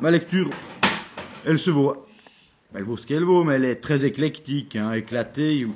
Ma 0.00 0.10
lecture, 0.10 0.50
elle 1.44 1.58
se 1.58 1.70
vaut. 1.70 2.06
Elle 2.74 2.84
vaut 2.84 2.96
ce 2.96 3.06
qu'elle 3.06 3.24
vaut, 3.24 3.44
mais 3.44 3.54
elle 3.54 3.64
est 3.64 3.76
très 3.76 4.04
éclectique, 4.04 4.76
hein, 4.76 4.92
éclatée 4.92 5.66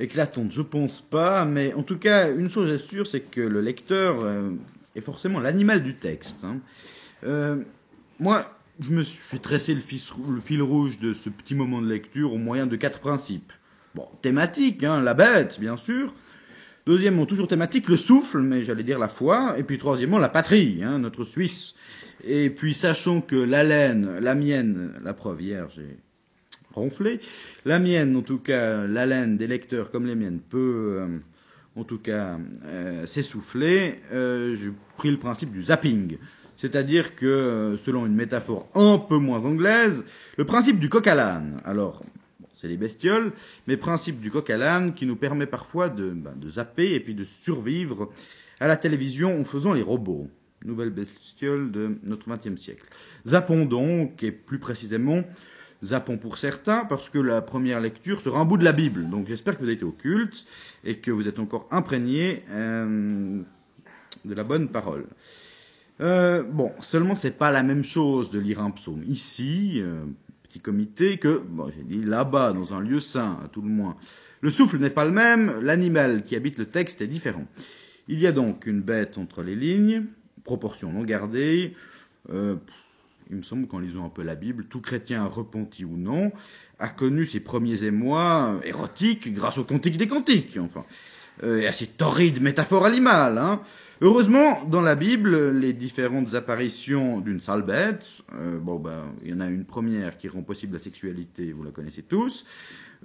éclatante, 0.00 0.50
je 0.50 0.62
pense 0.62 1.00
pas. 1.02 1.44
Mais 1.44 1.74
en 1.74 1.82
tout 1.82 1.98
cas, 1.98 2.32
une 2.32 2.48
chose 2.48 2.70
est 2.70 2.78
sûre, 2.78 3.06
c'est 3.06 3.20
que 3.20 3.40
le 3.40 3.60
lecteur 3.60 4.20
euh, 4.20 4.50
est 4.94 5.00
forcément 5.00 5.40
l'animal 5.40 5.82
du 5.82 5.94
texte. 5.94 6.44
Hein. 6.44 6.58
Euh, 7.24 7.62
moi, 8.18 8.44
je 8.80 8.90
me 8.90 9.02
suis 9.02 9.38
tressé 9.38 9.74
le, 9.74 9.80
le, 10.28 10.40
fil 10.40 10.62
rouge 10.62 10.98
de 10.98 11.12
ce 11.12 11.28
petit 11.28 11.54
moment 11.54 11.82
de 11.82 11.88
lecture 11.88 12.32
au 12.32 12.38
moyen 12.38 12.66
de 12.66 12.76
quatre 12.76 13.00
principes. 13.00 13.52
Bon, 13.94 14.08
thématique, 14.22 14.84
hein, 14.84 15.00
la 15.00 15.14
bête, 15.14 15.60
bien 15.60 15.76
sûr. 15.76 16.14
Deuxièmement, 16.90 17.24
toujours 17.24 17.46
thématique, 17.46 17.88
le 17.88 17.96
souffle, 17.96 18.40
mais 18.40 18.64
j'allais 18.64 18.82
dire 18.82 18.98
la 18.98 19.06
foi. 19.06 19.54
Et 19.56 19.62
puis 19.62 19.78
troisièmement, 19.78 20.18
la 20.18 20.28
patrie, 20.28 20.82
hein, 20.82 20.98
notre 20.98 21.22
Suisse. 21.22 21.76
Et 22.24 22.50
puis 22.50 22.74
sachant 22.74 23.20
que 23.20 23.36
la 23.36 23.62
laine, 23.62 24.18
la 24.20 24.34
mienne, 24.34 24.94
la 25.04 25.14
preuve 25.14 25.40
hier, 25.40 25.68
j'ai 25.72 25.98
ronflé, 26.74 27.20
la 27.64 27.78
mienne, 27.78 28.16
en 28.16 28.22
tout 28.22 28.38
cas, 28.38 28.88
la 28.88 29.06
laine 29.06 29.36
des 29.36 29.46
lecteurs 29.46 29.92
comme 29.92 30.04
les 30.04 30.16
miennes, 30.16 30.40
peut, 30.40 30.96
euh, 30.98 31.18
en 31.76 31.84
tout 31.84 31.98
cas, 31.98 32.40
euh, 32.64 33.06
s'essouffler, 33.06 34.00
euh, 34.12 34.56
j'ai 34.56 34.72
pris 34.96 35.12
le 35.12 35.18
principe 35.18 35.52
du 35.52 35.62
zapping. 35.62 36.18
C'est-à-dire 36.56 37.14
que, 37.14 37.76
selon 37.78 38.04
une 38.04 38.16
métaphore 38.16 38.68
un 38.74 38.98
peu 38.98 39.18
moins 39.18 39.44
anglaise, 39.44 40.04
le 40.36 40.44
principe 40.44 40.80
du 40.80 40.88
coq 40.88 41.06
à 41.06 41.14
l'âne. 41.14 41.60
Alors, 41.64 42.02
c'est 42.60 42.68
les 42.68 42.76
bestioles, 42.76 43.32
mais 43.66 43.76
principe 43.76 44.20
du 44.20 44.30
coq 44.30 44.50
à 44.50 44.56
l'âne 44.56 44.94
qui 44.94 45.06
nous 45.06 45.16
permet 45.16 45.46
parfois 45.46 45.88
de, 45.88 46.10
ben, 46.10 46.34
de 46.36 46.48
zapper 46.48 46.92
et 46.94 47.00
puis 47.00 47.14
de 47.14 47.24
survivre 47.24 48.10
à 48.60 48.68
la 48.68 48.76
télévision 48.76 49.40
en 49.40 49.44
faisant 49.44 49.72
les 49.72 49.82
robots. 49.82 50.28
Nouvelle 50.64 50.90
bestiole 50.90 51.72
de 51.72 51.96
notre 52.02 52.28
XXe 52.28 52.60
siècle. 52.60 52.84
Zappons 53.26 53.64
donc, 53.64 54.22
et 54.22 54.30
plus 54.30 54.58
précisément, 54.58 55.24
zappons 55.82 56.18
pour 56.18 56.36
certains, 56.36 56.84
parce 56.84 57.08
que 57.08 57.18
la 57.18 57.40
première 57.40 57.80
lecture 57.80 58.20
sera 58.20 58.40
un 58.40 58.44
bout 58.44 58.58
de 58.58 58.64
la 58.64 58.72
Bible. 58.72 59.08
Donc 59.08 59.26
j'espère 59.26 59.54
que 59.54 59.60
vous 59.60 59.66
avez 59.66 59.74
été 59.74 59.84
au 59.84 59.92
culte 59.92 60.44
et 60.84 60.98
que 60.98 61.10
vous 61.10 61.26
êtes 61.26 61.38
encore 61.38 61.66
imprégnés 61.70 62.42
euh, 62.50 63.40
de 64.26 64.34
la 64.34 64.44
bonne 64.44 64.68
parole. 64.68 65.06
Euh, 66.02 66.42
bon, 66.42 66.72
seulement 66.80 67.16
c'est 67.16 67.38
pas 67.38 67.50
la 67.50 67.62
même 67.62 67.84
chose 67.84 68.30
de 68.30 68.38
lire 68.38 68.60
un 68.60 68.70
psaume 68.70 69.02
ici, 69.06 69.76
euh, 69.78 70.04
petit 70.50 70.58
comité, 70.58 71.16
que, 71.16 71.38
bon, 71.48 71.70
j'ai 71.70 71.84
dit 71.84 72.04
là-bas, 72.04 72.52
dans 72.52 72.74
un 72.74 72.80
lieu 72.80 72.98
saint, 72.98 73.38
à 73.44 73.48
tout 73.48 73.62
le 73.62 73.68
moins. 73.68 73.96
Le 74.40 74.50
souffle 74.50 74.78
n'est 74.78 74.90
pas 74.90 75.04
le 75.04 75.12
même, 75.12 75.60
l'animal 75.60 76.24
qui 76.24 76.34
habite 76.34 76.58
le 76.58 76.66
texte 76.66 77.00
est 77.00 77.06
différent. 77.06 77.46
Il 78.08 78.18
y 78.18 78.26
a 78.26 78.32
donc 78.32 78.66
une 78.66 78.80
bête 78.80 79.16
entre 79.16 79.44
les 79.44 79.54
lignes, 79.54 80.06
proportion 80.42 80.92
non 80.92 81.04
gardée. 81.04 81.74
Euh, 82.30 82.56
il 83.30 83.36
me 83.36 83.42
semble 83.42 83.68
qu'en 83.68 83.78
lisant 83.78 84.04
un 84.04 84.08
peu 84.08 84.24
la 84.24 84.34
Bible, 84.34 84.64
tout 84.64 84.80
chrétien 84.80 85.24
repenti 85.24 85.84
ou 85.84 85.96
non 85.96 86.32
a 86.80 86.88
connu 86.88 87.24
ses 87.24 87.38
premiers 87.38 87.84
émois 87.84 88.58
érotiques 88.64 89.32
grâce 89.32 89.58
au 89.58 89.64
cantique 89.64 89.98
des 89.98 90.08
cantiques, 90.08 90.58
enfin, 90.60 90.84
euh, 91.42 91.60
et 91.60 91.66
à 91.66 91.72
ces 91.72 91.86
torrides 91.86 92.40
métaphores 92.40 92.84
animales. 92.84 93.38
Hein. 93.38 93.60
Heureusement, 94.00 94.64
dans 94.64 94.80
la 94.80 94.94
Bible, 94.94 95.50
les 95.50 95.72
différentes 95.72 96.34
apparitions 96.34 97.20
d'une 97.20 97.40
sale 97.40 97.62
bête, 97.62 98.22
euh, 98.34 98.58
bon 98.58 98.78
ben, 98.78 99.12
il 99.22 99.30
y 99.30 99.34
en 99.34 99.40
a 99.40 99.46
une 99.46 99.64
première 99.64 100.16
qui 100.16 100.28
rend 100.28 100.42
possible 100.42 100.74
la 100.74 100.82
sexualité, 100.82 101.52
vous 101.52 101.62
la 101.62 101.70
connaissez 101.70 102.02
tous, 102.02 102.46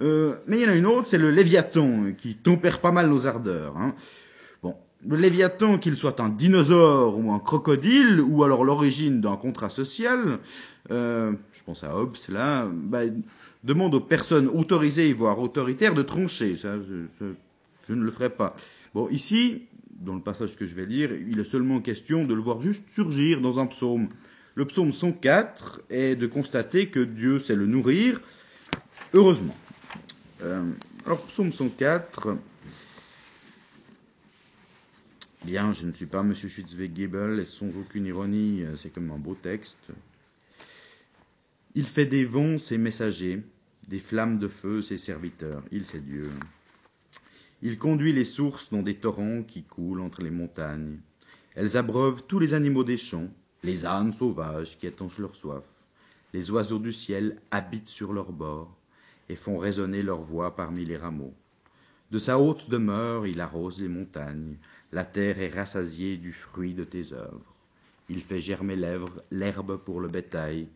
euh, 0.02 0.36
mais 0.48 0.58
il 0.58 0.64
y 0.64 0.66
en 0.66 0.72
a 0.72 0.76
une 0.76 0.86
autre, 0.86 1.08
c'est 1.10 1.18
le 1.18 1.32
Léviathan, 1.32 2.14
qui 2.18 2.36
tempère 2.36 2.80
pas 2.80 2.92
mal 2.92 3.10
nos 3.10 3.28
ardeurs. 3.28 3.78
Hein 3.78 3.94
le 5.08 5.18
Léviathan, 5.18 5.78
qu'il 5.78 5.96
soit 5.96 6.20
un 6.20 6.30
dinosaure 6.30 7.18
ou 7.18 7.32
un 7.32 7.40
crocodile, 7.40 8.22
ou 8.22 8.44
alors 8.44 8.64
l'origine 8.64 9.22
d'un 9.22 9.36
contrat 9.36 9.70
social, 9.70 10.40
euh, 10.92 11.34
je 11.54 11.64
pense 11.64 11.84
à 11.84 11.96
Hobbes 11.96 12.18
là, 12.30 12.68
bah, 12.72 13.02
demande 13.64 13.96
aux 13.96 14.02
personnes 14.02 14.48
autorisées, 14.48 15.14
voire 15.14 15.40
autoritaires, 15.40 15.94
de 15.94 16.04
trancher. 16.04 16.58
Ça, 16.58 16.76
je, 17.88 17.94
ne 17.94 18.04
le 18.04 18.12
ferai 18.12 18.30
pas. 18.30 18.56
Bon, 18.94 19.10
ici, 19.10 19.64
dans 19.90 20.16
le 20.16 20.22
passage 20.22 20.56
que 20.56 20.66
je 20.66 20.76
vais 20.76 20.86
lire, 20.86 21.12
il 21.14 21.40
est 21.40 21.46
seulement 21.46 21.82
question 21.82 22.26
de 22.26 22.34
le 22.34 22.42
voir 22.42 22.62
juste 22.62 22.90
surgir 22.90 23.42
dans 23.42 23.60
un 23.60 23.66
psaume. 23.66 24.10
Le 24.56 24.66
psaume 24.66 24.94
104 24.94 25.84
est 25.90 26.16
de 26.16 26.28
constater 26.28 26.88
que 26.88 27.02
Dieu 27.02 27.40
sait 27.40 27.56
le 27.56 27.66
nourrir, 27.66 28.22
heureusement. 29.14 29.56
Euh, 30.44 30.64
alors, 31.06 31.22
psaume 31.24 31.52
104, 31.52 32.38
Bien, 35.46 35.74
je 35.74 35.86
ne 35.86 35.92
suis 35.92 36.08
pas 36.08 36.22
M. 36.22 36.34
Schützweg-Gebel 36.34 37.40
et 37.40 37.46
sans 37.46 37.68
aucune 37.68 38.08
ironie, 38.08 38.64
euh, 38.64 38.76
c'est 38.78 38.90
comme 38.90 39.12
un 39.12 39.20
beau 39.20 39.36
texte. 39.36 39.78
Il 41.76 41.86
fait 41.86 42.08
des 42.08 42.26
vents 42.26 42.58
ses 42.58 42.80
messagers, 42.80 43.44
des 43.88 44.00
flammes 44.00 44.40
de 44.40 44.48
feu 44.48 44.82
ses 44.82 44.98
serviteurs. 44.98 45.62
Il, 45.72 45.86
c'est 45.86 46.04
Dieu. 46.04 46.32
Il 47.68 47.80
conduit 47.80 48.14
les 48.14 48.26
sources 48.26 48.70
dans 48.70 48.84
des 48.84 48.94
torrents 48.94 49.42
qui 49.42 49.64
coulent 49.64 50.02
entre 50.02 50.22
les 50.22 50.30
montagnes. 50.30 51.00
Elles 51.56 51.78
abreuvent 51.78 52.22
tous 52.28 52.38
les 52.38 52.54
animaux 52.54 52.84
des 52.84 52.96
champs, 52.96 53.32
les 53.64 53.88
ânes 53.88 54.14
sauvages 54.14 54.78
qui 54.78 54.86
étanchent 54.86 55.18
leur 55.18 55.36
soif. 55.36 55.66
Les 56.32 56.52
oiseaux 56.52 56.78
du 56.78 56.94
ciel 56.94 57.42
habitent 57.50 57.90
sur 57.90 58.14
leurs 58.14 58.34
bords 58.34 58.78
et 59.30 59.36
font 59.36 59.58
résonner 59.58 60.04
leur 60.04 60.22
voix 60.22 60.56
parmi 60.56 60.86
les 60.86 60.96
rameaux. 60.96 61.34
De 62.12 62.20
sa 62.20 62.38
haute 62.38 62.70
demeure, 62.70 63.26
il 63.26 63.42
arrose 63.42 63.82
les 63.82 63.90
montagnes, 63.90 64.58
la 64.92 65.04
terre 65.04 65.40
est 65.40 65.50
rassasiée 65.50 66.18
du 66.18 66.34
fruit 66.34 66.76
de 66.76 66.84
tes 66.84 67.14
œuvres. 67.14 67.56
Il 68.10 68.22
fait 68.22 68.40
germer 68.40 68.76
l'herbe 69.32 69.78
pour 69.78 70.02
le 70.02 70.08
bétail 70.08 70.68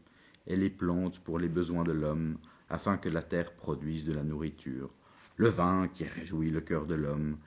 et 0.48 0.56
les 0.56 0.72
plantes 0.72 1.20
pour 1.20 1.38
les 1.38 1.50
besoins 1.50 1.84
de 1.84 1.92
l'homme, 1.92 2.40
afin 2.68 2.98
que 2.98 3.10
la 3.10 3.22
terre 3.22 3.54
produise 3.54 4.06
de 4.06 4.14
la 4.14 4.24
nourriture. 4.24 4.96
Le 5.40 5.50
vin 5.50 5.88
qui 5.88 6.04
réjouit 6.04 6.52
le 6.52 6.62
cœur 6.62 6.86
de 6.86 6.94
l'homme 6.94 7.40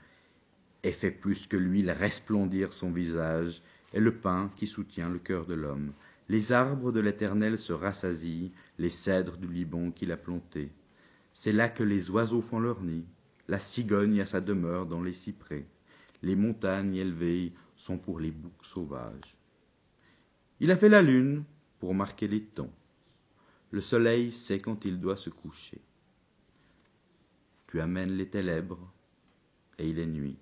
et 0.82 0.90
fait 0.90 1.12
plus 1.12 1.46
que 1.46 1.56
l'huile 1.56 1.92
resplendir 1.92 2.72
son 2.72 2.90
visage, 2.90 3.62
et 3.92 4.00
le 4.00 4.16
pain 4.16 4.50
qui 4.56 4.66
soutient 4.66 5.08
le 5.08 5.20
cœur 5.20 5.46
de 5.46 5.54
l'homme. 5.54 5.92
Les 6.28 6.50
arbres 6.50 6.90
de 6.90 6.98
l'Éternel 6.98 7.56
se 7.56 7.72
rassasient, 7.72 8.50
les 8.78 8.88
cèdres 8.88 9.36
du 9.36 9.46
Liban 9.46 9.92
qu'il 9.92 10.10
a 10.10 10.16
plantés. 10.16 10.72
C'est 11.32 11.52
là 11.52 11.68
que 11.68 11.84
les 11.84 12.10
oiseaux 12.10 12.42
font 12.42 12.58
leur 12.58 12.82
nid, 12.82 13.04
la 13.46 13.60
cigogne 13.60 14.20
a 14.20 14.26
sa 14.26 14.40
demeure 14.40 14.86
dans 14.86 15.02
les 15.02 15.12
cyprès 15.12 15.68
les 16.22 16.36
montagnes 16.36 16.96
élevées 16.96 17.52
sont 17.76 17.98
pour 17.98 18.20
les 18.20 18.30
boucs 18.30 18.64
sauvages. 18.64 19.36
Il 20.60 20.70
a 20.70 20.76
fait 20.76 20.88
la 20.88 21.02
lune 21.02 21.44
pour 21.80 21.94
marquer 21.94 22.28
les 22.28 22.42
temps. 22.42 22.72
Le 23.70 23.80
soleil 23.80 24.30
sait 24.30 24.60
quand 24.60 24.84
il 24.84 25.00
doit 25.00 25.16
se 25.16 25.30
coucher. 25.30 25.80
Tu 27.72 27.80
amènes 27.80 28.18
les 28.18 28.28
ténèbres 28.28 28.92
et 29.78 29.88
il 29.88 29.98
est 29.98 30.04
nuit. 30.04 30.36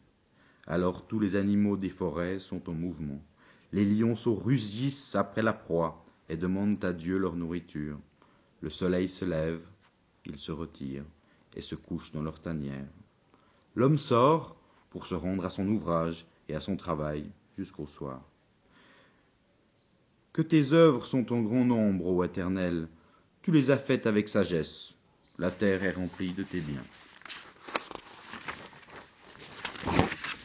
Alors 0.67 1.07
tous 1.07 1.21
les 1.21 1.37
animaux 1.37 1.77
des 1.77 1.89
forêts 1.89 2.41
sont 2.41 2.69
en 2.69 2.75
mouvement. 2.75 3.23
Les 3.71 3.85
lionceaux 3.85 4.35
rugissent 4.35 5.15
après 5.15 5.41
la 5.41 5.53
proie 5.53 6.05
et 6.29 6.37
demandent 6.37 6.85
à 6.85 6.93
Dieu 6.93 7.19
leur 7.19 7.37
nourriture. 7.37 8.01
Le 8.63 8.69
soleil 8.69 9.09
se 9.09 9.25
lève, 9.25 9.61
ils 10.27 10.39
se 10.39 10.51
retirent 10.51 11.05
et 11.55 11.61
se 11.61 11.77
couchent 11.77 12.11
dans 12.11 12.25
leur 12.25 12.41
tanière. 12.41 12.89
L'homme 13.77 13.99
sort 13.99 14.57
pour 14.91 15.07
se 15.07 15.15
rendre 15.15 15.45
à 15.45 15.51
son 15.51 15.69
ouvrage 15.69 16.27
et 16.49 16.57
à 16.57 16.61
son 16.61 16.77
travail 16.77 17.31
jusqu'au 17.57 17.87
soir. 17.87 18.29
Que 20.33 20.43
tes 20.43 20.73
œuvres 20.73 21.07
sont 21.07 21.33
en 21.33 21.43
grand 21.43 21.65
nombre, 21.65 22.07
ô 22.07 22.25
Éternel, 22.25 22.89
tu 23.41 23.53
les 23.53 23.71
as 23.71 23.79
faites 23.79 24.09
avec 24.09 24.29
sagesse, 24.29 24.95
la 25.39 25.53
terre 25.53 25.85
est 25.85 25.93
remplie 25.93 26.33
de 26.33 26.43
tes 26.43 26.61
biens. 26.61 26.83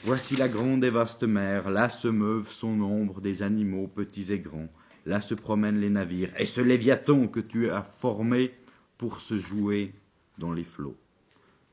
Voici 0.05 0.35
la 0.35 0.47
grande 0.47 0.83
et 0.83 0.91
vaste 0.91 1.23
mer, 1.23 1.71
là 1.71 1.89
se 1.89 2.07
meuvent 2.07 2.51
son 2.51 2.75
nombre 2.75 3.21
des 3.21 3.41
animaux 3.41 3.87
petits 3.87 4.31
et 4.31 4.37
grands, 4.37 4.69
là 5.07 5.19
se 5.19 5.33
promènent 5.33 5.79
les 5.79 5.89
navires, 5.89 6.29
et 6.37 6.45
ce 6.45 6.61
Léviathan 6.61 7.27
que 7.27 7.39
tu 7.39 7.71
as 7.71 7.81
formé 7.81 8.53
pour 8.99 9.19
se 9.19 9.39
jouer 9.39 9.95
dans 10.37 10.53
les 10.53 10.63
flots. 10.63 10.95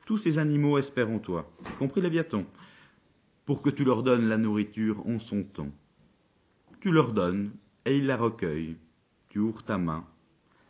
Tous 0.06 0.17
ces 0.17 0.38
animaux 0.38 0.79
espèrent 0.79 1.11
en 1.11 1.19
toi, 1.19 1.52
y 1.61 1.76
compris 1.76 2.00
Léviathan, 2.00 2.46
pour 3.44 3.61
que 3.61 3.69
tu 3.69 3.84
leur 3.84 4.02
donnes 4.02 4.31
la 4.31 4.38
nourriture 4.38 5.06
en 5.06 5.20
son 5.20 5.43
temps. 5.43 5.70
Tu 6.81 6.90
leur 6.90 7.12
donnes, 7.12 7.52
et 7.85 7.99
ils 7.99 8.06
la 8.06 8.17
recueillent. 8.17 8.78
Tu 9.28 9.40
ouvres 9.40 9.62
ta 9.62 9.76
main, 9.76 10.06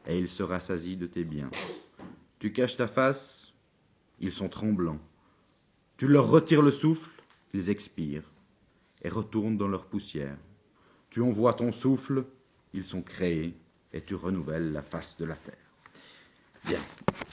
et 0.09 0.19
ils 0.19 0.29
se 0.29 0.43
rassasient 0.43 0.97
de 0.97 1.07
tes 1.07 1.23
biens. 1.23 1.51
Tu 2.41 2.53
caches 2.53 2.77
ta 2.77 2.89
face, 2.89 3.53
ils 4.19 4.33
sont 4.33 4.49
tremblants. 4.49 5.01
Tu 5.97 6.09
leur 6.09 6.29
retires 6.29 6.63
le 6.63 6.73
souffle, 6.73 7.22
ils 7.55 7.71
expirent, 7.71 8.31
et 9.03 9.09
retournent 9.09 9.57
dans 9.57 9.69
leur 9.69 9.87
poussière. 9.87 10.37
Tu 11.11 11.21
envoies 11.21 11.55
ton 11.55 11.73
souffle, 11.73 12.25
ils 12.73 12.85
sont 12.85 13.03
créés, 13.03 13.55
et 13.93 14.01
tu 14.01 14.15
renouvelles 14.15 14.73
la 14.73 14.83
face 14.83 15.17
de 15.19 15.25
la 15.25 15.37
terre. 15.37 15.55
Bien, 16.67 16.81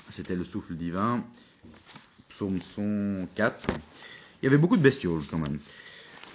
c'était 0.09 0.35
le 0.35 0.43
souffle 0.43 0.75
divin 0.75 1.23
psaume 2.29 2.61
104. 2.61 3.67
Il 4.41 4.45
y 4.45 4.47
avait 4.47 4.57
beaucoup 4.57 4.77
de 4.77 4.81
bestioles 4.81 5.23
quand 5.29 5.39
même. 5.39 5.59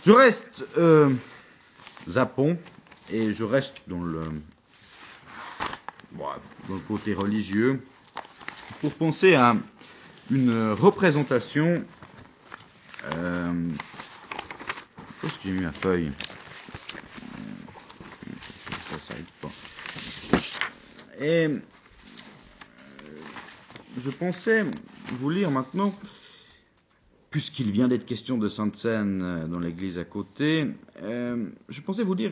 Je 0.05 0.11
reste 0.11 0.65
euh, 0.77 1.11
Zapon 2.09 2.59
et 3.11 3.33
je 3.33 3.45
reste 3.45 3.83
dans 3.87 4.03
le 4.03 4.23
dans 6.69 6.75
le 6.75 6.81
côté 6.81 7.13
religieux, 7.13 7.83
pour 8.81 8.93
penser 8.93 9.35
à 9.35 9.57
une 10.31 10.73
représentation. 10.73 11.85
Euh, 13.13 13.69
où 15.23 15.27
est-ce 15.27 15.39
que 15.39 15.45
j'ai 15.45 15.53
mis 15.53 15.61
ma 15.61 15.73
feuille 15.73 16.11
Ça 18.91 18.99
s'arrête 18.99 19.31
pas. 19.41 19.51
Et 21.21 21.47
euh, 21.47 21.59
je 23.99 24.11
pensais 24.11 24.65
vous 25.19 25.31
lire 25.31 25.51
maintenant 25.51 25.95
puisqu'il 27.35 27.73
vient 27.73 27.89
d'être 27.89 28.07
question 28.07 28.39
de 28.39 28.47
Sainte 28.47 28.77
Seine 28.77 29.21
euh, 29.21 29.49
dans 29.49 29.59
l'église 29.59 29.99
à 29.99 30.05
côté, 30.05 30.69
euh, 31.03 31.47
je 31.69 31.81
pensais 31.81 32.05
vous 32.05 32.15
dire 32.15 32.31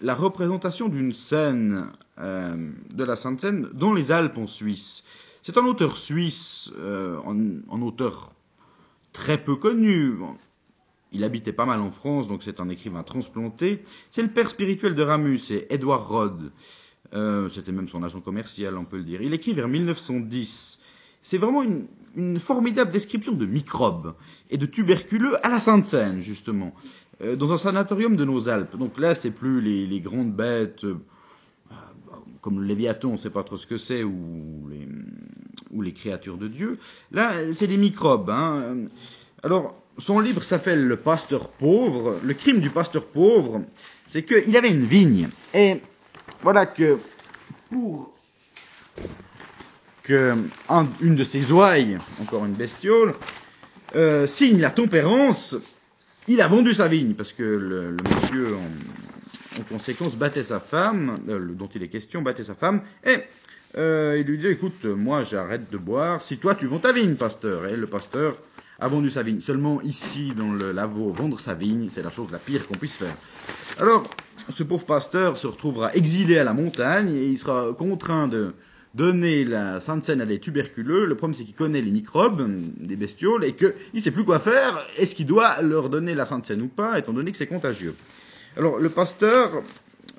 la 0.00 0.14
représentation 0.14 0.88
d'une 0.88 1.12
scène 1.12 1.86
euh, 2.20 2.70
de 2.92 3.02
la 3.02 3.16
Sainte 3.16 3.40
Seine 3.40 3.68
dans 3.74 3.92
les 3.92 4.12
Alpes 4.12 4.38
en 4.38 4.46
Suisse. 4.46 5.02
C'est 5.42 5.58
un 5.58 5.64
auteur 5.64 5.96
suisse, 5.96 6.72
un, 6.80 7.82
auteur 7.82 8.32
très 9.14 9.42
peu 9.42 9.56
connu. 9.56 10.16
il 11.12 11.24
habitait 11.24 11.54
pas 11.54 11.64
mal 11.64 11.80
en 11.80 11.90
France, 11.90 12.28
donc 12.28 12.42
c'est 12.42 12.60
un 12.60 12.68
écrivain 12.68 13.02
transplanté. 13.02 13.82
C'est 14.10 14.22
le 14.22 14.28
père 14.28 14.50
spirituel 14.50 14.94
de 14.94 15.02
Ramus, 15.02 15.38
c'est 15.38 15.66
Edward 15.70 16.06
Rod. 16.06 16.52
C'était 17.48 17.72
même 17.72 17.88
son 17.88 18.02
agent 18.02 18.20
commercial, 18.20 18.76
on 18.76 18.84
peut 18.84 18.98
le 18.98 19.04
dire. 19.04 19.22
Il 19.22 19.32
écrit 19.32 19.52
vers 19.52 19.68
1910. 19.68 20.80
C'est 21.24 21.38
vraiment 21.38 21.62
une, 21.62 22.38
formidable 22.38 22.92
description 22.92 23.32
de 23.32 23.46
microbes 23.46 24.14
et 24.50 24.58
de 24.58 24.66
tuberculeux 24.66 25.34
à 25.44 25.48
la 25.48 25.58
Sainte-Seine, 25.58 26.20
justement, 26.20 26.74
euh, 27.22 27.34
dans 27.34 27.50
un 27.50 27.58
sanatorium 27.58 28.14
de 28.14 28.24
nos 28.24 28.48
Alpes. 28.48 28.76
Donc 28.76 28.98
là, 28.98 29.16
c'est 29.16 29.30
plus 29.30 29.60
les, 29.60 30.00
grandes 30.00 30.32
bêtes, 30.32 30.84
euh, 30.84 30.98
comme 32.42 32.60
le 32.60 32.66
Léviathan, 32.66 33.08
on 33.08 33.12
ne 33.12 33.16
sait 33.16 33.30
pas 33.30 33.42
trop 33.42 33.56
ce 33.56 33.66
que 33.66 33.78
c'est, 33.78 34.04
ou 34.04 34.68
les, 34.70 34.86
ou 35.74 35.82
les 35.82 35.92
créatures 35.92 36.38
de 36.38 36.48
Dieu. 36.48 36.78
Là, 37.12 37.52
c'est 37.52 37.66
des 37.66 37.76
microbes. 37.76 38.30
Hein. 38.30 38.86
Alors, 39.42 39.76
son 39.98 40.20
livre 40.20 40.42
s'appelle 40.42 40.86
Le 40.86 40.96
pasteur 40.96 41.48
pauvre. 41.48 42.18
Le 42.24 42.34
crime 42.34 42.60
du 42.60 42.70
pasteur 42.70 43.06
pauvre, 43.06 43.62
c'est 44.06 44.22
qu'il 44.22 44.56
avait 44.56 44.70
une 44.70 44.86
vigne. 44.86 45.28
Et 45.52 45.80
voilà 46.42 46.66
que 46.66 46.98
pour 47.70 48.12
qu'une 50.02 51.14
de 51.14 51.24
ses 51.24 51.50
ouailles, 51.50 51.98
encore 52.20 52.44
une 52.44 52.52
bestiole, 52.52 53.14
euh, 53.96 54.26
signe 54.26 54.60
la 54.60 54.70
tempérance, 54.70 55.56
il 56.28 56.40
a 56.40 56.48
vendu 56.48 56.74
sa 56.74 56.88
vigne, 56.88 57.14
parce 57.14 57.32
que 57.32 57.42
le, 57.42 57.96
monsieur, 58.14 58.54
en, 59.58 59.62
conséquence, 59.64 60.16
battait 60.16 60.42
sa 60.42 60.60
femme, 60.60 61.18
euh, 61.28 61.38
dont 61.52 61.68
il 61.74 61.82
est 61.82 61.88
question, 61.88 62.22
battait 62.22 62.42
sa 62.42 62.54
femme, 62.54 62.82
et 63.06 63.18
euh, 63.76 64.16
il 64.18 64.26
lui 64.26 64.38
dit, 64.38 64.46
écoute, 64.46 64.84
moi 64.84 65.24
j'arrête 65.24 65.70
de 65.70 65.78
boire, 65.78 66.22
si 66.22 66.38
toi 66.38 66.54
tu 66.54 66.66
vends 66.66 66.78
ta 66.78 66.92
vigne, 66.92 67.16
pasteur. 67.16 67.66
Et 67.66 67.76
le 67.76 67.86
pasteur 67.86 68.36
a 68.78 68.88
vendu 68.88 69.10
sa 69.10 69.22
vigne. 69.22 69.40
Seulement 69.40 69.80
ici, 69.82 70.32
dans 70.36 70.52
le 70.52 70.72
laveau, 70.72 71.10
vendre 71.10 71.40
sa 71.40 71.54
vigne, 71.54 71.88
c'est 71.88 72.02
la 72.02 72.10
chose 72.10 72.28
la 72.30 72.38
pire 72.38 72.66
qu'on 72.66 72.74
puisse 72.74 72.96
faire. 72.96 73.14
Alors, 73.78 74.08
ce 74.52 74.62
pauvre 74.62 74.84
pasteur 74.84 75.36
se 75.36 75.46
retrouvera 75.46 75.94
exilé 75.94 76.38
à 76.38 76.44
la 76.44 76.52
montagne, 76.52 77.14
et 77.14 77.28
il 77.28 77.38
sera 77.38 77.72
contraint 77.72 78.28
de 78.28 78.52
donner 78.94 79.44
la 79.44 79.80
Sainte 79.80 80.04
Seine 80.04 80.20
à 80.20 80.26
des 80.26 80.38
tuberculeux. 80.38 81.04
Le 81.06 81.16
problème, 81.16 81.34
c'est 81.34 81.44
qu'il 81.44 81.54
connaît 81.54 81.82
les 81.82 81.90
microbes 81.90 82.48
des 82.78 82.96
bestioles 82.96 83.44
et 83.44 83.54
qu'il 83.54 83.74
ne 83.92 84.00
sait 84.00 84.12
plus 84.12 84.24
quoi 84.24 84.38
faire. 84.38 84.86
Est-ce 84.96 85.14
qu'il 85.14 85.26
doit 85.26 85.60
leur 85.62 85.88
donner 85.88 86.14
la 86.14 86.26
Sainte 86.26 86.46
Seine 86.46 86.62
ou 86.62 86.68
pas, 86.68 86.98
étant 86.98 87.12
donné 87.12 87.32
que 87.32 87.36
c'est 87.36 87.48
contagieux? 87.48 87.94
Alors, 88.56 88.78
le 88.78 88.88
pasteur, 88.88 89.50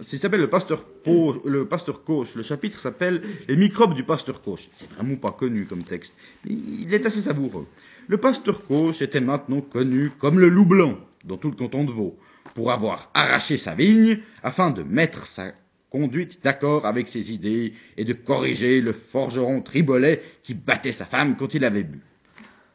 ça 0.02 0.18
s'appelle 0.18 0.42
le 0.42 0.50
pasteur, 0.50 0.86
le 1.06 1.66
pasteur 1.66 2.02
chapitre 2.42 2.78
s'appelle 2.80 3.22
Les 3.48 3.56
microbes 3.56 3.94
du 3.94 4.04
pasteur 4.04 4.42
Coche. 4.42 4.70
C'est 4.76 4.90
vraiment 4.92 5.16
pas 5.16 5.32
connu 5.32 5.66
comme 5.66 5.84
texte. 5.84 6.14
Il 6.46 6.94
est 6.94 7.06
assez 7.06 7.22
savoureux. 7.22 7.68
Le 8.08 8.18
pasteur 8.18 8.66
Coche 8.66 9.02
était 9.02 9.22
maintenant 9.22 9.62
connu 9.62 10.12
comme 10.20 10.40
le 10.40 10.50
loup 10.50 10.66
blanc 10.66 10.98
dans 11.24 11.38
tout 11.38 11.50
le 11.50 11.56
canton 11.56 11.84
de 11.84 11.92
Vaud 11.92 12.18
pour 12.54 12.72
avoir 12.72 13.10
arraché 13.14 13.58
sa 13.58 13.76
vigne 13.76 14.20
afin 14.44 14.72
de 14.72 14.84
mettre 14.84 15.26
sa 15.26 15.52
conduite 15.90 16.40
d'accord 16.44 16.86
avec 16.86 17.08
ses 17.08 17.34
idées 17.34 17.74
et 17.98 18.04
de 18.06 18.14
corriger 18.14 18.82
le 18.82 18.92
forgeron 18.92 19.62
Tribolet 19.62 20.22
qui 20.44 20.54
battait 20.54 20.92
sa 20.92 21.06
femme 21.06 21.36
quand 21.38 21.54
il 21.54 21.64
avait 21.64 21.84
bu. 21.84 22.02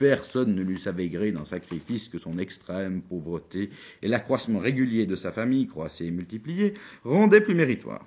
Personne 0.01 0.55
ne 0.55 0.63
lui 0.63 0.81
savait 0.81 1.11
gré 1.11 1.31
d'un 1.31 1.45
sacrifice 1.45 2.09
que 2.09 2.17
son 2.17 2.39
extrême 2.39 3.03
pauvreté 3.03 3.69
et 4.01 4.09
l'accroissement 4.09 4.59
régulier 4.59 5.05
de 5.05 5.15
sa 5.15 5.31
famille, 5.31 5.67
croissée 5.67 6.07
et 6.07 6.11
multipliée, 6.11 6.73
rendaient 7.05 7.43
plus 7.43 7.55
méritoire. 7.55 8.07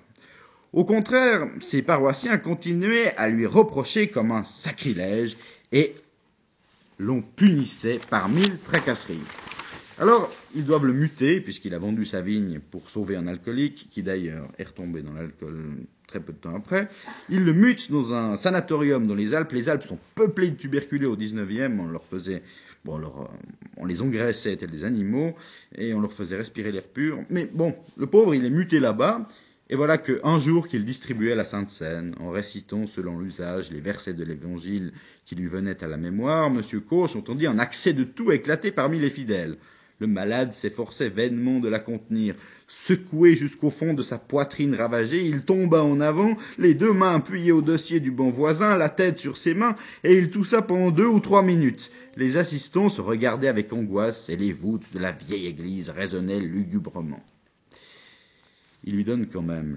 Au 0.74 0.86
contraire, 0.86 1.48
ses 1.60 1.84
paroissiens 1.84 2.40
continuaient 2.40 3.16
à 3.16 3.30
lui 3.30 3.46
reprocher 3.46 4.08
comme 4.08 4.32
un 4.32 4.44
sacrilège 4.44 5.38
et 5.72 5.94
l'on 6.98 7.22
punissait 7.22 8.00
par 8.10 8.28
mille 8.28 8.58
tracasseries. 8.58 9.20
Alors, 10.00 10.32
ils 10.56 10.66
doivent 10.66 10.86
le 10.86 10.94
muter, 10.94 11.42
puisqu'il 11.42 11.76
a 11.76 11.80
vendu 11.80 12.06
sa 12.06 12.22
vigne 12.22 12.60
pour 12.60 12.90
sauver 12.90 13.18
un 13.18 13.28
alcoolique, 13.28 13.90
qui 13.92 14.02
d'ailleurs 14.02 14.48
est 14.58 14.64
retombé 14.64 15.04
dans 15.04 15.14
l'alcool 15.14 15.86
très 16.08 16.20
peu 16.20 16.34
de 16.34 16.38
temps 16.38 16.56
après. 16.56 16.90
Ils 17.30 17.44
le 17.44 17.54
mutent 17.54 17.92
dans 17.92 18.14
un 18.14 18.36
sanatorium 18.36 19.08
dans 19.08 19.16
les 19.16 19.34
Alpes. 19.34 19.52
Les 19.52 19.70
Alpes 19.70 19.88
sont 19.88 20.00
peuplées 20.16 20.52
de 20.52 20.56
tuberculeux 20.56 21.10
au 21.10 21.18
19e. 21.18 21.80
On 21.80 21.88
leur 21.88 22.04
faisait, 22.04 22.44
bon, 22.86 23.02
on 23.78 23.86
les 23.86 24.02
engraissait 24.02 24.56
tels 24.56 24.72
des 24.72 24.84
animaux, 24.84 25.36
et 25.76 25.94
on 25.94 26.02
leur 26.02 26.14
faisait 26.14 26.36
respirer 26.36 26.72
l'air 26.72 26.84
pur. 26.84 27.20
Mais 27.30 27.46
bon, 27.46 27.76
le 27.98 28.08
pauvre, 28.08 28.36
il 28.36 28.46
est 28.46 28.50
muté 28.50 28.80
là-bas. 28.80 29.28
Et 29.70 29.76
voilà 29.76 29.98
qu'un 29.98 30.40
jour 30.40 30.68
qu'il 30.68 30.86
distribuait 30.86 31.36
la 31.36 31.46
Sainte 31.46 31.70
Seine, 31.70 32.14
en 32.20 32.30
récitant 32.30 32.86
selon 32.86 33.20
l'usage 33.20 33.72
les 33.72 33.80
versets 33.80 34.14
de 34.14 34.24
l'Évangile 34.24 34.92
qui 35.26 35.36
lui 35.36 35.48
venaient 35.48 35.84
à 35.84 35.88
la 35.88 35.98
mémoire, 35.98 36.48
M. 36.48 36.62
Coche 36.82 37.16
entendit 37.16 37.48
un 37.48 37.58
accès 37.58 37.94
de 37.94 38.04
tout 38.04 38.32
éclater 38.32 38.72
parmi 38.72 39.00
les 39.00 39.10
fidèles. 39.10 39.58
Le 40.00 40.08
malade 40.08 40.54
s'efforçait 40.54 41.10
vainement 41.10 41.60
de 41.60 41.70
la 41.70 41.80
contenir. 41.80 42.36
Secoué 42.68 43.36
jusqu'au 43.36 43.70
fond 43.70 43.94
de 43.94 44.02
sa 44.02 44.18
poitrine 44.18 44.76
ravagée, 44.76 45.26
il 45.26 45.44
tomba 45.44 45.84
en 45.84 46.02
avant, 46.02 46.36
les 46.58 46.74
deux 46.74 46.94
mains 46.94 47.16
appuyées 47.16 47.52
au 47.52 47.62
dossier 47.62 48.00
du 48.00 48.12
bon 48.12 48.30
voisin, 48.30 48.78
la 48.78 48.90
tête 48.90 49.20
sur 49.20 49.38
ses 49.38 49.54
mains, 49.54 49.76
et 50.04 50.18
il 50.18 50.30
toussa 50.30 50.62
pendant 50.62 50.92
deux 50.92 51.06
ou 51.06 51.20
trois 51.20 51.44
minutes. 51.44 51.92
Les 52.18 52.38
assistants 52.38 52.90
se 52.90 53.02
regardaient 53.02 53.48
avec 53.48 53.72
angoisse, 53.72 54.30
et 54.30 54.36
les 54.36 54.52
voûtes 54.52 54.94
de 54.94 55.00
la 55.00 55.12
vieille 55.12 55.48
église 55.48 55.90
résonnaient 55.90 56.40
lugubrement. 56.40 57.24
Il 58.84 58.96
lui 58.96 59.04
donne 59.04 59.28
quand 59.28 59.42
même 59.42 59.76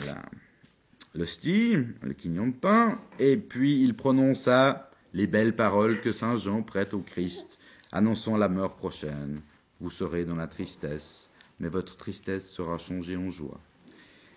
l'hostie, 1.15 1.77
le 2.03 2.15
quignon 2.15 2.49
de 2.49 2.55
pain, 2.55 2.99
et 3.19 3.37
puis 3.37 3.83
il 3.83 3.95
prononça 3.95 4.91
les 5.13 5.27
belles 5.27 5.55
paroles 5.55 6.01
que 6.01 6.13
saint 6.13 6.37
Jean 6.37 6.63
prête 6.63 6.95
au 6.95 7.01
Christ, 7.01 7.59
annonçant 7.93 8.37
la 8.37 8.49
mort 8.49 8.77
prochaine. 8.77 9.41
Vous 9.81 9.91
serez 9.91 10.25
dans 10.25 10.37
la 10.37 10.47
tristesse, 10.47 11.29
mais 11.61 11.69
votre 11.69 11.97
tristesse 11.97 12.51
sera 12.51 12.79
changée 12.79 13.17
en 13.17 13.31
joie. 13.31 13.61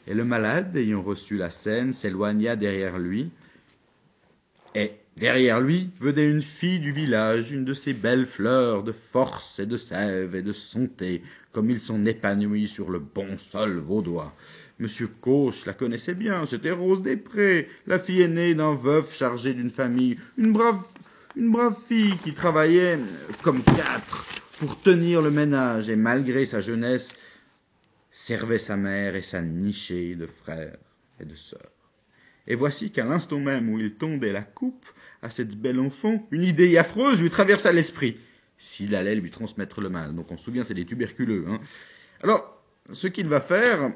Et 0.07 0.13
le 0.13 0.25
malade, 0.25 0.75
ayant 0.75 1.01
reçu 1.01 1.37
la 1.37 1.49
scène, 1.49 1.93
s'éloigna 1.93 2.55
derrière 2.55 2.99
lui, 2.99 3.31
et 4.75 4.91
derrière 5.17 5.61
lui 5.61 5.91
venait 5.99 6.29
une 6.29 6.41
fille 6.41 6.79
du 6.79 6.91
village, 6.91 7.51
une 7.51 7.65
de 7.65 7.73
ces 7.73 7.93
belles 7.93 8.25
fleurs 8.25 8.83
de 8.83 8.91
force 8.91 9.59
et 9.59 9.65
de 9.65 9.77
sève 9.77 10.35
et 10.35 10.41
de 10.41 10.53
santé, 10.53 11.23
comme 11.51 11.69
ils 11.69 11.79
sont 11.79 12.05
épanouis 12.05 12.67
sur 12.67 12.89
le 12.89 12.99
bon 12.99 13.37
sol 13.37 13.77
vaudois. 13.77 14.35
Monsieur 14.79 15.07
Coche 15.07 15.65
la 15.65 15.73
connaissait 15.73 16.15
bien, 16.15 16.45
c'était 16.45 16.71
Rose 16.71 17.01
des 17.01 17.17
Prés, 17.17 17.69
la 17.85 17.99
fille 17.99 18.21
aînée 18.21 18.55
d'un 18.55 18.75
veuf 18.75 19.13
chargé 19.13 19.53
d'une 19.53 19.71
famille, 19.71 20.17
une 20.37 20.53
brave, 20.53 20.81
une 21.35 21.51
brave 21.51 21.77
fille 21.87 22.17
qui 22.23 22.33
travaillait 22.33 22.97
comme 23.41 23.61
quatre 23.63 24.38
pour 24.59 24.81
tenir 24.81 25.21
le 25.21 25.31
ménage 25.31 25.89
et 25.89 25.95
malgré 25.95 26.45
sa 26.45 26.59
jeunesse, 26.59 27.15
servait 28.11 28.59
sa 28.59 28.75
mère 28.75 29.15
et 29.15 29.21
sa 29.21 29.41
nichée 29.41 30.15
de 30.15 30.25
frères 30.25 30.77
et 31.19 31.25
de 31.25 31.35
sœurs. 31.35 31.71
Et 32.45 32.55
voici 32.55 32.91
qu'à 32.91 33.05
l'instant 33.05 33.39
même 33.39 33.69
où 33.69 33.79
il 33.79 33.95
tendait 33.95 34.33
la 34.33 34.41
coupe 34.41 34.85
à 35.21 35.29
cette 35.29 35.55
belle 35.55 35.79
enfant, 35.79 36.27
une 36.31 36.43
idée 36.43 36.77
affreuse 36.77 37.21
lui 37.21 37.29
traversa 37.29 37.71
l'esprit. 37.71 38.17
S'il 38.57 38.95
allait 38.95 39.15
lui 39.15 39.31
transmettre 39.31 39.79
le 39.79 39.89
mal. 39.89 40.13
Donc 40.13 40.31
on 40.31 40.37
se 40.37 40.43
souvient, 40.43 40.65
c'est 40.65 40.73
des 40.73 40.85
tuberculeux. 40.85 41.45
Hein. 41.47 41.61
Alors, 42.21 42.61
ce 42.91 43.07
qu'il 43.07 43.27
va 43.27 43.39
faire, 43.39 43.93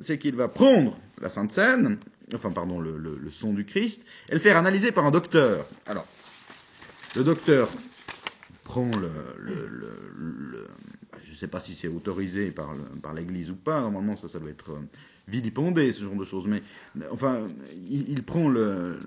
c'est 0.00 0.18
qu'il 0.18 0.36
va 0.36 0.46
prendre 0.46 0.96
la 1.20 1.28
Sainte 1.28 1.50
Seine, 1.50 1.98
enfin 2.32 2.52
pardon, 2.52 2.78
le, 2.78 2.98
le, 2.98 3.30
son 3.30 3.52
du 3.52 3.64
Christ, 3.64 4.04
et 4.28 4.34
le 4.34 4.38
faire 4.38 4.56
analyser 4.56 4.92
par 4.92 5.06
un 5.06 5.10
docteur. 5.10 5.66
Alors, 5.86 6.06
le 7.16 7.24
docteur 7.24 7.68
prend 8.66 8.90
le, 9.00 9.08
le, 9.38 10.66
je 11.24 11.30
ne 11.30 11.36
sais 11.36 11.46
pas 11.46 11.60
si 11.60 11.74
c'est 11.74 11.86
autorisé 11.86 12.50
par, 12.50 12.74
l'Église 13.14 13.50
ou 13.50 13.54
pas. 13.54 13.80
Normalement, 13.80 14.16
ça, 14.16 14.28
ça 14.28 14.40
doit 14.40 14.50
être 14.50 14.72
euh, 14.72 14.80
vilipendé, 15.28 15.92
ce 15.92 16.02
genre 16.02 16.16
de 16.16 16.24
choses. 16.24 16.46
Mais 16.48 16.62
enfin, 17.12 17.46
il, 17.88 18.22
prend 18.24 18.48
le, 18.48 18.98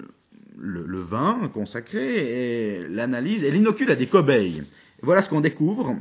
le, 0.57 1.01
vin 1.01 1.49
consacré 1.53 2.77
et 2.77 2.87
l'analyse 2.87 3.43
et 3.43 3.51
l'inocule 3.51 3.91
à 3.91 3.95
des 3.95 4.07
cobayes. 4.07 4.63
voilà 5.01 5.21
ce 5.21 5.29
qu'on 5.29 5.41
découvre. 5.41 5.97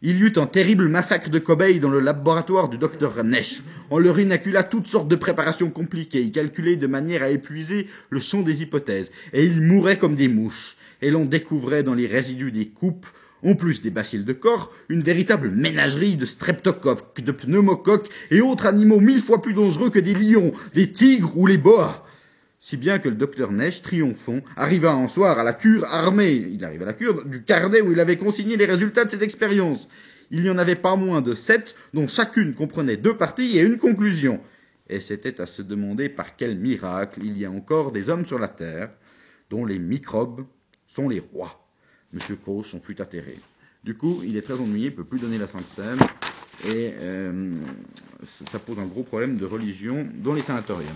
Il 0.00 0.16
y 0.16 0.20
eut 0.20 0.32
un 0.36 0.46
terrible 0.46 0.88
massacre 0.88 1.28
de 1.28 1.38
cobayes 1.38 1.80
dans 1.80 1.90
le 1.90 2.00
laboratoire 2.00 2.70
du 2.70 2.78
docteur 2.78 3.22
Nesch. 3.22 3.62
On 3.90 3.98
leur 3.98 4.18
inocula 4.18 4.62
toutes 4.62 4.86
sortes 4.86 5.08
de 5.08 5.16
préparations 5.16 5.70
compliquées, 5.70 6.30
calculées 6.30 6.76
de 6.76 6.86
manière 6.86 7.22
à 7.22 7.30
épuiser 7.30 7.86
le 8.10 8.20
champ 8.20 8.42
des 8.42 8.62
hypothèses, 8.62 9.10
et 9.32 9.44
ils 9.44 9.60
mouraient 9.60 9.98
comme 9.98 10.14
des 10.14 10.28
mouches. 10.28 10.76
Et 11.02 11.10
l'on 11.10 11.24
découvrait 11.24 11.82
dans 11.82 11.94
les 11.94 12.06
résidus 12.06 12.52
des 12.52 12.68
coupes, 12.68 13.06
en 13.42 13.54
plus 13.54 13.82
des 13.82 13.90
bacilles 13.90 14.24
de 14.24 14.32
corps, 14.32 14.72
une 14.88 15.02
véritable 15.02 15.50
ménagerie 15.50 16.16
de 16.16 16.24
streptocoques, 16.26 17.22
de 17.22 17.32
pneumocoques 17.32 18.08
et 18.30 18.40
autres 18.40 18.66
animaux 18.66 19.00
mille 19.00 19.20
fois 19.20 19.42
plus 19.42 19.54
dangereux 19.54 19.90
que 19.90 19.98
des 19.98 20.14
lions, 20.14 20.52
des 20.74 20.92
tigres 20.92 21.36
ou 21.36 21.46
les 21.46 21.58
boas 21.58 22.04
si 22.64 22.78
bien 22.78 22.98
que 22.98 23.10
le 23.10 23.14
docteur 23.14 23.52
Neige, 23.52 23.82
triomphant, 23.82 24.40
arriva 24.56 24.94
un 24.94 25.06
soir 25.06 25.38
à 25.38 25.44
la 25.44 25.52
cure 25.52 25.84
armée, 25.84 26.32
il 26.32 26.64
arrive 26.64 26.80
à 26.80 26.86
la 26.86 26.94
cure, 26.94 27.26
du 27.26 27.42
carnet 27.42 27.82
où 27.82 27.92
il 27.92 28.00
avait 28.00 28.16
consigné 28.16 28.56
les 28.56 28.64
résultats 28.64 29.04
de 29.04 29.10
ses 29.10 29.22
expériences. 29.22 29.86
Il 30.30 30.40
n'y 30.40 30.48
en 30.48 30.56
avait 30.56 30.74
pas 30.74 30.96
moins 30.96 31.20
de 31.20 31.34
sept, 31.34 31.74
dont 31.92 32.08
chacune 32.08 32.54
comprenait 32.54 32.96
deux 32.96 33.18
parties 33.18 33.58
et 33.58 33.60
une 33.60 33.76
conclusion. 33.76 34.40
Et 34.88 35.00
c'était 35.00 35.42
à 35.42 35.44
se 35.46 35.60
demander 35.60 36.08
par 36.08 36.36
quel 36.36 36.56
miracle 36.56 37.20
il 37.22 37.36
y 37.36 37.44
a 37.44 37.50
encore 37.50 37.92
des 37.92 38.08
hommes 38.08 38.24
sur 38.24 38.38
la 38.38 38.48
terre, 38.48 38.88
dont 39.50 39.66
les 39.66 39.78
microbes 39.78 40.46
sont 40.94 41.08
les 41.08 41.20
rois. 41.20 41.66
Monsieur 42.12 42.36
Cauche 42.36 42.74
en 42.74 42.80
fut 42.80 43.00
atterré. 43.00 43.36
Du 43.82 43.94
coup, 43.94 44.22
il 44.24 44.36
est 44.36 44.42
très 44.42 44.54
ennuyé, 44.54 44.86
il 44.86 44.94
peut 44.94 45.04
plus 45.04 45.18
donner 45.18 45.38
la 45.38 45.46
Sainte 45.46 45.68
Seine, 45.74 45.98
et 46.64 46.92
euh, 46.94 47.54
ça 48.22 48.58
pose 48.58 48.78
un 48.78 48.86
gros 48.86 49.02
problème 49.02 49.36
de 49.36 49.44
religion 49.44 50.06
dans 50.22 50.32
les 50.32 50.40
sanatoriums. 50.40 50.88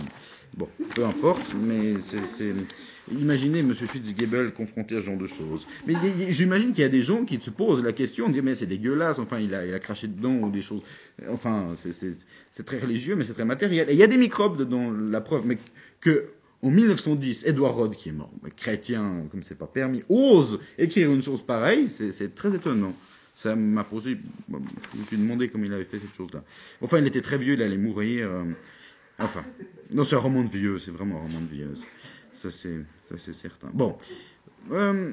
Bon, 0.57 0.67
peu 0.95 1.05
importe, 1.05 1.53
mais 1.61 1.95
c'est. 2.01 2.53
Imaginez 3.11 3.59
M. 3.59 3.73
Schwitzgebel 3.73 4.53
confronté 4.53 4.95
à 4.95 5.01
ce 5.01 5.05
genre 5.05 5.17
de 5.17 5.27
choses. 5.27 5.67
Mais 5.85 5.93
j'imagine 6.29 6.73
qu'il 6.73 6.81
y 6.81 6.85
a 6.85 6.89
des 6.89 7.03
gens 7.03 7.25
qui 7.25 7.39
se 7.39 7.51
posent 7.51 7.83
la 7.83 7.93
question, 7.93 8.25
on 8.25 8.29
dit 8.29 8.41
mais 8.41 8.55
c'est 8.55 8.65
dégueulasse, 8.65 9.19
enfin 9.19 9.39
il 9.39 9.53
a, 9.53 9.65
il 9.65 9.73
a 9.73 9.79
craché 9.79 10.07
dedans 10.07 10.33
ou 10.33 10.49
des 10.49 10.61
choses. 10.63 10.81
Enfin, 11.27 11.73
c'est 11.75 12.65
très 12.65 12.79
religieux, 12.79 13.15
mais 13.15 13.23
c'est 13.23 13.33
très 13.33 13.45
matériel. 13.45 13.89
Et 13.89 13.93
il 13.93 13.99
y 13.99 14.03
a 14.03 14.07
des 14.07 14.17
microbes 14.17 14.63
dans 14.63 14.91
la 14.91 15.21
preuve, 15.21 15.45
mais 15.45 15.57
que 16.01 16.29
en 16.61 16.69
1910, 16.69 17.45
Edward 17.45 17.75
Rod, 17.75 17.95
qui 17.95 18.09
est 18.09 18.13
mort, 18.13 18.31
chrétien, 18.57 19.25
comme 19.31 19.43
c'est 19.43 19.57
pas 19.57 19.67
permis, 19.67 20.03
ose 20.09 20.59
écrire 20.77 21.11
une 21.11 21.21
chose 21.21 21.41
pareille, 21.41 21.89
c'est 21.89 22.35
très 22.35 22.53
étonnant. 22.55 22.93
Ça 23.33 23.55
m'a 23.55 23.85
posé, 23.85 24.17
je 24.49 24.99
me 24.99 25.05
suis 25.05 25.17
demandé 25.17 25.47
comment 25.47 25.63
il 25.63 25.73
avait 25.73 25.85
fait 25.85 25.99
cette 25.99 26.13
chose-là. 26.13 26.43
Enfin, 26.81 26.97
il 26.97 27.07
était 27.07 27.21
très 27.21 27.37
vieux, 27.37 27.53
il 27.53 27.61
allait 27.61 27.77
mourir. 27.77 28.27
Euh, 28.29 28.43
Enfin, 29.19 29.43
non, 29.93 30.03
c'est 30.03 30.15
un 30.15 30.19
roman 30.19 30.43
de 30.43 30.49
vieux, 30.49 30.79
c'est 30.79 30.91
vraiment 30.91 31.17
un 31.17 31.23
roman 31.23 31.41
de 31.41 31.53
vieux. 31.53 31.73
Ça, 32.31 32.49
c'est, 32.49 32.79
ça, 33.03 33.15
c'est 33.17 33.33
certain. 33.33 33.69
Bon. 33.73 33.97
Euh, 34.71 35.11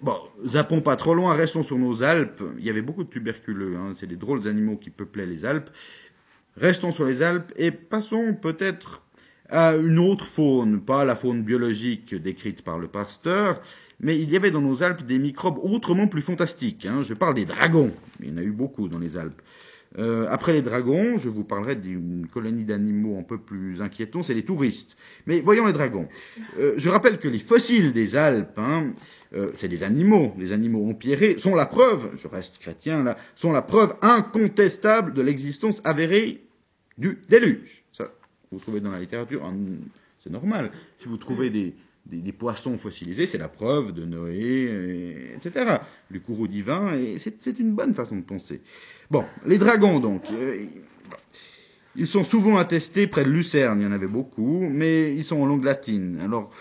bon, 0.00 0.16
zappons 0.44 0.80
pas 0.80 0.94
trop 0.96 1.14
loin, 1.14 1.34
restons 1.34 1.64
sur 1.64 1.76
nos 1.76 2.04
Alpes. 2.04 2.42
Il 2.58 2.64
y 2.64 2.70
avait 2.70 2.82
beaucoup 2.82 3.02
de 3.02 3.10
tuberculeux, 3.10 3.76
hein. 3.76 3.92
c'est 3.96 4.06
des 4.06 4.16
drôles 4.16 4.42
d'animaux 4.42 4.76
qui 4.76 4.90
peuplaient 4.90 5.26
les 5.26 5.44
Alpes. 5.44 5.70
Restons 6.56 6.92
sur 6.92 7.04
les 7.04 7.22
Alpes 7.22 7.52
et 7.56 7.72
passons 7.72 8.32
peut-être 8.34 9.02
à 9.48 9.76
une 9.76 9.98
autre 9.98 10.26
faune, 10.26 10.80
pas 10.80 11.04
la 11.04 11.14
faune 11.14 11.42
biologique 11.42 12.14
décrite 12.14 12.62
par 12.62 12.78
le 12.78 12.88
pasteur, 12.88 13.60
mais 14.00 14.20
il 14.20 14.30
y 14.30 14.36
avait 14.36 14.50
dans 14.50 14.60
nos 14.60 14.82
Alpes 14.82 15.06
des 15.06 15.18
microbes 15.18 15.58
autrement 15.62 16.06
plus 16.06 16.22
fantastiques. 16.22 16.86
Hein. 16.86 17.02
Je 17.02 17.14
parle 17.14 17.34
des 17.34 17.44
dragons. 17.44 17.92
Il 18.20 18.28
y 18.28 18.32
en 18.32 18.36
a 18.38 18.42
eu 18.42 18.50
beaucoup 18.50 18.88
dans 18.88 18.98
les 18.98 19.16
Alpes. 19.16 19.40
Euh, 19.98 20.26
après 20.28 20.52
les 20.52 20.62
dragons, 20.62 21.16
je 21.16 21.28
vous 21.28 21.44
parlerai 21.44 21.76
d'une 21.76 22.26
colonie 22.26 22.64
d'animaux 22.64 23.18
un 23.18 23.22
peu 23.22 23.38
plus 23.38 23.80
inquiétants, 23.80 24.22
c'est 24.22 24.34
les 24.34 24.44
touristes. 24.44 24.96
Mais 25.26 25.40
voyons 25.40 25.64
les 25.64 25.72
dragons. 25.72 26.08
Euh, 26.58 26.74
je 26.76 26.88
rappelle 26.90 27.18
que 27.18 27.28
les 27.28 27.38
fossiles 27.38 27.92
des 27.92 28.16
Alpes, 28.16 28.58
hein, 28.58 28.92
euh, 29.34 29.50
c'est 29.54 29.68
des 29.68 29.84
animaux, 29.84 30.34
les 30.38 30.52
animaux 30.52 30.90
empierrés, 30.90 31.38
sont 31.38 31.54
la 31.54 31.66
preuve, 31.66 32.10
je 32.16 32.28
reste 32.28 32.58
chrétien 32.58 33.04
là, 33.04 33.16
sont 33.36 33.52
la 33.52 33.62
preuve 33.62 33.94
incontestable 34.02 35.14
de 35.14 35.22
l'existence 35.22 35.80
avérée 35.84 36.42
du 36.98 37.18
déluge. 37.28 37.84
Ça, 37.92 38.12
vous 38.52 38.58
trouvez 38.58 38.80
dans 38.80 38.90
la 38.90 39.00
littérature, 39.00 39.50
c'est 40.22 40.30
normal. 40.30 40.70
Si 40.96 41.08
vous 41.08 41.16
trouvez 41.16 41.50
des, 41.50 41.74
des, 42.06 42.32
poissons 42.32 42.78
fossilisés, 42.78 43.26
c'est 43.26 43.38
la 43.38 43.48
preuve 43.48 43.92
de 43.92 44.04
Noé, 44.04 45.34
etc. 45.34 45.78
Du 46.10 46.20
courroux 46.20 46.48
divin, 46.48 46.94
et 46.94 47.18
c'est 47.18 47.58
une 47.58 47.74
bonne 47.74 47.94
façon 47.94 48.16
de 48.16 48.22
penser. 48.22 48.60
Bon, 49.10 49.24
les 49.46 49.58
dragons, 49.58 50.00
donc. 50.00 50.22
Euh, 50.30 50.64
ils 51.98 52.06
sont 52.06 52.24
souvent 52.24 52.58
attestés 52.58 53.06
près 53.06 53.24
de 53.24 53.30
Lucerne, 53.30 53.80
il 53.80 53.84
y 53.84 53.86
en 53.86 53.92
avait 53.92 54.06
beaucoup, 54.06 54.68
mais 54.70 55.16
ils 55.16 55.24
sont 55.24 55.40
en 55.40 55.46
langue 55.46 55.64
latine. 55.64 56.20
Alors, 56.22 56.52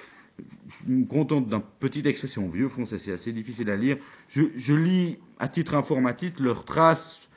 je 0.88 0.94
me 0.94 1.06
contente 1.06 1.50
d'un 1.50 1.62
petit 1.80 2.08
extrait, 2.08 2.28
c'est 2.28 2.40
en 2.40 2.48
vieux 2.48 2.70
français, 2.70 2.98
c'est 2.98 3.12
assez 3.12 3.34
difficile 3.34 3.70
à 3.70 3.76
lire. 3.76 3.98
Je, 4.30 4.74
lis, 4.74 5.18
à 5.40 5.50
titre 5.50 5.76
informatif, 5.76 6.40
leurs 6.40 6.64
traces 6.64 7.28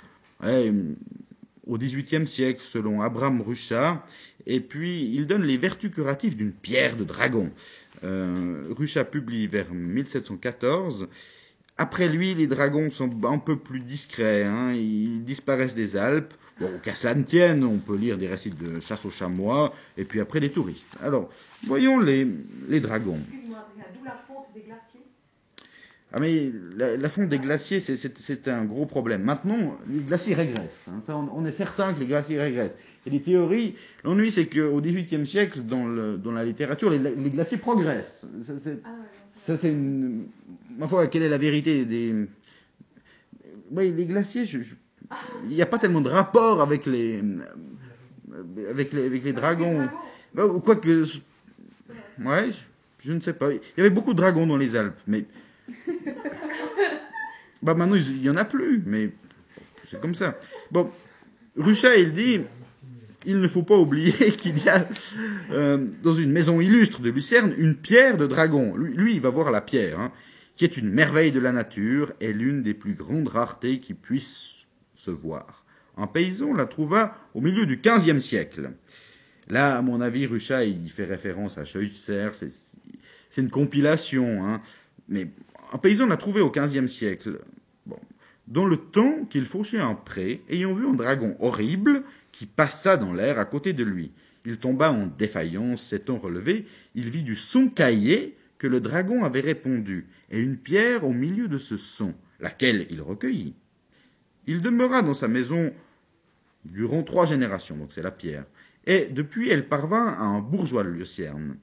au 1.68 1.78
XVIIIe 1.78 2.26
siècle, 2.26 2.62
selon 2.64 3.02
Abraham 3.02 3.40
Ruchat, 3.40 4.04
et 4.46 4.60
puis 4.60 5.12
il 5.14 5.26
donne 5.26 5.44
les 5.44 5.56
vertus 5.56 5.92
curatives 5.92 6.36
d'une 6.36 6.52
pierre 6.52 6.96
de 6.96 7.04
dragon. 7.04 7.50
Euh, 8.02 8.68
Ruchat 8.70 9.04
publie 9.04 9.46
vers 9.46 9.72
1714 9.72 11.08
après 11.80 12.08
lui, 12.08 12.34
les 12.34 12.48
dragons 12.48 12.90
sont 12.90 13.08
un 13.24 13.38
peu 13.38 13.56
plus 13.56 13.78
discrets. 13.78 14.42
Hein. 14.42 14.72
Ils 14.72 15.24
disparaissent 15.24 15.76
des 15.76 15.96
Alpes. 15.96 16.34
Bon, 16.58 16.72
qu'à 16.82 16.92
cela 16.92 17.14
ne 17.14 17.22
tienne, 17.22 17.62
on 17.62 17.78
peut 17.78 17.94
lire 17.94 18.18
des 18.18 18.26
récits 18.26 18.50
de 18.50 18.80
chasse 18.80 19.04
aux 19.04 19.12
chamois, 19.12 19.72
et 19.96 20.04
puis 20.04 20.18
après 20.18 20.40
les 20.40 20.50
touristes. 20.50 20.88
Alors, 21.00 21.30
voyons 21.64 22.00
les, 22.00 22.26
les 22.68 22.80
dragons. 22.80 23.20
Excuse-moi, 23.20 23.68
d'où 23.96 24.04
la 24.04 24.20
fonte 24.26 24.46
des 24.52 24.62
glaciers 24.62 25.06
ah 26.10 26.20
mais 26.20 26.50
la, 26.78 27.08
fonte 27.10 27.28
des 27.28 27.38
glaciers, 27.38 27.80
c'est 27.80 28.48
un 28.48 28.64
gros 28.64 28.86
problème. 28.86 29.22
Maintenant, 29.22 29.76
les 29.90 30.00
glaciers 30.00 30.34
régressent. 30.34 30.86
Hein. 30.88 31.00
Ça, 31.02 31.14
on, 31.16 31.44
est 31.44 31.52
certain 31.52 31.92
que 31.92 32.00
les 32.00 32.06
glaciers 32.06 32.40
régressent. 32.40 32.78
A 33.06 33.10
des 33.10 33.20
théories. 33.20 33.74
L'ennui, 34.04 34.30
c'est 34.30 34.46
qu'au 34.46 34.80
XVIIIe 34.80 35.26
siècle, 35.26 35.60
dans, 35.60 35.86
le, 35.86 36.16
dans, 36.16 36.32
la 36.32 36.44
littérature, 36.44 36.88
les, 36.88 36.98
les 36.98 37.30
glaciers 37.30 37.58
progressent. 37.58 38.24
Ça, 38.40 38.54
ah 38.84 38.90
c'est 39.32 39.70
une. 39.70 40.28
Ma 40.78 40.86
foi, 40.86 41.08
quelle 41.08 41.24
est 41.24 41.28
la 41.28 41.36
vérité 41.36 41.84
des. 41.84 42.14
Oui, 43.70 43.92
les 43.94 44.06
glaciers, 44.06 44.44
il 44.44 45.54
n'y 45.54 45.60
a 45.60 45.66
pas 45.66 45.78
tellement 45.78 46.00
de 46.00 46.08
rapport 46.08 46.62
avec 46.62 46.86
les. 46.86 47.22
Avec 48.70 48.94
les, 48.94 49.04
avec 49.04 49.24
les 49.24 49.32
dragons. 49.34 49.88
Bah, 50.32 50.44
quoique. 50.64 51.04
Ouais, 52.24 52.50
je, 52.98 53.12
ne 53.12 53.20
sais 53.20 53.34
pas. 53.34 53.52
Il 53.52 53.60
y 53.76 53.80
avait 53.80 53.90
beaucoup 53.90 54.12
de 54.14 54.18
dragons 54.18 54.46
dans 54.46 54.56
les 54.56 54.74
Alpes, 54.74 54.98
mais. 55.06 55.26
Bah 57.60 57.74
maintenant, 57.74 57.96
il 57.96 58.20
n'y 58.20 58.30
en 58.30 58.36
a 58.36 58.44
plus, 58.44 58.80
mais 58.86 59.10
c'est 59.90 60.00
comme 60.00 60.14
ça. 60.14 60.38
Bon, 60.70 60.92
Ruchat, 61.56 61.96
il 61.96 62.12
dit 62.12 62.40
il 63.26 63.40
ne 63.40 63.48
faut 63.48 63.62
pas 63.62 63.76
oublier 63.76 64.12
qu'il 64.36 64.62
y 64.62 64.68
a 64.68 64.88
euh, 65.50 65.86
dans 66.02 66.14
une 66.14 66.30
maison 66.30 66.60
illustre 66.60 67.00
de 67.00 67.10
Lucerne 67.10 67.52
une 67.58 67.74
pierre 67.74 68.16
de 68.16 68.26
dragon. 68.26 68.74
Lui, 68.76 69.14
il 69.14 69.20
va 69.20 69.30
voir 69.30 69.50
la 69.50 69.60
pierre, 69.60 70.00
hein, 70.00 70.12
qui 70.56 70.64
est 70.64 70.76
une 70.76 70.88
merveille 70.88 71.32
de 71.32 71.40
la 71.40 71.52
nature 71.52 72.12
et 72.20 72.32
l'une 72.32 72.62
des 72.62 72.74
plus 72.74 72.94
grandes 72.94 73.28
raretés 73.28 73.80
qui 73.80 73.94
puissent 73.94 74.66
se 74.94 75.10
voir. 75.10 75.64
Un 75.96 76.06
paysan 76.06 76.54
la 76.54 76.66
trouva 76.66 77.14
au 77.34 77.40
milieu 77.40 77.66
du 77.66 77.80
XVe 77.84 78.20
siècle. 78.20 78.70
Là, 79.48 79.78
à 79.78 79.82
mon 79.82 80.00
avis, 80.00 80.26
Ruchat, 80.26 80.64
il 80.64 80.90
fait 80.90 81.04
référence 81.04 81.58
à 81.58 81.64
Scheuchzer, 81.64 82.30
c'est 82.34 83.40
une 83.40 83.50
compilation, 83.50 84.46
hein, 84.46 84.60
mais 85.08 85.28
un 85.72 85.78
paysan 85.78 86.06
l'a 86.06 86.16
trouvé 86.16 86.40
au 86.40 86.50
XVe 86.50 86.88
siècle. 86.88 87.40
Dans 88.46 88.64
le 88.64 88.78
temps 88.78 89.26
qu'il 89.28 89.44
fauchait 89.44 89.80
un 89.80 89.94
pré, 89.94 90.42
ayant 90.48 90.72
vu 90.72 90.86
un 90.86 90.94
dragon 90.94 91.36
horrible 91.40 92.02
qui 92.32 92.46
passa 92.46 92.96
dans 92.96 93.12
l'air 93.12 93.38
à 93.38 93.44
côté 93.44 93.72
de 93.72 93.84
lui. 93.84 94.12
Il 94.46 94.58
tomba 94.58 94.90
en 94.90 95.06
défaillance, 95.06 95.82
s'étant 95.82 96.18
relevé, 96.18 96.66
il 96.94 97.10
vit 97.10 97.22
du 97.22 97.36
son 97.36 97.68
caillé 97.68 98.36
que 98.56 98.66
le 98.66 98.80
dragon 98.80 99.24
avait 99.24 99.40
répondu, 99.40 100.06
et 100.30 100.40
une 100.40 100.56
pierre 100.56 101.04
au 101.04 101.12
milieu 101.12 101.48
de 101.48 101.58
ce 101.58 101.76
son, 101.76 102.14
laquelle 102.40 102.86
il 102.90 103.02
recueillit. 103.02 103.54
Il 104.46 104.62
demeura 104.62 105.02
dans 105.02 105.14
sa 105.14 105.28
maison 105.28 105.72
durant 106.64 107.02
trois 107.02 107.26
générations, 107.26 107.76
donc 107.76 107.92
c'est 107.92 108.02
la 108.02 108.10
pierre, 108.10 108.46
et 108.86 109.06
depuis 109.06 109.50
elle 109.50 109.68
parvint 109.68 110.08
à 110.08 110.22
un 110.22 110.40
bourgeois 110.40 110.84
de 110.84 110.88
Lucerne. 110.88 111.56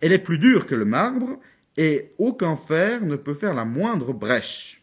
Elle 0.00 0.12
est 0.12 0.18
plus 0.18 0.38
dure 0.38 0.66
que 0.66 0.74
le 0.74 0.84
marbre, 0.84 1.40
et 1.78 2.10
aucun 2.18 2.56
fer 2.56 3.00
ne 3.02 3.14
peut 3.14 3.32
faire 3.32 3.54
la 3.54 3.64
moindre 3.64 4.12
brèche. 4.12 4.82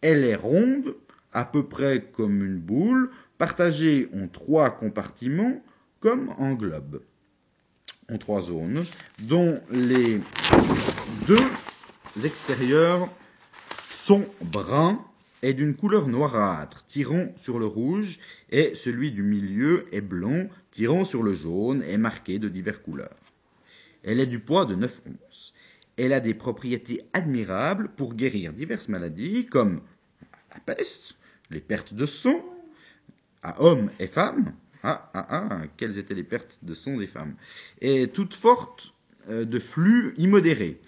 Elle 0.00 0.24
est 0.24 0.34
ronde, 0.34 0.96
à 1.32 1.44
peu 1.44 1.68
près 1.68 2.04
comme 2.12 2.44
une 2.44 2.58
boule, 2.58 3.10
partagé 3.38 4.08
en 4.12 4.26
trois 4.26 4.70
compartiments 4.70 5.62
comme 6.00 6.34
en 6.36 6.54
globe, 6.54 7.00
en 8.10 8.18
trois 8.18 8.42
zones, 8.42 8.84
dont 9.20 9.60
les 9.70 10.20
deux 11.28 12.24
extérieurs 12.24 13.08
sont 13.88 14.26
bruns 14.40 15.00
et 15.42 15.54
d'une 15.54 15.74
couleur 15.74 16.08
noirâtre, 16.08 16.84
tirant 16.86 17.28
sur 17.36 17.60
le 17.60 17.66
rouge, 17.66 18.18
et 18.50 18.74
celui 18.74 19.12
du 19.12 19.22
milieu 19.22 19.86
est 19.92 20.00
blond, 20.00 20.48
tirant 20.72 21.04
sur 21.04 21.22
le 21.22 21.34
jaune 21.34 21.84
et 21.84 21.98
marqué 21.98 22.40
de 22.40 22.48
diverses 22.48 22.78
couleurs. 22.78 23.16
Elle 24.04 24.18
est 24.18 24.26
du 24.26 24.40
poids 24.40 24.64
de 24.64 24.74
9 24.74 25.02
onces. 25.06 25.51
Elle 25.96 26.12
a 26.12 26.20
des 26.20 26.34
propriétés 26.34 27.02
admirables 27.12 27.88
pour 27.88 28.14
guérir 28.14 28.52
diverses 28.52 28.88
maladies 28.88 29.46
comme 29.46 29.82
la 30.52 30.60
peste, 30.60 31.16
les 31.50 31.60
pertes 31.60 31.94
de 31.94 32.06
sang, 32.06 32.44
à 33.42 33.62
hommes 33.62 33.90
et 33.98 34.06
femmes. 34.06 34.54
Ah, 34.82 35.10
ah, 35.14 35.26
ah, 35.30 35.62
quelles 35.76 35.98
étaient 35.98 36.14
les 36.14 36.24
pertes 36.24 36.58
de 36.62 36.74
sang 36.74 36.96
des 36.96 37.06
femmes? 37.06 37.34
Et 37.80 38.08
toutes 38.08 38.34
fortes 38.34 38.94
euh, 39.28 39.44
de 39.44 39.58
flux 39.58 40.14
immodérés. 40.16 40.80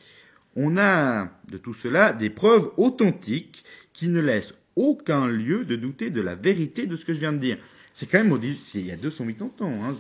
On 0.56 0.76
a 0.76 1.28
de 1.50 1.58
tout 1.58 1.74
cela 1.74 2.12
des 2.12 2.30
preuves 2.30 2.72
authentiques 2.76 3.64
qui 3.92 4.08
ne 4.08 4.20
laissent 4.20 4.52
aucun 4.76 5.26
lieu 5.26 5.64
de 5.64 5.76
douter 5.76 6.10
de 6.10 6.20
la 6.20 6.34
vérité 6.34 6.86
de 6.86 6.96
ce 6.96 7.04
que 7.04 7.12
je 7.12 7.20
viens 7.20 7.32
de 7.32 7.38
dire. 7.38 7.58
C'est 7.92 8.06
quand 8.06 8.22
même 8.22 8.36
il 8.42 8.86
y 8.86 8.90
a 8.90 8.96
280 8.96 9.52
ans. 9.60 9.84
Hein. 9.84 9.94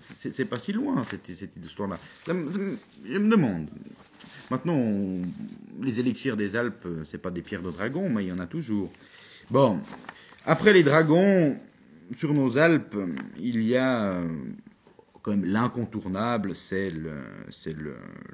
C'est 0.00 0.44
pas 0.46 0.58
si 0.58 0.72
loin 0.72 1.04
cette, 1.04 1.28
histoire-là. 1.28 1.98
Je 2.26 2.32
me 2.32 3.30
demande. 3.30 3.68
Maintenant, 4.50 4.80
les 5.80 6.00
élixirs 6.00 6.36
des 6.36 6.56
Alpes, 6.56 6.88
c'est 7.04 7.22
pas 7.22 7.30
des 7.30 7.42
pierres 7.42 7.62
de 7.62 7.70
dragon, 7.70 8.08
mais 8.08 8.24
il 8.24 8.28
y 8.28 8.32
en 8.32 8.38
a 8.38 8.46
toujours. 8.46 8.90
Bon, 9.50 9.80
après 10.46 10.72
les 10.72 10.82
dragons, 10.82 11.58
sur 12.16 12.34
nos 12.34 12.58
Alpes, 12.58 12.96
il 13.38 13.62
y 13.62 13.76
a 13.76 14.12
euh, 14.12 14.28
quand 15.22 15.32
même 15.32 15.44
l'incontournable, 15.44 16.56
c'est 16.56 16.90
le, 16.90 17.12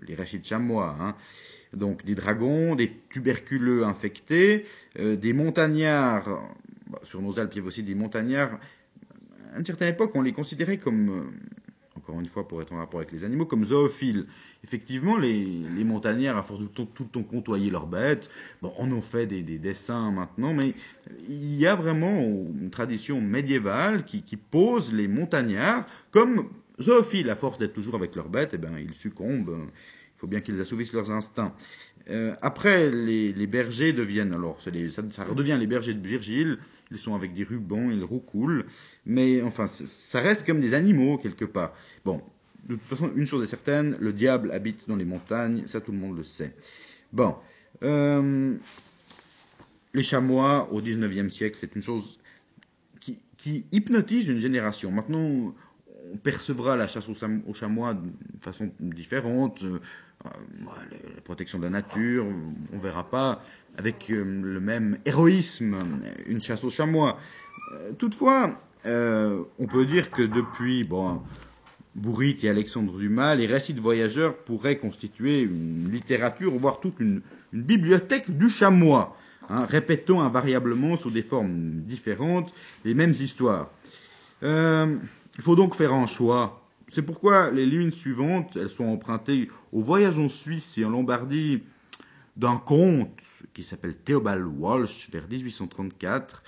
les 0.07 0.15
rachis 0.15 0.39
de 0.39 0.45
chamois. 0.45 0.97
Hein. 1.01 1.15
Donc 1.73 2.05
des 2.05 2.15
dragons, 2.15 2.75
des 2.75 2.93
tuberculeux 3.11 3.85
infectés, 3.85 4.65
euh, 4.99 5.17
des 5.17 5.33
montagnards. 5.33 6.55
Bah, 6.89 7.01
sur 7.03 7.21
nos 7.21 7.39
Alpes, 7.39 7.53
il 7.55 7.57
y 7.57 7.59
avait 7.61 7.69
aussi 7.69 7.83
des 7.83 7.95
montagnards. 7.95 8.59
À 9.55 9.59
une 9.59 9.65
certaine 9.65 9.89
époque, 9.89 10.13
on 10.15 10.23
les 10.23 10.33
considérait 10.33 10.79
comme 10.79 11.09
euh, 11.11 11.23
encore 12.07 12.21
une 12.21 12.27
fois 12.27 12.47
pour 12.47 12.63
être 12.63 12.73
en 12.73 12.79
rapport 12.79 13.01
avec 13.01 13.11
les 13.13 13.25
animaux, 13.25 13.47
comme 13.47 13.65
zoophiles. 13.65 14.27
Effectivement, 14.63 15.17
les, 15.19 15.65
montagnards, 15.85 16.37
à 16.37 16.43
force 16.43 16.61
de 16.61 16.67
tout, 16.67 16.89
le 17.01 17.07
temps 17.07 17.23
côtoyer 17.25 17.71
leurs 17.71 17.87
bêtes, 17.87 18.31
bon, 18.63 18.73
on 18.79 18.93
en 18.93 19.03
fait 19.03 19.27
des, 19.27 19.43
dessins 19.43 20.13
maintenant, 20.13 20.55
mais 20.55 20.75
il 21.29 21.57
y 21.57 21.67
a 21.67 21.75
vraiment 21.75 22.21
une 22.21 22.71
tradition 22.71 23.21
médiévale 23.21 24.05
qui, 24.05 24.37
pose 24.37 24.93
les 24.93 25.09
montagnards 25.09 25.87
comme 26.13 26.49
zoophiles. 26.81 27.31
À 27.31 27.35
force 27.35 27.59
d'être 27.59 27.73
toujours 27.73 27.97
avec 27.97 28.15
leurs 28.15 28.29
bêtes, 28.29 28.51
eh 28.53 28.59
ben, 28.59 28.79
ils 28.79 28.95
succombent. 28.95 29.57
Il 30.17 30.19
faut 30.19 30.27
bien 30.27 30.41
qu'ils 30.41 30.61
assouvissent 30.61 30.93
leurs 30.93 31.11
instincts. 31.11 31.55
Euh, 32.09 32.35
après, 32.41 32.91
les, 32.91 33.47
bergers 33.47 33.93
deviennent, 33.93 34.33
alors 34.33 34.61
ça, 34.63 34.71
ça, 35.11 35.25
redevient 35.25 35.57
les 35.59 35.67
bergers 35.67 35.95
de 35.95 36.07
Virgile, 36.07 36.59
ils 36.91 36.99
sont 36.99 37.15
avec 37.15 37.35
des 37.35 37.43
rubans, 37.43 37.91
ils 37.91 38.05
roucoulent, 38.05 38.65
mais 39.05 39.43
enfin, 39.43 39.67
ça 39.67 40.21
reste 40.21 40.47
comme 40.47 40.61
des 40.61 40.75
animaux 40.75 41.19
quelque 41.19 41.45
part. 41.45 41.73
Bon, 42.05 42.23
de 42.69 42.75
toute 42.75 42.85
façon, 42.85 43.11
une 43.17 43.27
chose 43.27 43.43
est 43.43 43.49
certaine, 43.49 43.97
le 44.01 44.13
diable 44.13 44.53
habite 44.53 44.89
dans 44.89 44.97
les 44.97 45.05
montagnes, 45.05 45.67
ça 45.67 45.81
tout 45.81 45.93
le 45.93 45.99
monde 45.99 46.17
le 46.17 46.23
sait. 46.23 46.55
Bon, 47.13 47.35
euh, 47.83 48.55
les 49.93 50.03
chamois 50.05 50.69
au 50.73 50.81
XIXe 50.81 51.33
siècle, 51.33 51.57
c'est 51.61 51.75
une 51.75 51.83
chose 51.83 52.21
qui, 53.01 53.21
qui, 53.37 53.65
hypnotise 53.73 54.29
une 54.29 54.41
génération. 54.41 54.93
Maintenant, 54.93 55.55
on 56.13 56.17
percevra 56.19 56.77
la 56.77 56.87
chasse 56.87 57.09
aux 57.09 57.55
chamois 57.55 57.95
de 57.95 58.11
façon 58.41 58.71
différente. 58.79 59.65
Euh, 60.25 60.29
la 61.15 61.21
protection 61.23 61.59
de 61.59 61.65
la 61.65 61.71
nature, 61.71 62.27
on 62.73 62.79
verra 62.79 63.09
pas 63.09 63.43
avec 63.77 64.11
euh, 64.11 64.25
le 64.43 64.61
même 64.61 64.99
héroïsme 65.05 65.77
une 66.27 66.41
chasse 66.41 66.65
aux 66.65 66.71
chamois. 66.71 67.19
Euh, 67.73 67.93
toutefois, 67.93 68.59
on 68.85 69.67
peut 69.67 69.85
dire 69.85 70.11
que 70.11 70.23
depuis 70.23 70.85
bon, 70.85 71.21
Bourrit 71.97 72.37
et 72.43 72.49
Alexandre 72.49 72.97
Dumas, 72.99 73.35
les 73.35 73.47
récits 73.47 73.75
de 73.75 73.81
voyageurs 73.81 74.37
pourraient 74.37 74.79
constituer 74.79 75.43
une 75.43 75.91
littérature, 75.91 76.53
voire 76.53 76.79
toute 76.81 77.01
une, 77.01 77.23
bibliothèque 77.53 78.37
du 78.37 78.51
chamois, 78.51 79.17
hein, 79.49 79.61
répétant 79.67 80.21
invariablement 80.21 80.97
sous 80.97 81.11
des 81.11 81.23
formes 81.23 81.81
différentes 81.81 82.53
les 82.85 82.93
mêmes 82.95 83.13
histoires. 83.13 83.71
Il 84.43 84.99
faut 85.41 85.57
donc 85.57 85.75
faire 85.75 85.95
un 85.95 86.07
choix. 86.07 86.66
C'est 86.89 87.03
pourquoi 87.03 87.51
les 87.51 87.67
lignes 87.67 87.91
suivantes, 87.91 88.57
elles 88.57 88.71
sont 88.71 88.87
empruntées 88.87 89.49
au 89.73 89.83
voyage 89.83 90.19
en 90.19 90.29
Suisse 90.29 90.79
et 90.79 90.85
en 90.85 90.91
Lombardie 90.91 91.63
d'un 92.37 92.59
conte 92.59 93.23
qui 93.55 93.63
s'appelle 93.63 93.97
Theobald 93.97 94.45
Walsh 94.45 95.11
vers 95.11 95.29
1834, 95.29 96.45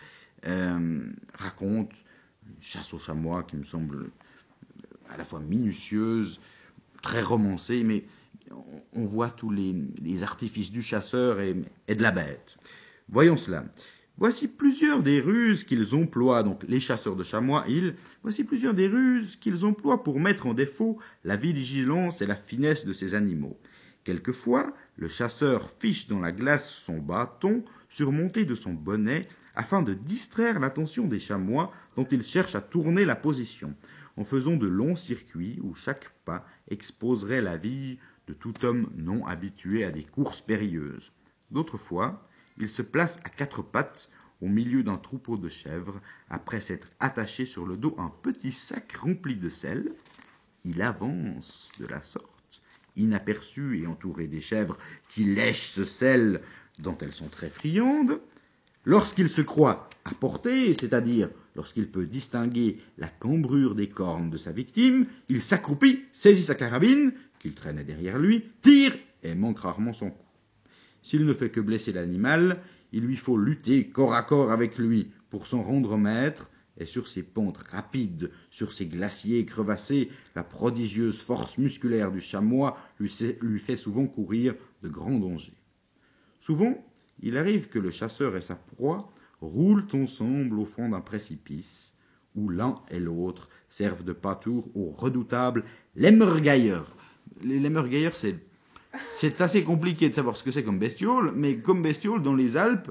euh, 0.47 1.11
raconte 1.35 1.93
une 2.47 2.63
chasse 2.63 2.93
aux 2.95 2.99
chamois 2.99 3.43
qui 3.43 3.57
me 3.57 3.65
semble 3.65 4.11
à 5.11 5.17
la 5.17 5.25
fois 5.25 5.41
minutieuse, 5.41 6.41
très 7.03 7.23
romancée, 7.23 7.83
mais 7.83 8.05
on 8.93 9.05
voit 9.05 9.31
tous 9.31 9.51
les, 9.51 10.23
artifices 10.23 10.71
du 10.71 10.83
chasseur 10.83 11.41
et 11.41 11.55
de 11.55 12.03
la 12.03 12.13
bête. 12.13 12.57
Voyons 13.09 13.37
cela. 13.37 13.65
Voici 14.19 14.49
plusieurs 14.49 15.05
des 15.05 15.21
ruses 15.21 15.63
qu'ils 15.63 15.95
emploient, 15.95 16.43
donc 16.43 16.65
les 16.67 16.81
chasseurs 16.81 17.15
de 17.15 17.23
chamois, 17.23 17.65
ils, 17.69 17.95
voici 18.25 18.43
plusieurs 18.43 18.75
des 18.75 18.89
ruses 18.89 19.37
qu'ils 19.37 19.65
emploient 19.65 20.03
pour 20.03 20.19
mettre 20.19 20.49
en 20.49 20.55
défaut 20.55 20.99
la 21.23 21.37
vigilance 21.37 22.21
et 22.21 22.27
la 22.27 22.35
finesse 22.35 22.85
de 22.85 22.93
ces 22.93 23.15
animaux. 23.15 23.57
Quelquefois, 24.03 24.75
le 24.97 25.07
chasseur 25.07 25.71
fiche 25.79 26.09
dans 26.09 26.19
la 26.19 26.33
glace 26.33 26.69
son 26.69 26.99
bâton 26.99 27.65
surmonté 27.89 28.45
de 28.45 28.57
son 28.57 28.73
bonnet 28.73 29.25
afin 29.55 29.83
de 29.83 29.95
distraire 29.95 30.59
l'attention 30.59 31.07
des 31.07 31.21
chamois 31.21 31.73
dont 31.95 32.07
il 32.11 32.25
cherche 32.25 32.57
à 32.57 32.61
tourner 32.61 33.05
la 33.05 33.17
position, 33.17 33.77
en 34.17 34.25
faisant 34.25 34.57
de 34.57 34.67
longs 34.67 34.97
circuits 34.97 35.61
où 35.63 35.77
chaque 35.77 36.11
pas 36.25 36.45
exposerait 36.69 37.41
la 37.41 37.57
vie 37.57 37.99
de 38.27 38.35
tout 38.35 38.65
homme 38.65 38.91
non 38.97 39.25
habitué 39.27 39.85
à 39.85 39.93
des 39.93 40.03
courses 40.03 40.41
périlleuses. 40.41 41.13
D'autres 41.53 41.79
fois, 41.79 42.28
il 42.61 42.69
se 42.69 42.83
place 42.83 43.19
à 43.25 43.29
quatre 43.29 43.63
pattes 43.63 44.11
au 44.41 44.49
milieu 44.49 44.83
d'un 44.83 44.97
troupeau 44.97 45.37
de 45.37 45.49
chèvres, 45.49 46.01
après 46.29 46.61
s'être 46.61 46.89
attaché 47.01 47.45
sur 47.45 47.67
le 47.67 47.77
dos 47.77 47.95
un 47.99 48.13
petit 48.23 48.53
sac 48.53 48.93
rempli 48.93 49.37
de 49.37 49.49
sel. 49.49 49.93
Il 50.65 50.83
avance 50.83 51.73
de 51.81 51.87
la 51.87 52.03
sorte, 52.03 52.63
inaperçu 52.97 53.81
et 53.81 53.87
entouré 53.87 54.27
des 54.27 54.41
chèvres 54.41 54.79
qui 55.09 55.25
lèchent 55.25 55.69
ce 55.69 55.85
sel 55.85 56.41
dont 56.79 56.97
elles 57.01 57.13
sont 57.13 57.29
très 57.29 57.49
friandes. 57.49 58.21
Lorsqu'il 58.85 59.29
se 59.29 59.43
croit 59.43 59.91
à 60.05 60.15
portée, 60.15 60.73
c'est-à-dire 60.73 61.31
lorsqu'il 61.57 61.91
peut 61.91 62.07
distinguer 62.07 62.79
la 62.97 63.09
cambrure 63.09 63.75
des 63.75 63.89
cornes 63.89 64.31
de 64.31 64.37
sa 64.37 64.53
victime, 64.53 65.07
il 65.29 65.43
s'accroupit, 65.43 66.05
saisit 66.13 66.43
sa 66.45 66.55
carabine, 66.55 67.13
qu'il 67.41 67.55
traînait 67.55 67.85
derrière 67.85 68.19
lui, 68.19 68.45
tire 68.63 68.97
et 69.23 69.35
manque 69.35 69.61
rarement 69.61 69.93
son 69.93 70.11
coup. 70.11 70.28
S'il 71.03 71.25
ne 71.25 71.33
fait 71.33 71.51
que 71.51 71.61
blesser 71.61 71.93
l'animal, 71.93 72.61
il 72.93 73.05
lui 73.05 73.17
faut 73.17 73.37
lutter 73.37 73.89
corps 73.89 74.15
à 74.15 74.23
corps 74.23 74.51
avec 74.51 74.79
lui 74.79 75.11
pour 75.31 75.47
s'en 75.47 75.63
rendre 75.63 75.97
maître, 75.97 76.51
et 76.79 76.87
sur 76.87 77.09
ces 77.09 77.23
pentes 77.23 77.59
rapides, 77.71 78.31
sur 78.51 78.73
ces 78.73 78.87
glaciers 78.87 79.45
crevassés, 79.45 80.11
la 80.37 80.45
prodigieuse 80.45 81.19
force 81.19 81.59
musculaire 81.59 82.13
du 82.13 82.21
chamois 82.21 82.79
lui, 83.01 83.59
fait 83.59 83.77
souvent 83.77 84.07
courir 84.07 84.55
de 84.83 84.89
grands 84.89 85.19
dangers. 85.19 85.59
Souvent, 86.39 86.87
il 87.21 87.37
arrive 87.37 87.69
que 87.69 87.81
le 87.81 87.91
chasseur 87.91 88.37
et 88.37 88.41
sa 88.41 88.55
proie 88.55 89.11
roulent 89.41 89.89
ensemble 89.93 90.59
au 90.59 90.65
fond 90.65 90.89
d'un 90.89 91.01
précipice, 91.01 91.97
où 92.37 92.49
l'un 92.49 92.77
et 92.91 93.01
l'autre 93.01 93.49
servent 93.69 94.05
de 94.05 94.13
pâture 94.13 94.65
au 94.77 94.89
redoutable 94.89 95.65
Lemmergeier. 95.97 96.79
Les 97.43 97.73
c'est 98.13 98.39
c'est 99.11 99.41
assez 99.41 99.65
compliqué 99.65 100.09
de 100.09 100.15
savoir 100.15 100.37
ce 100.37 100.43
que 100.43 100.51
c'est 100.51 100.63
comme 100.63 100.79
bestiole, 100.79 101.33
mais 101.35 101.59
comme 101.59 101.83
bestiole 101.83 102.23
dans 102.23 102.35
les 102.35 102.57
Alpes, 102.57 102.91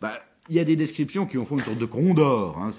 bah, 0.00 0.20
il 0.48 0.56
y 0.56 0.58
a 0.58 0.64
des 0.64 0.74
descriptions 0.74 1.26
qui 1.26 1.38
en 1.38 1.44
font 1.44 1.56
une 1.56 1.64
sorte 1.64 1.78
de 1.78 1.86
condor. 1.86 2.58
Hein, 2.58 2.70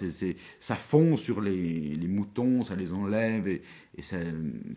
ça 0.60 0.76
fond 0.76 1.16
sur 1.16 1.40
les, 1.40 1.98
moutons, 2.08 2.64
ça 2.64 2.76
les 2.76 2.92
enlève 2.92 3.48
et, 3.48 3.62
ça, 4.02 4.18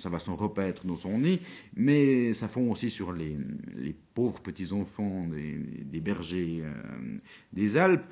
va 0.05 0.18
s'en 0.18 0.37
repaître 0.37 0.87
dans 0.87 0.94
son 0.94 1.18
nid. 1.18 1.40
Mais 1.75 2.33
ça 2.33 2.46
fond 2.46 2.70
aussi 2.70 2.90
sur 2.90 3.12
les, 3.12 3.37
pauvres 4.14 4.40
petits 4.40 4.72
enfants 4.72 5.27
des, 5.29 6.01
bergers 6.01 6.62
euh, 6.62 6.72
des 7.53 7.77
Alpes. 7.77 8.05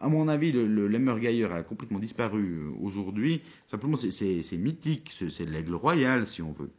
À 0.00 0.08
mon 0.08 0.28
avis, 0.28 0.52
le, 0.52 0.86
le 0.86 1.52
a 1.52 1.62
complètement 1.62 1.98
disparu 1.98 2.68
aujourd'hui. 2.80 3.42
Simplement, 3.66 3.96
c'est 3.96 4.58
mythique, 4.58 5.12
c'est 5.28 5.50
l'aigle 5.50 5.74
royal, 5.74 6.26
si 6.26 6.40
on 6.40 6.52
veut. 6.52 6.70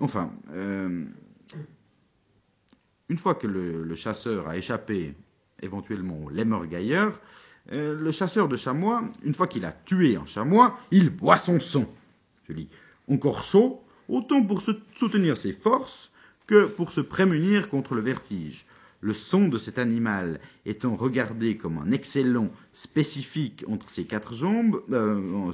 Enfin, 0.00 0.32
euh, 0.52 1.04
une 3.08 3.18
fois 3.18 3.34
que 3.34 3.46
le, 3.46 3.94
chasseur 3.94 4.48
a 4.48 4.56
échappé 4.56 5.14
éventuellement 5.60 6.18
au 6.24 6.30
euh, 7.70 7.94
le 7.94 8.10
chasseur 8.10 8.48
de 8.48 8.56
chamois, 8.56 9.04
une 9.22 9.34
fois 9.34 9.46
qu'il 9.46 9.64
a 9.64 9.72
tué 9.72 10.16
un 10.16 10.26
chamois, 10.26 10.78
il 10.90 11.10
boit 11.10 11.38
son 11.38 11.60
sang. 11.60 11.86
Je 12.48 12.52
dis, 12.54 12.68
encore 13.08 13.42
chaud, 13.42 13.84
autant 14.08 14.42
pour 14.42 14.62
soutenir 14.94 15.36
ses 15.36 15.52
forces 15.52 16.10
que 16.46 16.66
pour 16.66 16.90
se 16.90 17.00
prémunir 17.00 17.68
contre 17.68 17.94
le 17.94 18.00
vertige. 18.00 18.66
Le 19.00 19.14
son 19.14 19.48
de 19.48 19.58
cet 19.58 19.78
animal 19.78 20.40
étant 20.64 20.96
regardé 20.96 21.56
comme 21.56 21.78
un 21.78 21.90
excellent 21.90 22.50
spécifique 22.72 23.64
entre 23.68 23.88
ses 23.88 24.04
quatre 24.04 24.34
jambes, 24.34 24.80
euh, 24.92 25.52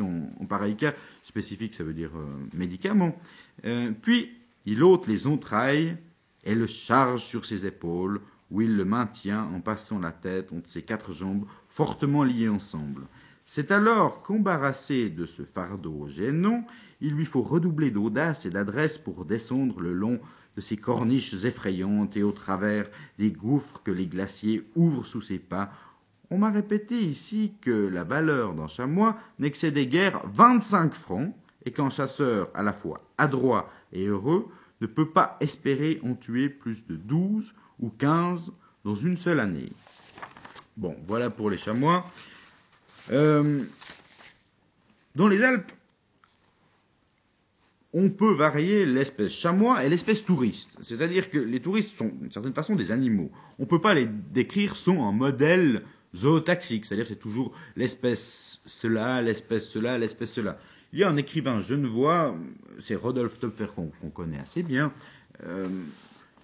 en, 0.00 0.46
pareil 0.46 0.76
cas, 0.76 0.94
spécifique 1.22 1.74
ça 1.74 1.84
veut 1.84 1.94
dire 1.94 2.10
euh, 2.16 2.26
médicament, 2.54 3.16
euh, 3.64 3.92
puis 4.02 4.30
il 4.66 4.82
ôte 4.82 5.06
les 5.06 5.26
entrailles 5.26 5.96
et 6.44 6.54
le 6.54 6.66
charge 6.66 7.24
sur 7.24 7.44
ses 7.44 7.66
épaules 7.66 8.20
où 8.50 8.62
il 8.62 8.76
le 8.76 8.84
maintient 8.84 9.44
en 9.54 9.60
passant 9.60 9.98
la 9.98 10.12
tête 10.12 10.52
entre 10.52 10.68
ses 10.68 10.82
quatre 10.82 11.12
jambes 11.12 11.46
fortement 11.68 12.24
liées 12.24 12.48
ensemble. 12.48 13.06
C'est 13.44 13.70
alors 13.70 14.22
qu'embarrassé 14.22 15.08
de 15.08 15.24
ce 15.24 15.42
fardeau 15.42 16.06
gênant, 16.06 16.66
il 17.00 17.14
lui 17.14 17.24
faut 17.24 17.42
redoubler 17.42 17.90
d'audace 17.90 18.44
et 18.44 18.50
d'adresse 18.50 18.98
pour 18.98 19.24
descendre 19.24 19.80
le 19.80 19.92
long 19.92 20.20
de 20.56 20.60
ces 20.60 20.76
corniches 20.76 21.44
effrayantes 21.44 22.16
et 22.16 22.22
au 22.22 22.32
travers 22.32 22.90
des 23.18 23.30
gouffres 23.30 23.82
que 23.82 23.90
les 23.90 24.06
glaciers 24.06 24.64
ouvrent 24.74 25.06
sous 25.06 25.20
ses 25.20 25.38
pas. 25.38 25.72
On 26.30 26.38
m'a 26.38 26.50
répété 26.50 26.94
ici 26.94 27.54
que 27.60 27.70
la 27.70 28.04
valeur 28.04 28.54
d'un 28.54 28.68
chamois 28.68 29.16
n'excédait 29.38 29.86
guère 29.86 30.26
vingt-cinq 30.28 30.94
francs, 30.94 31.34
et 31.64 31.72
qu'un 31.72 31.90
chasseur 31.90 32.48
à 32.54 32.62
la 32.62 32.72
fois 32.72 33.02
adroit 33.18 33.70
et 33.92 34.06
heureux 34.06 34.48
ne 34.80 34.86
peut 34.86 35.10
pas 35.10 35.36
espérer 35.40 36.00
en 36.02 36.14
tuer 36.14 36.48
plus 36.48 36.86
de 36.86 36.96
douze 36.96 37.54
ou 37.80 37.90
quinze 37.90 38.52
dans 38.84 38.94
une 38.94 39.16
seule 39.16 39.40
année. 39.40 39.70
Bon, 40.76 40.96
voilà 41.06 41.30
pour 41.30 41.50
les 41.50 41.58
chamois. 41.58 42.08
Euh, 43.10 43.64
dans 45.14 45.28
les 45.28 45.42
Alpes, 45.42 45.72
on 47.92 48.08
peut 48.10 48.32
varier 48.32 48.86
l'espèce 48.86 49.32
chamois 49.32 49.84
et 49.84 49.88
l'espèce 49.88 50.24
touriste. 50.24 50.70
C'est-à-dire 50.82 51.30
que 51.30 51.38
les 51.38 51.60
touristes 51.60 51.90
sont, 51.90 52.12
d'une 52.20 52.32
certaine 52.32 52.54
façon, 52.54 52.76
des 52.76 52.92
animaux. 52.92 53.30
On 53.58 53.64
ne 53.64 53.68
peut 53.68 53.80
pas 53.80 53.94
les 53.94 54.06
décrire 54.06 54.76
sans 54.76 55.08
un 55.08 55.12
modèle 55.12 55.82
zootaxique. 56.20 56.84
C'est-à-dire 56.84 57.06
c'est 57.06 57.16
toujours 57.16 57.52
l'espèce 57.76 58.60
cela, 58.66 59.22
l'espèce 59.22 59.68
cela, 59.68 59.98
l'espèce 59.98 60.32
cela. 60.32 60.58
Il 60.92 60.98
y 60.98 61.04
a 61.04 61.08
un 61.08 61.16
écrivain 61.16 61.60
genevois, 61.60 62.34
c'est 62.78 62.94
Rodolphe 62.94 63.38
Töpfer 63.38 63.66
qu'on 63.74 64.10
connaît 64.10 64.38
assez 64.38 64.62
bien, 64.62 64.92
euh, 65.44 65.68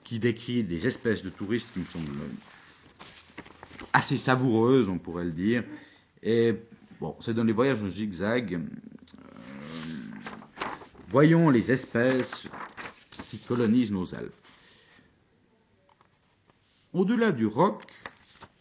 qui 0.02 0.18
décrit 0.18 0.62
des 0.62 0.86
espèces 0.86 1.22
de 1.22 1.30
touristes 1.30 1.68
qui 1.72 1.80
me 1.80 1.86
semblent 1.86 2.10
assez 3.92 4.18
savoureuses, 4.18 4.88
on 4.88 4.98
pourrait 4.98 5.24
le 5.24 5.32
dire. 5.32 5.64
Et 6.22 6.54
bon, 7.00 7.16
c'est 7.20 7.32
dans 7.32 7.44
les 7.44 7.52
voyages 7.52 7.82
en 7.82 7.90
zigzag. 7.90 8.54
Euh, 8.54 8.58
voyons 11.08 11.48
les 11.48 11.72
espèces 11.72 12.46
qui 13.30 13.38
colonisent 13.38 13.92
nos 13.92 14.14
Alpes. 14.14 14.32
Au-delà 16.92 17.32
du 17.32 17.46
roc 17.46 17.82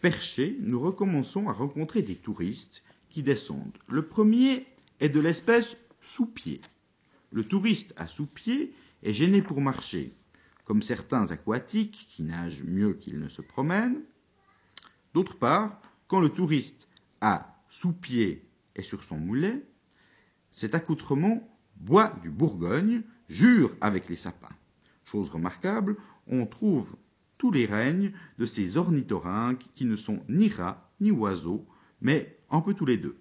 perché, 0.04 0.58
nous 0.60 0.82
recommençons 0.82 1.48
à 1.48 1.54
rencontrer 1.54 2.02
des 2.02 2.16
touristes 2.18 2.84
qui 3.10 3.24
descendent. 3.24 3.78
Le 3.88 4.06
premier 4.06 4.66
est 5.00 5.08
de 5.08 5.22
l'espèce 5.22 5.78
sous-pied. 6.02 6.60
Le 7.32 7.48
touriste 7.48 7.94
à 7.96 8.08
sous-pied 8.08 8.74
est 9.02 9.13
gêné 9.13 9.42
pour 9.42 9.62
marcher, 9.62 10.13
comme 10.66 10.82
certains 10.82 11.32
aquatiques 11.32 12.06
qui 12.10 12.22
nagent 12.22 12.66
mieux 12.66 12.96
qu'ils 12.96 13.18
ne 13.18 13.30
se 13.30 13.42
promènent. 13.42 14.02
D'autre 15.13 15.38
part, 15.38 15.80
quand 16.10 16.20
le 16.20 16.28
touriste 16.28 16.89
à 17.22 17.63
sous-pied 17.70 18.46
est 18.76 18.82
sur 18.82 19.06
son 19.06 19.16
moulet, 19.16 19.66
cet 20.52 20.76
accoutrement 20.76 21.50
boit 21.78 22.13
du 22.22 22.30
Bourgogne, 22.30 23.04
jure 23.30 23.72
avec 23.80 24.10
les 24.10 24.18
sapins. 24.18 24.58
Chose 25.06 25.30
remarquable, 25.30 25.96
on 26.28 26.46
trouve 26.46 26.98
les 27.52 27.66
règnes 27.66 28.12
de 28.38 28.46
ces 28.46 28.78
ornithorynques 28.78 29.66
qui 29.76 29.86
ne 29.86 29.96
sont 29.96 30.24
ni 30.30 30.50
rats 30.50 30.92
ni 31.00 31.12
oiseaux, 31.12 31.66
mais 32.02 32.38
un 32.50 32.62
peu 32.62 32.74
tous 32.74 32.86
les 32.86 32.98
deux. 32.98 33.18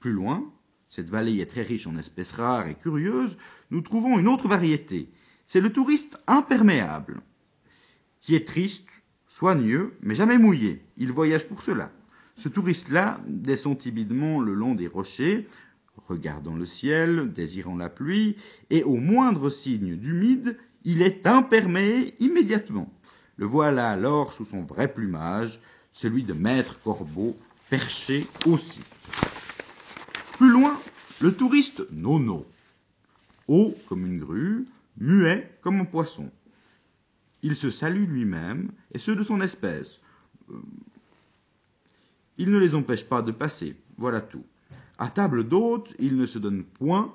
Plus 0.00 0.12
loin, 0.12 0.52
cette 0.88 1.10
vallée 1.10 1.40
est 1.40 1.50
très 1.50 1.62
riche 1.62 1.86
en 1.86 1.98
espèces 1.98 2.32
rares 2.32 2.68
et 2.68 2.74
curieuses, 2.74 3.36
nous 3.70 3.82
trouvons 3.82 4.18
une 4.18 4.28
autre 4.28 4.48
variété. 4.48 5.10
C'est 5.44 5.60
le 5.60 5.72
touriste 5.72 6.20
imperméable, 6.26 7.20
qui 8.20 8.34
est 8.34 8.46
triste, 8.46 9.02
soigneux, 9.26 9.96
mais 10.02 10.14
jamais 10.14 10.38
mouillé. 10.38 10.82
Il 10.96 11.12
voyage 11.12 11.46
pour 11.46 11.62
cela. 11.62 11.92
Ce 12.34 12.48
touriste-là 12.48 13.20
descend 13.26 13.78
timidement 13.78 14.40
le 14.40 14.54
long 14.54 14.74
des 14.74 14.86
rochers, 14.86 15.46
regardant 16.06 16.54
le 16.54 16.64
ciel, 16.64 17.32
désirant 17.32 17.76
la 17.76 17.88
pluie, 17.88 18.36
et 18.70 18.82
au 18.84 18.96
moindre 18.96 19.50
signe 19.50 19.96
d'humide, 19.96 20.56
il 20.84 21.02
est 21.02 21.26
imperméé 21.26 22.14
immédiatement. 22.22 22.92
Le 23.38 23.46
voilà 23.46 23.88
alors 23.88 24.32
sous 24.32 24.44
son 24.44 24.62
vrai 24.62 24.92
plumage, 24.92 25.60
celui 25.92 26.24
de 26.24 26.32
maître 26.32 26.80
corbeau, 26.82 27.36
perché 27.70 28.26
aussi. 28.44 28.80
Plus 30.36 30.50
loin, 30.50 30.76
le 31.20 31.32
touriste 31.32 31.86
nono, 31.92 32.46
haut 33.46 33.74
comme 33.88 34.04
une 34.04 34.18
grue, 34.18 34.66
muet 34.98 35.56
comme 35.60 35.80
un 35.80 35.84
poisson. 35.84 36.30
Il 37.42 37.54
se 37.54 37.70
salue 37.70 38.08
lui-même 38.08 38.72
et 38.92 38.98
ceux 38.98 39.14
de 39.14 39.22
son 39.22 39.40
espèce. 39.40 40.00
Euh, 40.50 40.54
il 42.38 42.50
ne 42.50 42.58
les 42.58 42.74
empêche 42.74 43.08
pas 43.08 43.22
de 43.22 43.32
passer, 43.32 43.76
voilà 43.96 44.20
tout. 44.20 44.44
À 44.98 45.10
table 45.10 45.44
d'hôte, 45.46 45.94
il 46.00 46.16
ne 46.16 46.26
se 46.26 46.40
donne 46.40 46.64
point 46.64 47.14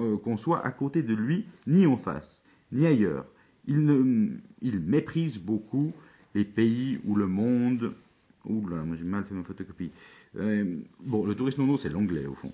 euh, 0.00 0.16
qu'on 0.16 0.36
soit 0.36 0.66
à 0.66 0.72
côté 0.72 1.04
de 1.04 1.14
lui, 1.14 1.46
ni 1.68 1.86
en 1.86 1.96
face, 1.96 2.42
ni 2.72 2.86
ailleurs. 2.86 3.26
Il, 3.66 4.80
méprise 4.80 5.38
beaucoup 5.38 5.92
les 6.34 6.44
pays 6.44 7.00
où 7.04 7.16
le 7.16 7.26
monde 7.26 7.94
Ouh 8.46 8.68
là, 8.68 8.76
moi 8.84 8.94
j'ai 8.94 9.04
mal 9.04 9.24
fait 9.24 9.34
ma 9.34 9.42
photocopie. 9.42 9.90
Euh, 10.36 10.76
bon, 11.00 11.24
le 11.24 11.34
touriste 11.34 11.56
nono, 11.56 11.78
c'est 11.78 11.88
l'anglais 11.88 12.26
au 12.26 12.34
fond. 12.34 12.52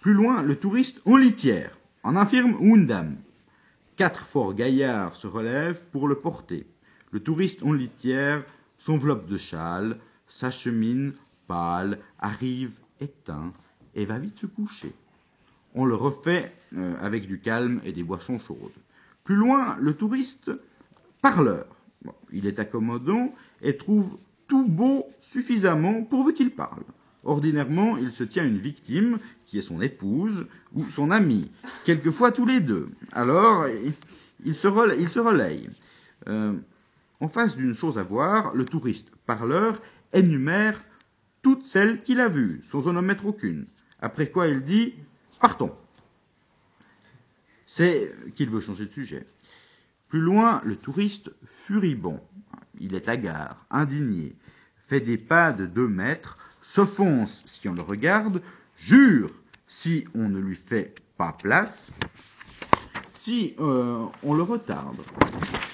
Plus 0.00 0.14
loin, 0.14 0.42
le 0.42 0.54
touriste 0.54 1.02
en 1.04 1.16
litière, 1.16 1.76
en 2.04 2.14
infirme 2.14 2.56
une 2.60 2.86
dame. 2.86 3.16
Quatre 3.96 4.24
forts 4.24 4.54
gaillards 4.54 5.16
se 5.16 5.26
relèvent 5.26 5.84
pour 5.90 6.06
le 6.06 6.14
porter. 6.14 6.64
Le 7.10 7.20
touriste 7.20 7.64
en 7.64 7.72
litière 7.72 8.44
s'enveloppe 8.78 9.28
de 9.28 9.36
châle, 9.36 9.98
s'achemine, 10.28 11.12
pâle, 11.46 11.98
arrive, 12.18 12.78
éteint, 13.00 13.52
et 13.94 14.06
va 14.06 14.18
vite 14.18 14.38
se 14.38 14.46
coucher. 14.46 14.92
On 15.74 15.84
le 15.84 15.94
refait 15.94 16.52
euh, 16.76 16.94
avec 17.00 17.26
du 17.26 17.38
calme 17.38 17.80
et 17.84 17.92
des 17.92 18.02
boissons 18.02 18.38
chaudes. 18.38 18.70
Plus 19.24 19.36
loin, 19.36 19.76
le 19.80 19.94
touriste 19.94 20.50
parleur. 21.20 21.66
Il 22.32 22.46
est 22.46 22.58
accommodant 22.58 23.32
et 23.60 23.76
trouve 23.76 24.18
tout 24.48 24.66
beau 24.66 25.06
suffisamment 25.20 26.02
pourvu 26.02 26.34
qu'il 26.34 26.50
parle. 26.50 26.82
Ordinairement, 27.24 27.96
il 27.96 28.10
se 28.10 28.24
tient 28.24 28.44
une 28.44 28.58
victime, 28.58 29.18
qui 29.46 29.58
est 29.58 29.62
son 29.62 29.80
épouse 29.80 30.46
ou 30.74 30.84
son 30.90 31.10
amie, 31.12 31.50
quelquefois 31.84 32.32
tous 32.32 32.46
les 32.46 32.58
deux. 32.58 32.90
Alors, 33.12 33.66
il 34.44 34.54
se, 34.54 34.66
relaye. 34.66 35.00
Il 35.00 35.08
se 35.08 35.20
relaye. 35.20 35.70
Euh, 36.28 36.54
en 37.20 37.28
face 37.28 37.56
d'une 37.56 37.74
chose 37.74 37.98
à 37.98 38.02
voir, 38.02 38.54
le 38.54 38.64
touriste 38.64 39.12
parleur 39.26 39.80
énumère 40.12 40.82
toutes 41.42 41.64
celles 41.64 42.02
qu'il 42.02 42.20
a 42.20 42.28
vues, 42.28 42.60
sans 42.62 42.88
en 42.88 42.96
omettre 42.96 43.26
aucune. 43.26 43.66
Après 44.00 44.30
quoi 44.30 44.48
il 44.48 44.62
dit 44.64 44.94
Partons. 45.40 45.72
C'est 47.74 48.14
qu'il 48.36 48.50
veut 48.50 48.60
changer 48.60 48.84
de 48.84 48.92
sujet. 48.92 49.26
Plus 50.08 50.20
loin, 50.20 50.60
le 50.62 50.76
touriste 50.76 51.30
furibond 51.42 52.20
il 52.78 52.94
est 52.94 53.08
hagard, 53.08 53.64
indigné, 53.70 54.36
fait 54.76 55.00
des 55.00 55.16
pas 55.16 55.52
de 55.52 55.64
deux 55.64 55.88
mètres, 55.88 56.36
s'offense 56.60 57.42
si 57.46 57.66
on 57.70 57.72
le 57.72 57.80
regarde, 57.80 58.42
jure 58.76 59.30
si 59.66 60.04
on 60.14 60.28
ne 60.28 60.38
lui 60.38 60.54
fait 60.54 60.94
pas 61.16 61.32
place, 61.32 61.92
si 63.14 63.54
euh, 63.58 64.04
on 64.22 64.34
le 64.34 64.42
retarde. 64.42 65.00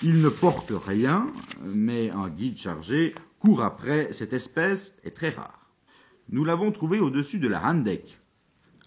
Il 0.05 0.23
ne 0.23 0.29
porte 0.29 0.71
rien, 0.73 1.27
mais 1.65 2.11
un 2.11 2.29
guide 2.29 2.59
chargé 2.59 3.13
court 3.41 3.65
après 3.65 4.13
cette 4.13 4.35
espèce 4.35 4.95
est 5.03 5.17
très 5.17 5.31
rare. 5.31 5.67
Nous 6.29 6.45
l'avons 6.45 6.71
trouvé 6.71 7.01
au-dessus 7.01 7.41
de 7.41 7.49
la 7.49 7.67
Handek, 7.67 8.21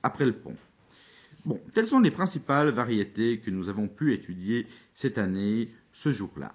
après 0.02 0.26
le 0.26 0.34
pont. 0.34 0.56
Bon, 1.46 1.60
telles 1.74 1.88
sont 1.88 2.00
les 2.00 2.12
principales 2.12 2.70
variétés 2.70 3.40
que 3.40 3.50
nous 3.50 3.68
avons 3.68 3.88
pu 3.88 4.14
étudier 4.14 4.68
cette 4.94 5.18
année, 5.18 5.70
ce 5.92 6.12
jour-là? 6.12 6.54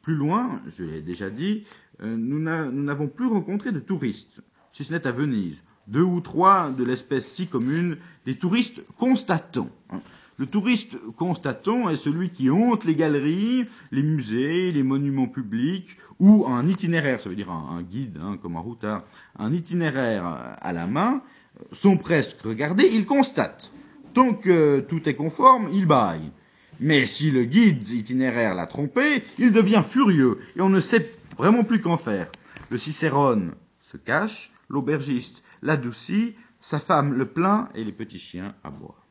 Plus 0.00 0.14
loin, 0.14 0.60
je 0.74 0.84
l'ai 0.84 1.02
déjà 1.02 1.28
dit, 1.28 1.64
euh, 2.02 2.16
nous 2.16 2.40
n'avons 2.40 3.08
plus 3.08 3.26
rencontré 3.26 3.72
de 3.72 3.78
touristes, 3.78 4.40
si 4.70 4.84
ce 4.84 4.92
n'est 4.92 5.06
à 5.06 5.12
Venise. 5.12 5.62
Deux 5.86 6.02
ou 6.02 6.20
trois 6.20 6.70
de 6.70 6.82
l'espèce 6.82 7.28
si 7.28 7.46
commune, 7.46 7.96
des 8.24 8.36
touristes 8.36 8.82
constatants. 8.96 9.68
Hein. 9.90 10.00
Le 10.38 10.46
touriste 10.46 10.96
constatant 11.16 11.90
est 11.90 11.96
celui 11.96 12.30
qui 12.30 12.50
honte 12.50 12.84
les 12.84 12.96
galeries, 12.96 13.66
les 13.90 14.02
musées, 14.02 14.70
les 14.70 14.82
monuments 14.82 15.28
publics, 15.28 15.96
ou 16.18 16.46
un 16.46 16.66
itinéraire, 16.66 17.20
ça 17.20 17.28
veut 17.28 17.36
dire 17.36 17.50
un, 17.50 17.82
guide, 17.82 18.18
hein, 18.22 18.38
comme 18.40 18.56
un 18.56 18.60
routard, 18.60 19.04
un 19.38 19.52
itinéraire 19.52 20.24
à 20.24 20.72
la 20.72 20.86
main, 20.86 21.22
sont 21.70 21.98
presque 21.98 22.40
regardés, 22.40 22.88
il 22.90 23.04
constate. 23.04 23.70
Tant 24.14 24.34
que 24.34 24.80
tout 24.80 25.08
est 25.08 25.14
conforme, 25.14 25.68
il 25.72 25.86
baille. 25.86 26.32
Mais 26.80 27.06
si 27.06 27.30
le 27.30 27.44
guide 27.44 27.88
itinéraire 27.88 28.54
l'a 28.54 28.66
trompé, 28.66 29.22
il 29.38 29.52
devient 29.52 29.82
furieux 29.86 30.38
et 30.56 30.60
on 30.60 30.68
ne 30.68 30.80
sait 30.80 31.12
vraiment 31.38 31.64
plus 31.64 31.80
qu'en 31.80 31.96
faire. 31.96 32.30
Le 32.70 32.78
cicérone 32.78 33.54
se 33.78 33.96
cache, 33.96 34.52
l'aubergiste 34.68 35.44
l'adoucit, 35.62 36.34
sa 36.60 36.78
femme 36.78 37.14
le 37.14 37.26
plaint 37.26 37.68
et 37.74 37.84
les 37.84 37.92
petits 37.92 38.18
chiens 38.18 38.54
aboient. 38.64 39.04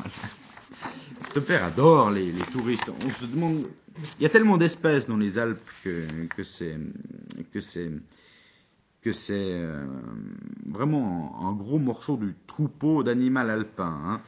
père 1.46 1.64
adore 1.64 2.10
les, 2.10 2.32
touristes. 2.52 2.90
On 3.04 3.10
se 3.10 3.26
demande 3.26 3.66
il 4.18 4.22
y 4.22 4.26
a 4.26 4.28
tellement 4.28 4.56
d'espèces 4.56 5.06
dans 5.06 5.16
les 5.16 5.38
Alpes 5.38 5.60
que 5.84 6.42
c'est 6.42 6.78
que 9.04 9.12
c'est 9.12 9.52
euh, 9.52 9.84
vraiment 10.66 11.38
un, 11.46 11.52
gros 11.52 11.78
morceau 11.78 12.16
du 12.16 12.34
troupeau 12.46 13.02
d'animal 13.02 13.50
alpin. 13.50 14.00
Hein. 14.02 14.20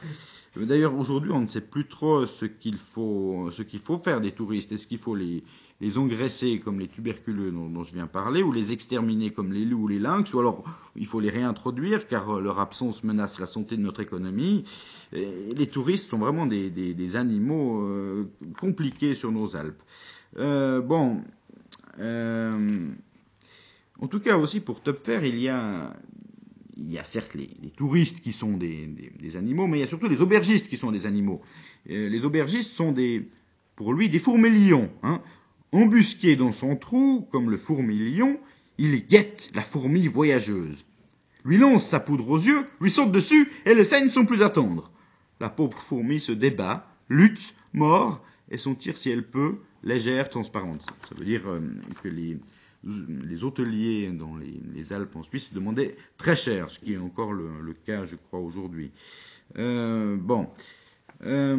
D'ailleurs, 0.55 0.95
aujourd'hui, 0.95 1.31
on 1.31 1.41
ne 1.41 1.47
sait 1.47 1.61
plus 1.61 1.87
trop 1.87 2.27
ce 2.27 2.45
qu'il 2.45 2.77
faut, 2.77 3.49
ce 3.51 3.63
qu'il 3.63 3.79
faut 3.79 3.97
faire 3.97 4.21
des 4.21 4.31
touristes. 4.31 4.71
Est-ce 4.71 4.85
qu'il 4.85 4.99
faut 4.99 5.15
les, 5.15 5.43
les 5.81 5.97
engraisser 5.97 6.59
comme 6.59 6.79
les 6.79 6.87
tuberculeux 6.87 7.51
dont, 7.51 7.81
je 7.81 7.91
viens 7.91 8.05
parler, 8.05 8.43
ou 8.43 8.51
les 8.51 8.71
exterminer 8.71 9.31
comme 9.31 9.51
les 9.51 9.65
loups 9.65 9.83
ou 9.83 9.87
les 9.87 9.99
lynx, 9.99 10.31
ou 10.35 10.39
alors 10.39 10.63
il 10.95 11.07
faut 11.07 11.19
les 11.19 11.31
réintroduire 11.31 12.07
car 12.07 12.39
leur 12.39 12.59
absence 12.59 13.03
menace 13.03 13.39
la 13.39 13.47
santé 13.47 13.77
de 13.77 13.81
notre 13.81 14.01
économie. 14.01 14.63
les 15.11 15.67
touristes 15.67 16.09
sont 16.09 16.19
vraiment 16.19 16.45
des, 16.45 17.15
animaux 17.15 17.81
euh, 17.81 18.25
compliqués 18.59 19.15
sur 19.15 19.31
nos 19.31 19.55
Alpes. 19.55 19.81
Euh, 20.37 20.81
bon, 20.81 21.23
euh, 21.99 22.89
en 23.99 24.07
tout 24.07 24.19
cas 24.19 24.37
aussi 24.37 24.59
pour 24.59 24.81
Topfer, 24.81 25.21
il 25.23 25.39
y 25.39 25.49
a 25.49 25.93
il 26.77 26.91
y 26.91 26.99
a 26.99 27.03
certes 27.03 27.33
les, 27.33 27.71
touristes 27.75 28.21
qui 28.21 28.31
sont 28.31 28.51
des, 28.51 29.35
animaux, 29.35 29.67
mais 29.67 29.77
il 29.77 29.81
y 29.81 29.83
a 29.83 29.87
surtout 29.87 30.07
les 30.07 30.21
aubergistes 30.21 30.67
qui 30.67 30.77
sont 30.77 30.91
des 30.91 31.05
animaux. 31.05 31.41
les 31.85 32.23
aubergistes 32.23 32.71
sont 32.71 32.91
des, 32.91 33.29
pour 33.75 33.93
lui, 33.93 34.09
des 34.09 34.19
fourmilions. 34.19 34.89
Hein. 35.03 35.21
Embusqué 35.71 36.35
dans 36.35 36.51
son 36.51 36.75
trou, 36.75 37.27
comme 37.31 37.49
le 37.49 37.57
fourmilion, 37.57 38.39
il 38.77 39.05
guette 39.07 39.51
la 39.53 39.61
fourmi 39.61 40.07
voyageuse. 40.07 40.85
Lui 41.43 41.57
lance 41.57 41.85
sa 41.85 41.99
poudre 41.99 42.29
aux 42.29 42.37
yeux, 42.37 42.65
lui 42.79 42.91
saute 42.91 43.11
dessus, 43.11 43.51
et 43.65 43.73
les 43.73 43.85
scènes 43.85 44.09
sont 44.09 44.25
plus 44.25 44.43
à 44.43 44.49
tendre. 44.49 44.91
La 45.39 45.49
pauvre 45.49 45.77
fourmi 45.77 46.19
se 46.19 46.31
débat, 46.31 46.87
lutte, 47.09 47.55
mord, 47.73 48.23
et 48.49 48.57
son 48.57 48.75
tir, 48.75 48.97
si 48.97 49.09
elle 49.09 49.27
peut, 49.27 49.57
légère, 49.83 50.29
transparente. 50.29 50.85
Ça 51.07 51.15
veut 51.15 51.25
dire 51.25 51.43
euh, 51.47 51.59
que 52.03 52.07
les, 52.07 52.37
les 53.23 53.43
hôteliers 53.43 54.09
dans 54.11 54.35
les, 54.37 54.93
Alpes 54.93 55.15
en 55.15 55.23
Suisse 55.23 55.53
demandaient 55.53 55.97
très 56.17 56.35
cher, 56.35 56.71
ce 56.71 56.79
qui 56.79 56.93
est 56.93 56.97
encore 56.97 57.33
le, 57.33 57.73
cas, 57.85 58.05
je 58.05 58.15
crois, 58.15 58.39
aujourd'hui. 58.39 58.91
Euh, 59.57 60.15
bon. 60.17 60.47
Euh, 61.25 61.57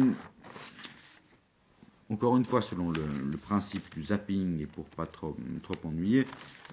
encore 2.09 2.37
une 2.37 2.45
fois, 2.45 2.61
selon 2.61 2.91
le, 2.91 3.37
principe 3.37 3.93
du 3.93 4.03
zapping 4.03 4.59
et 4.61 4.65
pour 4.65 4.85
pas 4.85 5.05
trop, 5.05 5.37
trop 5.61 5.75
ennuyer, 5.83 6.25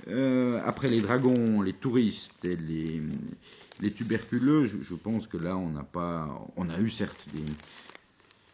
euh, 0.08 0.60
après 0.64 0.88
les 0.88 1.00
dragons, 1.00 1.60
les 1.60 1.74
touristes 1.74 2.44
et 2.44 2.56
les, 2.56 3.90
tuberculeux, 3.90 4.64
je, 4.64 4.94
pense 4.94 5.26
que 5.26 5.36
là, 5.36 5.56
on 5.56 5.68
n'a 5.68 5.82
pas, 5.82 6.46
on 6.56 6.70
a 6.70 6.80
eu 6.80 6.88
certes 6.88 7.28
des, 7.34 7.44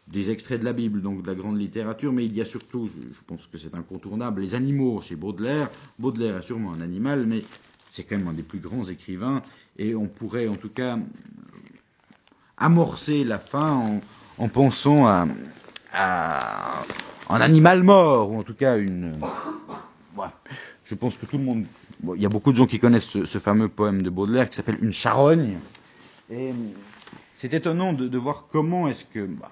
des 0.07 0.31
extraits 0.31 0.59
de 0.59 0.65
la 0.65 0.73
Bible, 0.73 1.01
donc 1.01 1.21
de 1.21 1.27
la 1.27 1.35
grande 1.35 1.59
littérature, 1.59 2.11
mais 2.11 2.25
il 2.25 2.35
y 2.35 2.41
a 2.41 2.45
surtout, 2.45 2.87
je, 2.87 3.19
pense 3.25 3.47
que 3.47 3.57
c'est 3.57 3.73
incontournable, 3.75 4.41
les 4.41 4.55
animaux 4.55 5.01
chez 5.01 5.15
Baudelaire. 5.15 5.69
Baudelaire 5.97 6.37
est 6.37 6.41
sûrement 6.41 6.73
un 6.73 6.81
animal, 6.81 7.25
mais 7.25 7.41
c'est 7.89 8.03
quand 8.03 8.17
même 8.17 8.27
un 8.27 8.33
des 8.33 8.43
plus 8.43 8.59
grands 8.59 8.85
écrivains, 8.85 9.41
et 9.77 9.95
on 9.95 10.07
pourrait 10.07 10.47
en 10.47 10.55
tout 10.55 10.69
cas 10.69 10.99
amorcer 12.57 13.23
la 13.23 13.39
fin 13.39 13.71
en, 13.71 14.01
en 14.37 14.47
pensant 14.49 15.07
à, 15.07 15.27
un 17.29 17.41
animal 17.41 17.83
mort, 17.83 18.31
ou 18.31 18.39
en 18.39 18.43
tout 18.43 18.55
cas 18.55 18.77
une. 18.77 19.13
je 20.85 20.95
pense 20.95 21.17
que 21.17 21.25
tout 21.25 21.37
le 21.37 21.43
monde. 21.43 21.65
il 22.15 22.21
y 22.21 22.25
a 22.25 22.29
beaucoup 22.29 22.51
de 22.51 22.57
gens 22.57 22.65
qui 22.65 22.79
connaissent 22.79 23.23
ce, 23.23 23.39
fameux 23.39 23.69
poème 23.69 24.01
de 24.01 24.09
Baudelaire 24.09 24.49
qui 24.49 24.55
s'appelle 24.55 24.77
Une 24.81 24.91
charogne. 24.91 25.57
Et 26.31 26.51
c'est 27.37 27.53
étonnant 27.53 27.93
de, 27.93 28.17
voir 28.17 28.47
comment 28.51 28.87
est-ce 28.87 29.05
que 29.05 29.25
bah, 29.25 29.51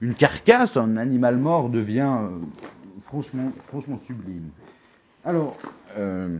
une 0.00 0.14
carcasse, 0.14 0.76
un 0.76 0.96
animal 0.96 1.36
mort, 1.36 1.70
devient 1.70 2.18
euh, 2.20 2.38
franchement, 3.02 3.52
franchement 3.68 3.98
sublime. 3.98 4.50
Alors, 5.24 5.58
euh, 5.96 6.38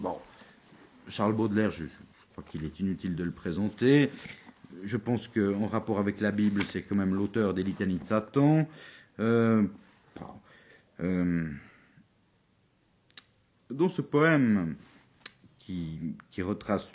bon, 0.00 0.16
Charles 1.08 1.34
Baudelaire, 1.34 1.70
je, 1.70 1.84
crois 2.32 2.44
qu'il 2.50 2.64
est 2.64 2.80
inutile 2.80 3.14
de 3.14 3.24
le 3.24 3.32
présenter 3.32 4.10
je 4.82 4.96
pense 4.96 5.28
qu'en 5.28 5.66
rapport 5.66 5.98
avec 5.98 6.20
la 6.20 6.30
Bible, 6.30 6.62
c'est 6.64 6.82
quand 6.82 6.96
même 6.96 7.14
l'auteur 7.14 7.54
des 7.54 7.62
litanies 7.62 7.98
de 7.98 8.04
Satan. 8.04 8.68
Euh, 9.20 9.64
dans 13.70 13.88
ce 13.88 14.02
poème 14.02 14.76
qui, 15.58 16.14
retrace 16.42 16.92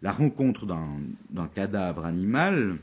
la 0.00 0.12
rencontre 0.12 0.66
d'un 0.66 1.48
cadavre 1.48 2.04
animal, 2.04 2.78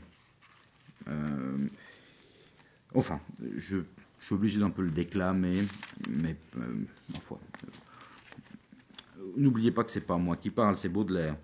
enfin, 2.94 3.20
je, 3.56 3.78
suis 4.20 4.34
obligé 4.34 4.58
d'un 4.58 4.70
peu 4.70 4.82
le 4.82 4.90
déclamer, 4.90 5.62
mais 6.10 6.36
enfin, 7.16 7.36
n'oubliez 9.36 9.70
pas 9.70 9.84
que 9.84 9.90
c'est 9.90 10.00
pas 10.00 10.16
moi 10.16 10.36
qui 10.36 10.50
parle, 10.50 10.76
c'est 10.76 10.88
Baudelaire. 10.88 11.36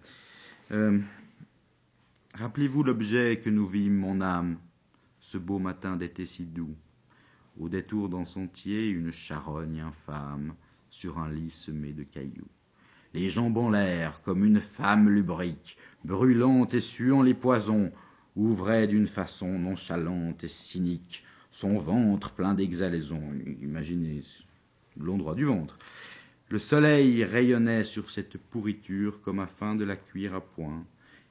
Rappelez-vous 2.34 2.82
l'objet 2.82 3.38
que 3.38 3.50
nous 3.50 3.66
vîmes, 3.66 3.98
mon 3.98 4.22
âme, 4.22 4.56
ce 5.20 5.36
beau 5.36 5.58
matin 5.58 5.96
d'été 5.96 6.24
si 6.24 6.44
doux. 6.44 6.74
Au 7.60 7.68
détour 7.68 8.08
d'un 8.08 8.24
sentier, 8.24 8.88
une 8.88 9.12
charogne 9.12 9.80
infâme, 9.80 10.54
sur 10.88 11.18
un 11.18 11.30
lit 11.30 11.50
semé 11.50 11.92
de 11.92 12.04
cailloux. 12.04 12.48
Les 13.12 13.28
jambes 13.28 13.58
en 13.58 13.70
l'air, 13.70 14.22
comme 14.22 14.44
une 14.44 14.60
femme 14.60 15.10
lubrique, 15.10 15.76
brûlante 16.04 16.72
et 16.72 16.80
suant 16.80 17.22
les 17.22 17.34
poisons, 17.34 17.92
ouvrait 18.36 18.86
d'une 18.86 19.06
façon 19.06 19.58
nonchalante 19.58 20.44
et 20.44 20.48
cynique 20.48 21.24
son 21.50 21.76
ventre 21.76 22.32
plein 22.32 22.54
d'exhalaisons. 22.54 23.32
Imaginez 23.60 24.22
l'endroit 24.98 25.34
du 25.34 25.44
ventre. 25.44 25.78
Le 26.48 26.58
soleil 26.58 27.24
rayonnait 27.24 27.84
sur 27.84 28.10
cette 28.10 28.38
pourriture 28.38 29.20
comme 29.20 29.38
afin 29.38 29.74
de 29.74 29.84
la 29.84 29.96
cuire 29.96 30.34
à 30.34 30.40
point 30.40 30.84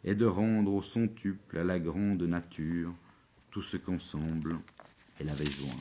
et 0.04 0.16
de 0.16 0.26
rendre 0.26 0.74
au 0.74 0.82
centuple 0.82 1.58
à 1.58 1.64
la 1.64 1.80
grande 1.80 2.24
nature 2.24 2.94
tout 3.52 3.62
ce 3.62 3.78
qu'ensemble 3.78 4.60
elle 5.20 5.30
avait 5.30 5.46
joint. 5.46 5.80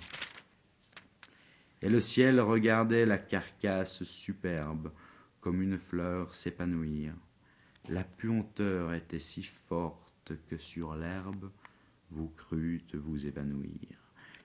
Et 1.82 1.88
le 1.88 2.00
ciel 2.00 2.40
regardait 2.40 3.06
la 3.06 3.16
carcasse 3.16 4.02
superbe 4.02 4.90
comme 5.40 5.62
une 5.62 5.78
fleur 5.78 6.34
s'épanouir. 6.34 7.14
La 7.88 8.04
puanteur 8.04 8.92
était 8.92 9.20
si 9.20 9.42
forte 9.42 10.09
que 10.48 10.58
sur 10.58 10.94
l'herbe 10.94 11.50
vous 12.10 12.28
crûtes 12.28 12.94
vous 12.94 13.26
évanouir. 13.26 13.88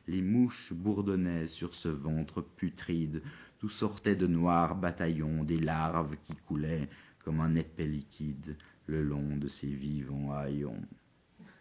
Les 0.08 0.22
mouches 0.22 0.72
bourdonnaient 0.74 1.48
sur 1.48 1.74
ce 1.74 1.90
ventre 1.90 2.42
putride, 2.42 3.24
d'où 3.60 3.70
sortaient 3.70 4.16
de 4.16 4.28
noirs 4.28 4.76
bataillons 4.76 5.44
des 5.44 5.60
larves 5.60 6.16
qui 6.24 6.36
coulaient 6.36 6.90
comme 7.24 7.42
un 7.42 7.56
épais 7.56 7.88
liquide 7.88 8.56
le 8.86 9.02
long 9.02 9.36
de 9.38 9.48
ces 9.48 9.68
vivants 9.68 10.32
haillons. 10.32 10.82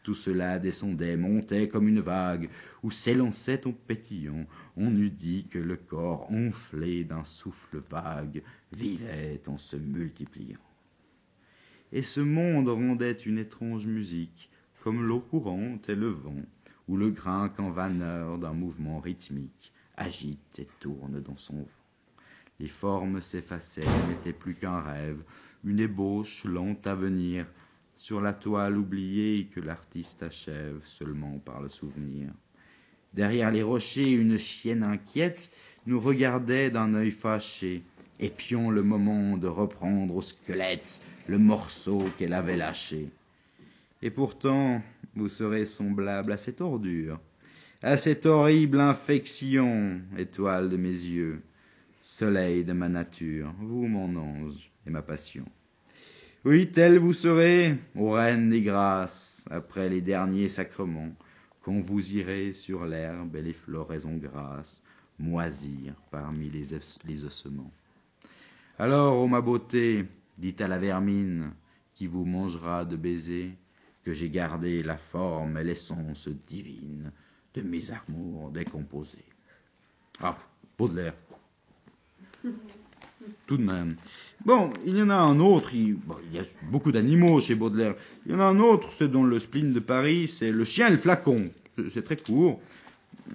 Tout 0.02 0.14
cela 0.14 0.58
descendait, 0.58 1.16
montait 1.16 1.68
comme 1.68 1.88
une 1.88 2.00
vague, 2.00 2.50
où 2.82 2.90
s'élançait 2.90 3.66
en 3.66 3.72
pétillant. 3.72 4.44
On 4.76 4.94
eût 4.94 5.10
dit 5.10 5.46
que 5.46 5.58
le 5.58 5.76
corps 5.76 6.30
enflé 6.30 7.04
d'un 7.04 7.24
souffle 7.24 7.78
vague 7.78 8.42
vivait 8.70 9.40
en 9.46 9.56
se 9.56 9.76
multipliant. 9.76 10.60
Et 11.92 12.02
ce 12.02 12.20
monde 12.20 12.68
rendait 12.68 13.12
une 13.12 13.38
étrange 13.38 13.86
musique, 13.86 14.50
comme 14.80 15.06
l'eau 15.06 15.20
courante 15.20 15.88
et 15.88 15.94
le 15.94 16.08
vent, 16.08 16.42
ou 16.88 16.96
le 16.96 17.10
grain 17.10 17.48
qu'en 17.48 17.70
vanneur 17.70 18.38
d'un 18.38 18.52
mouvement 18.52 19.00
rythmique 19.00 19.72
agite 19.96 20.58
et 20.58 20.68
tourne 20.80 21.20
dans 21.20 21.36
son 21.36 21.56
vent. 21.56 21.84
Les 22.60 22.68
formes 22.68 23.20
s'effaçaient, 23.20 23.82
n'étaient 24.08 24.32
plus 24.32 24.54
qu'un 24.54 24.80
rêve, 24.80 25.22
une 25.64 25.80
ébauche 25.80 26.44
lente 26.44 26.86
à 26.86 26.94
venir, 26.94 27.46
sur 27.96 28.20
la 28.20 28.32
toile 28.32 28.76
oubliée 28.76 29.46
que 29.46 29.60
l'artiste 29.60 30.22
achève 30.22 30.80
seulement 30.84 31.38
par 31.38 31.62
le 31.62 31.68
souvenir. 31.68 32.30
Derrière 33.12 33.50
les 33.50 33.62
rochers, 33.62 34.12
une 34.12 34.38
chienne 34.38 34.82
inquiète 34.82 35.50
nous 35.86 36.00
regardait 36.00 36.70
d'un 36.70 36.94
œil 36.94 37.12
fâché, 37.12 37.84
épions 38.18 38.70
le 38.70 38.82
moment 38.82 39.36
de 39.36 39.46
reprendre 39.46 40.16
au 40.16 40.22
squelette 40.22 41.02
le 41.26 41.38
morceau 41.38 42.04
qu'elle 42.18 42.34
avait 42.34 42.56
lâché. 42.56 43.08
Et 44.02 44.10
pourtant, 44.10 44.82
vous 45.14 45.28
serez 45.28 45.64
semblable 45.64 46.32
à 46.32 46.36
cette 46.36 46.60
ordure, 46.60 47.20
à 47.82 47.96
cette 47.96 48.26
horrible 48.26 48.80
infection, 48.80 50.00
étoile 50.18 50.70
de 50.70 50.76
mes 50.76 50.88
yeux, 50.88 51.42
soleil 52.00 52.64
de 52.64 52.72
ma 52.72 52.88
nature, 52.88 53.54
vous 53.60 53.86
mon 53.86 54.14
ange 54.16 54.70
et 54.86 54.90
ma 54.90 55.02
passion. 55.02 55.44
Oui, 56.44 56.70
tel 56.70 56.98
vous 56.98 57.14
serez, 57.14 57.76
ô 57.96 58.10
reine 58.10 58.50
des 58.50 58.60
grâces, 58.60 59.46
après 59.50 59.88
les 59.88 60.02
derniers 60.02 60.50
sacrements, 60.50 61.14
quand 61.62 61.78
vous 61.78 62.16
irez 62.16 62.52
sur 62.52 62.84
l'herbe 62.84 63.34
et 63.36 63.42
les 63.42 63.54
floraisons 63.54 64.18
grasses, 64.18 64.82
moisir 65.18 65.94
parmi 66.10 66.50
les 66.50 67.24
ossements. 67.24 67.72
Alors, 68.78 69.18
ô 69.22 69.26
ma 69.26 69.40
beauté, 69.40 70.04
dites 70.38 70.60
à 70.60 70.68
la 70.68 70.78
vermine, 70.78 71.52
qui 71.94 72.06
vous 72.06 72.24
mangera 72.24 72.84
de 72.84 72.96
baisers, 72.96 73.52
que 74.02 74.12
j'ai 74.12 74.30
gardé 74.30 74.82
la 74.82 74.96
forme 74.96 75.56
et 75.56 75.64
l'essence 75.64 76.28
divine 76.46 77.12
de 77.54 77.62
mes 77.62 77.82
amours 77.90 78.50
décomposés. 78.50 79.24
Ah, 80.20 80.36
Baudelaire. 80.76 81.14
Tout 83.46 83.56
de 83.56 83.62
même. 83.62 83.96
Bon, 84.44 84.70
il 84.84 84.98
y 84.98 85.02
en 85.02 85.08
a 85.08 85.16
un 85.16 85.40
autre, 85.40 85.74
il, 85.74 85.96
y 86.32 86.38
a 86.38 86.42
beaucoup 86.70 86.92
d'animaux 86.92 87.40
chez 87.40 87.54
Baudelaire. 87.54 87.94
Il 88.26 88.32
y 88.32 88.34
en 88.34 88.40
a 88.40 88.44
un 88.44 88.60
autre, 88.60 88.92
c'est 88.92 89.10
dans 89.10 89.24
le 89.24 89.38
spleen 89.38 89.72
de 89.72 89.80
Paris, 89.80 90.28
c'est 90.28 90.52
le 90.52 90.64
chien 90.64 90.88
et 90.88 90.90
le 90.90 90.96
flacon. 90.98 91.50
C'est- 91.90 92.02
très 92.02 92.18
court. 92.18 92.60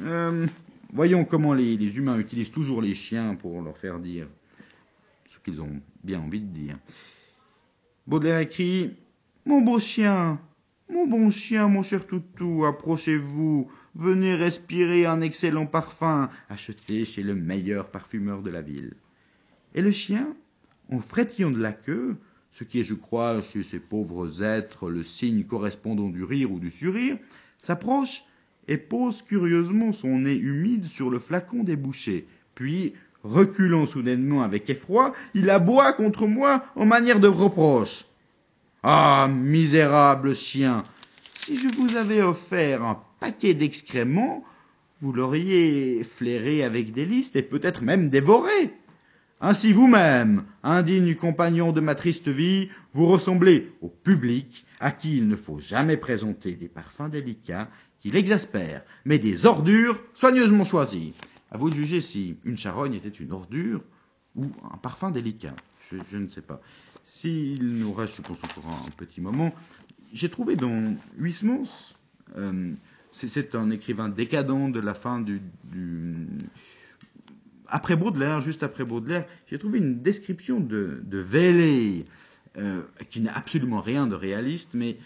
Euh, 0.02 0.46
voyons 0.94 1.26
comment 1.26 1.56
les 1.56 1.98
humains 1.98 2.20
utilisent 2.20 2.52
toujours 2.52 2.84
les 2.84 2.94
chiens 2.94 3.34
pour 3.34 3.62
leur 3.64 3.78
faire 3.78 4.00
dire 4.00 4.28
ce 5.30 5.38
qu'ils 5.38 5.62
ont 5.62 5.80
bien 6.04 6.20
envie 6.20 6.42
de 6.42 6.52
dire. 6.52 6.78
Baudelaire 8.08 8.40
écrit 8.40 8.96
Mon 9.46 9.62
beau 9.62 9.80
chien, 9.80 10.42
mon 10.90 11.06
bon 11.06 11.30
chien, 11.30 11.68
mon 11.68 11.84
cher 11.84 12.08
toutou, 12.08 12.66
approchez-vous, 12.66 13.70
venez 13.94 14.34
respirer 14.34 15.06
un 15.06 15.22
excellent 15.22 15.68
parfum 15.68 16.30
acheté 16.50 17.06
chez 17.06 17.22
le 17.22 17.36
meilleur 17.36 17.92
parfumeur 17.92 18.42
de 18.42 18.50
la 18.50 18.64
ville. 18.64 18.96
Et 19.76 19.84
le 19.84 19.92
chien, 19.92 20.36
en 20.92 21.00
frétillant 21.00 21.52
de 21.52 21.62
la 21.62 21.74
queue, 21.74 22.18
ce 22.50 22.64
qui 22.64 22.80
est, 22.80 22.84
je 22.84 22.96
crois, 22.96 23.44
chez 23.44 23.62
ces 23.62 23.80
pauvres 23.80 24.42
êtres, 24.42 24.90
le 24.90 25.04
signe 25.04 25.44
correspondant 25.44 26.10
du 26.10 26.24
rire 26.24 26.52
ou 26.52 26.60
du 26.60 26.72
sourire, 26.72 27.20
s'approche 27.60 28.24
et 28.68 28.78
pose 28.78 29.22
curieusement 29.22 29.92
son 29.92 30.20
nez 30.20 30.36
humide 30.36 30.86
sur 30.86 31.12
le 31.12 31.20
flacon 31.20 31.64
débouché, 31.64 32.28
puis, 32.56 32.94
reculant 33.24 33.86
soudainement 33.86 34.42
avec 34.42 34.70
effroi, 34.70 35.14
il 35.34 35.50
aboie 35.50 35.94
contre 35.94 36.28
moi 36.28 36.64
en 36.76 36.86
manière 36.86 37.20
de 37.20 37.28
reproche. 37.28 38.06
Ah, 38.84 39.28
misérable 39.30 40.34
chien, 40.34 40.84
si 41.36 41.58
je 41.58 41.68
vous 41.78 41.96
avais 41.96 42.22
offert 42.22 42.84
un 42.84 43.02
paquet 43.20 43.54
d'excréments, 43.54 44.44
vous 45.02 45.14
l'auriez 45.14 46.04
flairé 46.04 46.64
avec 46.64 46.94
délice 46.94 47.32
et 47.36 47.42
peut-être 47.42 47.84
même 47.84 48.10
dévoré. 48.10 48.74
Ainsi 49.42 49.72
vous-même, 49.72 50.44
indigne 50.64 51.16
compagnon 51.16 51.72
de 51.72 51.80
ma 51.80 51.96
triste 51.96 52.28
vie, 52.28 52.70
vous 52.94 53.06
ressemblez 53.06 53.72
au 53.82 53.88
public 53.88 54.66
à 54.82 54.92
qui 54.92 55.18
il 55.18 55.30
ne 55.30 55.38
faut 55.38 55.60
jamais 55.60 55.96
présenter 55.96 56.56
des 56.56 56.68
parfums 56.68 57.10
délicats 57.10 57.70
qui 58.00 58.12
l'exaspèrent, 58.12 58.84
mais 59.06 59.18
des 59.18 59.46
ordures 59.46 60.02
soigneusement 60.14 60.66
choisies. 60.66 61.14
À 61.52 61.58
vous 61.58 61.70
de 61.70 61.76
juger 61.76 62.02
si 62.02 62.38
une 62.46 62.58
charogne 62.58 62.94
était 62.94 63.10
une 63.10 63.32
ordure 63.32 63.82
ou 64.36 64.46
un 64.72 64.78
parfum 64.78 65.12
délicat. 65.12 65.56
Je, 66.12 66.18
ne 66.18 66.28
sais 66.28 66.44
pas. 66.44 66.62
S'il 67.04 67.78
nous 67.78 67.92
reste, 67.94 68.18
je 68.18 68.22
pense, 68.22 68.44
encore 68.44 68.68
un 68.68 68.92
petit 68.92 69.22
moment, 69.22 69.54
j'ai 70.14 70.30
trouvé 70.30 70.56
dans 70.56 70.94
Huysmans, 71.18 71.96
euh, 72.38 72.74
c'est- 73.12 73.56
un 73.56 73.72
écrivain 73.72 74.10
décadent 74.10 74.72
de 74.72 74.80
la 74.80 74.94
fin 74.94 75.20
du, 75.20 75.42
après 77.68 77.96
Baudelaire, 77.96 78.42
juste 78.42 78.64
après 78.64 78.86
Baudelaire, 78.86 79.26
j'ai 79.48 79.58
trouvé 79.58 79.80
une 79.80 80.02
description 80.02 80.60
de, 80.60 81.02
de 81.04 81.18
Vélé, 81.18 82.06
euh, 82.58 82.82
qui 83.10 83.22
n'a 83.22 83.36
absolument 83.36 83.82
rien 83.82 84.08
de 84.08 84.16
réaliste, 84.16 84.72
mais 84.74 84.98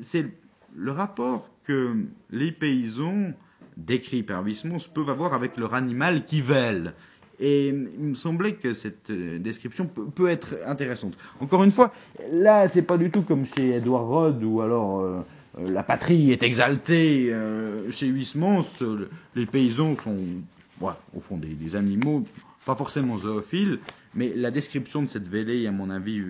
c'est 0.00 0.26
le 0.74 0.90
rapport 0.90 1.50
que 1.64 1.96
les 2.30 2.52
paysans, 2.52 3.32
décrits 3.76 4.22
par 4.22 4.44
Huysmans, 4.44 4.88
peuvent 4.92 5.10
avoir 5.10 5.34
avec 5.34 5.56
leur 5.56 5.74
animal 5.74 6.24
qui 6.24 6.40
vèle. 6.40 6.94
Et 7.38 7.68
il 7.68 7.74
me 7.74 8.14
semblait 8.14 8.54
que 8.54 8.72
cette 8.72 9.10
euh, 9.10 9.38
description 9.38 9.86
peut, 9.86 10.28
être 10.28 10.54
intéressante. 10.64 11.14
Encore 11.40 11.64
une 11.64 11.70
fois, 11.70 11.92
là, 12.32 12.66
c'est 12.68 12.80
pas 12.80 12.96
du 12.96 13.10
tout 13.10 13.22
comme 13.22 13.44
chez 13.44 13.74
Edward 13.74 14.08
Rod, 14.08 14.42
où 14.42 14.62
alors 14.62 15.00
euh, 15.00 15.20
euh, 15.58 15.70
la 15.70 15.82
patrie 15.82 16.32
est 16.32 16.42
exaltée. 16.42 17.32
Euh, 17.32 17.90
chez 17.90 18.06
Huysmans, 18.06 18.62
euh, 18.82 19.08
les 19.34 19.46
paysans 19.46 19.94
sont, 19.94 20.16
ouais, 20.80 20.92
au 21.14 21.20
fond, 21.20 21.38
des, 21.38 21.76
animaux, 21.76 22.26
pas 22.64 22.74
forcément 22.74 23.18
zoophiles, 23.18 23.78
mais 24.14 24.32
la 24.34 24.50
description 24.50 25.02
de 25.02 25.08
cette 25.08 25.28
vélée, 25.28 25.66
à 25.66 25.72
mon 25.72 25.90
avis, 25.90 26.22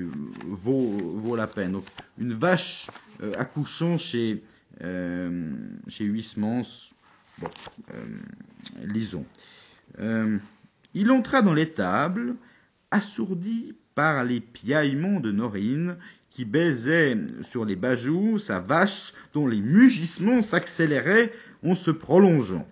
vaut, 0.47 0.93
vaut 1.01 1.37
la 1.37 1.47
peine. 1.47 1.73
Donc, 1.73 1.85
une 2.19 2.35
vache 2.35 2.89
accouchant 3.39 3.97
chez, 3.97 4.43
chez 5.89 6.05
Huysmans, 6.05 6.93
bon, 7.38 7.51
euh, 7.94 8.18
lisons. 8.85 9.27
Euh, 9.99 10.38
il 10.94 11.11
entra 11.11 11.42
dans 11.42 11.55
l'étable, 11.55 12.35
assourdi 12.90 13.75
par 13.94 14.25
les 14.25 14.40
piaillements 14.40 15.20
de 15.20 15.33
Norine, 15.33 15.96
qui 16.31 16.44
baisait 16.44 17.16
sur 17.42 17.64
les 17.64 17.77
bajoux 17.77 18.38
sa 18.38 18.61
vache, 18.61 19.12
dont 19.33 19.46
les 19.46 19.61
mugissements 19.61 20.42
s'accéléraient 20.42 21.33
en 21.64 21.75
se 21.75 21.90
prolongeant. 21.90 22.66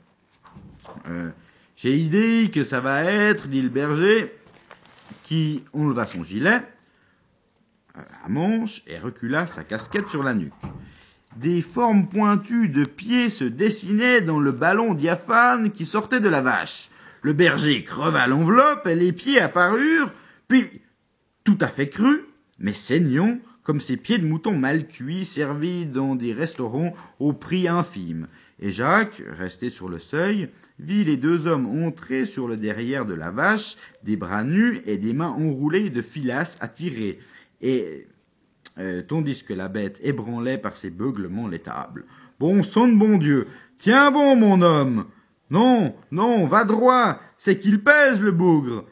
Euh, 1.09 1.31
J'ai 1.77 1.97
idée 1.97 2.51
que 2.53 2.63
ça 2.63 2.81
va 2.81 3.05
être, 3.05 3.49
dit 3.49 3.63
le 3.63 3.71
berger, 3.71 4.33
qui 5.23 5.65
enleva 5.73 6.05
son 6.05 6.23
gilet 6.23 6.63
à 7.95 8.29
manche 8.29 8.83
et 8.87 8.99
recula 8.99 9.47
sa 9.47 9.65
casquette 9.65 10.09
sur 10.09 10.23
la 10.23 10.35
nuque. 10.35 10.53
Des 11.37 11.63
formes 11.63 12.09
pointues 12.09 12.69
de 12.69 12.85
pieds 12.85 13.29
se 13.29 13.45
dessinaient 13.45 14.21
dans 14.21 14.39
le 14.39 14.53
ballon 14.53 14.95
diaphane 14.95 15.71
qui 15.71 15.85
sortait 15.85 16.21
de 16.21 16.29
la 16.29 16.43
vache. 16.43 16.91
Le 17.23 17.33
berger 17.33 17.83
creva 17.83 18.27
l'enveloppe 18.27 18.87
et 18.87 18.95
les 18.95 19.13
pieds 19.13 19.41
apparurent, 19.41 20.13
puis, 20.47 20.69
tout 21.43 21.59
à 21.61 21.67
fait 21.67 21.89
crus, 21.89 22.21
mais 22.61 22.73
saignants, 22.73 23.39
comme 23.65 23.81
ces 23.81 23.97
pieds 23.97 24.19
de 24.19 24.27
mouton 24.27 24.57
mal 24.57 24.87
cuits 24.87 25.25
servis 25.25 25.87
dans 25.87 26.15
des 26.15 26.33
restaurants 26.33 26.95
au 27.19 27.33
prix 27.33 27.67
infime. 27.67 28.29
Et 28.61 28.71
Jacques, 28.71 29.23
resté 29.31 29.71
sur 29.71 29.89
le 29.89 29.99
seuil, 29.99 30.51
vit 30.79 31.03
les 31.03 31.17
deux 31.17 31.49
hommes 31.49 31.85
entrer 31.85 32.27
sur 32.27 32.47
le 32.47 32.57
derrière 32.57 33.07
de 33.07 33.15
la 33.15 33.31
vache, 33.33 33.77
des 34.05 34.17
bras 34.17 34.45
nus 34.45 34.81
et 34.87 34.99
des 34.99 35.15
mains 35.15 35.35
enroulées 35.37 35.91
de 35.91 36.03
filasse 36.03 36.59
à 36.61 36.69
tirer, 36.69 37.19
et 37.61 38.07
euh, 38.79 39.03
tandis 39.03 39.45
que 39.45 39.55
la 39.55 39.69
bête 39.69 40.01
ébranlait 40.03 40.59
par 40.59 40.77
ses 40.77 40.91
beuglements 40.91 41.49
l'étable. 41.49 42.05
Bon 42.41 42.63
sang 42.63 42.89
de 42.89 42.97
bon 42.97 43.19
Dieu, 43.19 43.47
tiens 43.79 44.11
bon, 44.11 44.35
mon 44.37 44.63
homme. 44.63 45.07
Non, 45.51 45.95
non, 46.11 46.47
va 46.47 46.65
droit, 46.65 47.21
c'est 47.37 47.61
qu'il 47.61 47.85
pèse 47.85 48.21
le 48.21 48.33
bougre. 48.33 48.85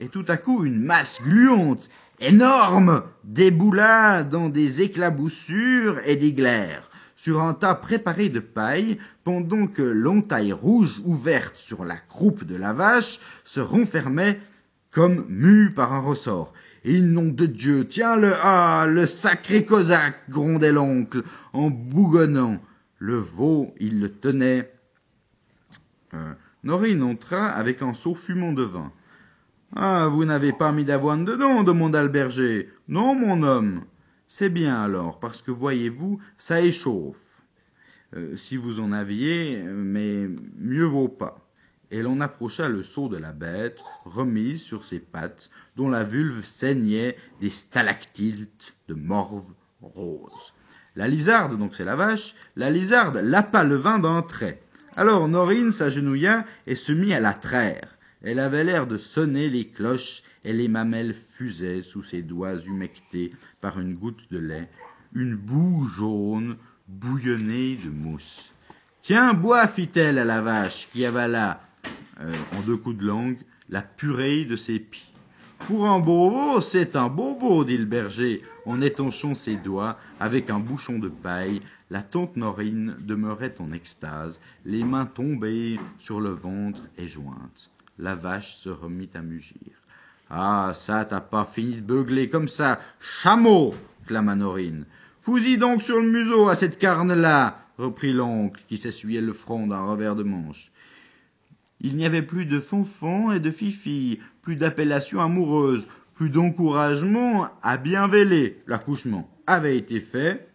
Et 0.00 0.08
tout 0.08 0.24
à 0.28 0.36
coup, 0.36 0.64
une 0.64 0.82
masse 0.82 1.20
gluante, 1.22 1.88
énorme, 2.20 3.02
déboula 3.24 4.24
dans 4.24 4.48
des 4.48 4.82
éclaboussures 4.82 6.00
et 6.06 6.16
des 6.16 6.32
glaires, 6.32 6.90
sur 7.16 7.42
un 7.42 7.54
tas 7.54 7.74
préparé 7.74 8.28
de 8.28 8.40
paille, 8.40 8.98
pendant 9.24 9.66
que 9.66 9.82
l'entaille 9.82 10.52
rouge 10.52 11.02
ouverte 11.04 11.56
sur 11.56 11.84
la 11.84 11.96
croupe 11.96 12.44
de 12.44 12.56
la 12.56 12.72
vache 12.72 13.20
se 13.44 13.60
renfermait 13.60 14.40
comme 14.90 15.26
mue 15.28 15.74
par 15.74 15.92
un 15.92 16.00
ressort. 16.00 16.54
Et 16.88 17.00
nom 17.00 17.26
de 17.26 17.46
Dieu, 17.46 17.84
tiens-le, 17.84 18.32
ah, 18.40 18.86
le 18.88 19.08
sacré 19.08 19.64
cosaque, 19.64 20.30
grondait 20.30 20.70
l'oncle, 20.70 21.24
en 21.52 21.68
bougonnant. 21.68 22.60
Le 22.98 23.16
veau, 23.16 23.74
il 23.80 23.98
le 23.98 24.08
tenait. 24.08 24.72
Euh, 26.14 26.32
Norine 26.62 27.02
entra 27.02 27.48
avec 27.48 27.82
un 27.82 27.92
seau 27.92 28.14
fumant 28.14 28.52
de 28.52 28.62
vin. 28.62 28.92
Ah, 29.74 30.06
vous 30.06 30.24
n'avez 30.24 30.52
pas 30.52 30.70
mis 30.70 30.84
d'avoine 30.84 31.24
dedans, 31.24 31.64
demanda 31.64 32.04
le 32.04 32.08
berger. 32.08 32.70
Non, 32.86 33.16
mon 33.16 33.42
homme. 33.42 33.82
C'est 34.28 34.48
bien 34.48 34.80
alors, 34.80 35.18
parce 35.18 35.42
que 35.42 35.50
voyez-vous, 35.50 36.20
ça 36.36 36.60
échauffe. 36.60 37.42
Euh, 38.14 38.36
si 38.36 38.56
vous 38.56 38.78
en 38.78 38.92
aviez, 38.92 39.60
mais 39.64 40.28
mieux 40.56 40.84
vaut 40.84 41.08
pas. 41.08 41.45
Et 41.90 42.02
l'on 42.02 42.20
approcha 42.20 42.68
le 42.68 42.82
seau 42.82 43.08
de 43.08 43.16
la 43.16 43.32
bête, 43.32 43.80
remise 44.04 44.62
sur 44.62 44.84
ses 44.84 44.98
pattes, 44.98 45.50
dont 45.76 45.88
la 45.88 46.02
vulve 46.02 46.44
saignait 46.44 47.16
des 47.40 47.50
stalactites 47.50 48.74
de 48.88 48.94
morve 48.94 49.54
rose. 49.80 50.52
La 50.96 51.08
lizarde, 51.08 51.58
donc 51.58 51.74
c'est 51.74 51.84
la 51.84 51.96
vache, 51.96 52.34
la 52.56 52.70
lizarde 52.70 53.18
lapa 53.18 53.64
le 53.64 53.76
vin 53.76 53.98
d'un 53.98 54.22
trait. 54.22 54.62
Alors 54.96 55.28
Norine 55.28 55.70
s'agenouilla 55.70 56.44
et 56.66 56.74
se 56.74 56.92
mit 56.92 57.12
à 57.12 57.20
la 57.20 57.34
traire. 57.34 57.98
Elle 58.22 58.40
avait 58.40 58.64
l'air 58.64 58.86
de 58.86 58.96
sonner 58.96 59.50
les 59.50 59.68
cloches 59.68 60.22
et 60.42 60.52
les 60.52 60.68
mamelles 60.68 61.14
fusaient 61.14 61.82
sous 61.82 62.02
ses 62.02 62.22
doigts 62.22 62.56
humectés 62.56 63.32
par 63.60 63.78
une 63.78 63.94
goutte 63.94 64.30
de 64.32 64.38
lait, 64.38 64.70
une 65.14 65.36
boue 65.36 65.84
jaune 65.84 66.56
bouillonnée 66.88 67.76
de 67.76 67.90
mousse. 67.90 68.52
Tiens, 69.02 69.34
bois, 69.34 69.68
fit-elle 69.68 70.18
à 70.18 70.24
la 70.24 70.40
vache, 70.40 70.88
qui 70.90 71.04
avala, 71.04 71.60
euh, 72.20 72.32
en 72.56 72.60
deux 72.62 72.76
coups 72.76 72.96
de 72.96 73.04
langue, 73.04 73.38
la 73.68 73.82
purée 73.82 74.44
de 74.44 74.56
ses 74.56 74.78
pieds. 74.78 75.12
Pour 75.60 75.88
un 75.88 76.00
veau, 76.00 76.60
c'est 76.60 76.96
un 76.96 77.08
veau, 77.08 77.64
dit 77.64 77.78
le 77.78 77.86
berger, 77.86 78.42
en 78.66 78.80
étanchant 78.80 79.34
ses 79.34 79.56
doigts 79.56 79.96
avec 80.20 80.50
un 80.50 80.60
bouchon 80.60 80.98
de 80.98 81.08
paille. 81.08 81.60
La 81.90 82.02
tante 82.02 82.36
Norine 82.36 82.96
demeurait 83.00 83.54
en 83.60 83.72
extase, 83.72 84.40
les 84.64 84.84
mains 84.84 85.06
tombées 85.06 85.80
sur 85.98 86.20
le 86.20 86.30
ventre 86.30 86.82
et 86.98 87.08
jointes. 87.08 87.70
La 87.98 88.14
vache 88.14 88.54
se 88.54 88.68
remit 88.68 89.08
à 89.14 89.22
mugir. 89.22 89.56
Ah, 90.28 90.72
ça, 90.74 91.04
t'as 91.04 91.20
pas 91.20 91.44
fini 91.44 91.76
de 91.76 91.80
beugler 91.80 92.28
comme 92.28 92.48
ça. 92.48 92.80
Chameau 93.00 93.74
clama 94.06 94.36
Norine. 94.36 94.86
Fous-y 95.20 95.58
donc 95.58 95.82
sur 95.82 96.00
le 96.00 96.08
museau 96.08 96.48
à 96.48 96.54
cette 96.54 96.78
carne-là, 96.78 97.60
reprit 97.78 98.12
l'oncle, 98.12 98.62
qui 98.68 98.76
s'essuyait 98.76 99.20
le 99.20 99.32
front 99.32 99.66
d'un 99.66 99.84
revers 99.84 100.14
de 100.14 100.22
manche. 100.22 100.70
Il 101.80 101.96
n'y 101.96 102.06
avait 102.06 102.22
plus 102.22 102.46
de 102.46 102.58
fonfon 102.58 103.32
et 103.32 103.40
de 103.40 103.50
fifi, 103.50 104.18
plus 104.42 104.56
d'appellations 104.56 105.20
amoureuses, 105.20 105.86
plus 106.14 106.30
d'encouragement 106.30 107.46
à 107.62 107.76
bien 107.76 108.08
véler. 108.08 108.62
L'accouchement 108.66 109.30
avait 109.46 109.76
été 109.76 110.00
fait, 110.00 110.48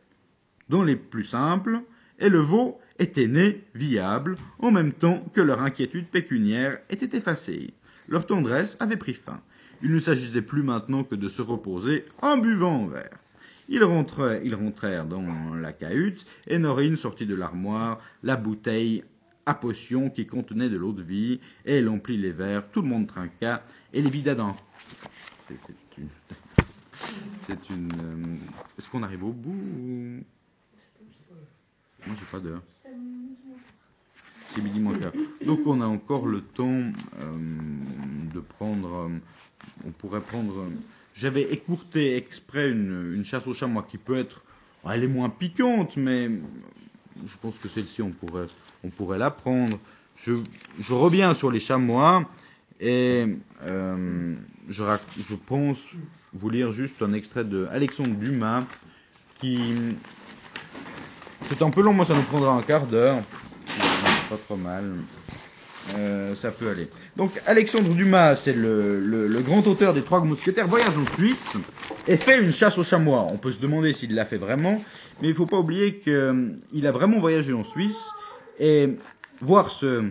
dont 0.70 0.84
les 0.84 0.96
plus 0.96 1.24
simples, 1.24 1.82
et 2.20 2.30
le 2.30 2.40
veau 2.40 2.80
était 3.00 3.28
né 3.28 3.64
viable, 3.76 4.38
en 4.60 4.72
même 4.72 4.94
temps 4.94 5.24
que 5.34 5.42
leur 5.42 5.62
inquiétude 5.62 6.08
pécuniaire 6.08 6.80
était 6.90 7.18
effacée. 7.18 7.74
Leur 8.08 8.26
tendresse 8.26 8.78
avait 8.80 8.98
pris 8.98 9.14
fin. 9.14 9.42
Il 9.84 9.92
ne 9.92 10.00
s'agissait 10.00 10.42
plus 10.42 10.64
maintenant 10.64 11.04
que 11.04 11.16
de 11.16 11.28
se 11.28 11.42
reposer 11.42 12.06
en 12.22 12.38
buvant 12.38 12.86
un 12.86 12.88
verre. 12.88 13.18
Ils 13.70 13.82
ils 14.44 14.56
rentrèrent 14.56 15.06
dans 15.06 15.56
la 15.56 15.72
cahute, 15.72 16.26
et 16.48 16.60
Norine 16.60 16.98
sortit 16.98 17.26
de 17.26 17.36
l'armoire 17.36 18.00
la 18.22 18.36
bouteille 18.36 19.04
à 19.46 19.54
potion 19.54 20.10
qui 20.10 20.26
contenait 20.26 20.70
de 20.70 20.78
l'eau 20.78 20.94
de 20.94 21.04
vie, 21.04 21.40
et 21.66 21.78
elle 21.78 21.90
emplit 21.90 22.18
les 22.18 22.32
verres, 22.32 22.70
tout 22.70 22.82
le 22.82 22.88
monde 22.88 23.08
trinqua, 23.08 23.64
et 23.94 24.02
les 24.02 24.10
vida 24.10 24.36
dans... 24.36 24.56
C'est 25.48 25.98
une... 25.98 26.08
C'est 27.40 27.70
une... 27.70 27.90
Euh, 27.92 28.38
est-ce 28.78 28.90
qu'on 28.90 29.04
arrive 29.04 29.24
au 29.24 29.32
bout 29.32 29.50
ou... 29.50 30.24
Moi, 32.08 32.16
j'ai 32.20 32.26
pas 32.32 32.40
d'heure. 32.40 32.62
C'est 34.50 34.62
midi 34.62 34.80
moins 34.80 34.98
quart. 34.98 35.14
Donc, 35.46 35.66
on 35.66 35.82
a 35.82 35.86
encore 35.86 36.28
le 36.28 36.42
temps 36.42 36.66
euh, 36.68 37.38
de 38.34 38.40
prendre... 38.40 38.94
Euh, 38.94 39.10
on 39.86 39.92
pourrait 39.92 40.22
prendre... 40.22 40.68
J'avais 41.14 41.44
écourté 41.54 42.16
exprès 42.16 42.72
une, 42.72 43.14
une, 43.16 43.26
chasse 43.26 43.46
au 43.48 43.54
chamois 43.54 43.84
qui 43.84 43.98
peut 43.98 44.18
être... 44.18 44.44
Elle 44.90 45.04
est 45.04 45.08
moins 45.08 45.30
piquante, 45.30 45.96
mais 45.96 46.30
je 47.26 47.34
pense 47.42 47.58
que 47.58 47.68
celle-ci, 47.68 48.02
on 48.02 48.12
pourrait, 48.12 48.48
on 48.84 48.90
pourrait 48.90 49.18
la 49.18 49.32
prendre. 49.32 49.80
Je, 50.18 50.34
je 50.80 50.94
reviens 50.94 51.34
sur 51.34 51.52
les 51.52 51.60
chamois 51.60 52.24
et 52.80 53.26
euh, 53.64 54.36
je, 54.70 54.84
je 55.30 55.36
pense 55.36 55.78
vous 56.34 56.50
lire 56.50 56.72
juste 56.72 57.02
un 57.02 57.14
extrait 57.14 57.44
de 57.44 57.68
Alexandre 57.72 58.16
Dumas 58.16 58.64
qui 59.40 59.74
c'est 61.42 61.62
un 61.64 61.72
peu 61.72 61.82
long, 61.82 61.94
moi 61.94 62.06
ça 62.06 62.14
nous 62.14 62.22
prendra 62.22 62.54
un 62.54 62.62
quart 62.62 62.86
d'heure. 62.86 63.18
Pas 64.30 64.38
trop 64.38 64.56
mal. 64.56 64.94
Euh, 65.96 66.36
ça 66.36 66.52
peut 66.52 66.70
aller. 66.70 66.88
Donc 67.16 67.32
Alexandre 67.46 67.94
Dumas, 67.94 68.36
c'est 68.36 68.54
le, 68.54 69.00
le, 69.00 69.28
le, 69.28 69.40
grand 69.42 69.66
auteur 69.68 69.94
des 69.94 70.04
Trois 70.04 70.24
Mousquetaires, 70.24 70.68
voyage 70.68 70.96
en 70.98 71.06
Suisse 71.16 71.50
et 72.08 72.18
fait 72.18 72.42
une 72.42 72.52
chasse 72.52 72.78
aux 72.78 72.84
chamois. 72.84 73.28
On 73.32 73.38
peut 73.38 73.52
se 73.52 73.60
demander 73.60 73.92
s'il 73.92 74.14
l'a 74.14 74.26
fait 74.26 74.38
vraiment, 74.38 74.82
mais 75.22 75.30
il 75.30 75.34
faut 75.34 75.48
pas 75.48 75.58
oublier 75.58 75.98
qu'il 75.98 76.14
euh, 76.14 76.84
a 76.84 76.92
vraiment 76.92 77.20
voyagé 77.20 77.54
en 77.54 77.64
Suisse 77.64 78.12
et 78.60 78.96
voir 79.42 79.72
ce, 79.72 80.10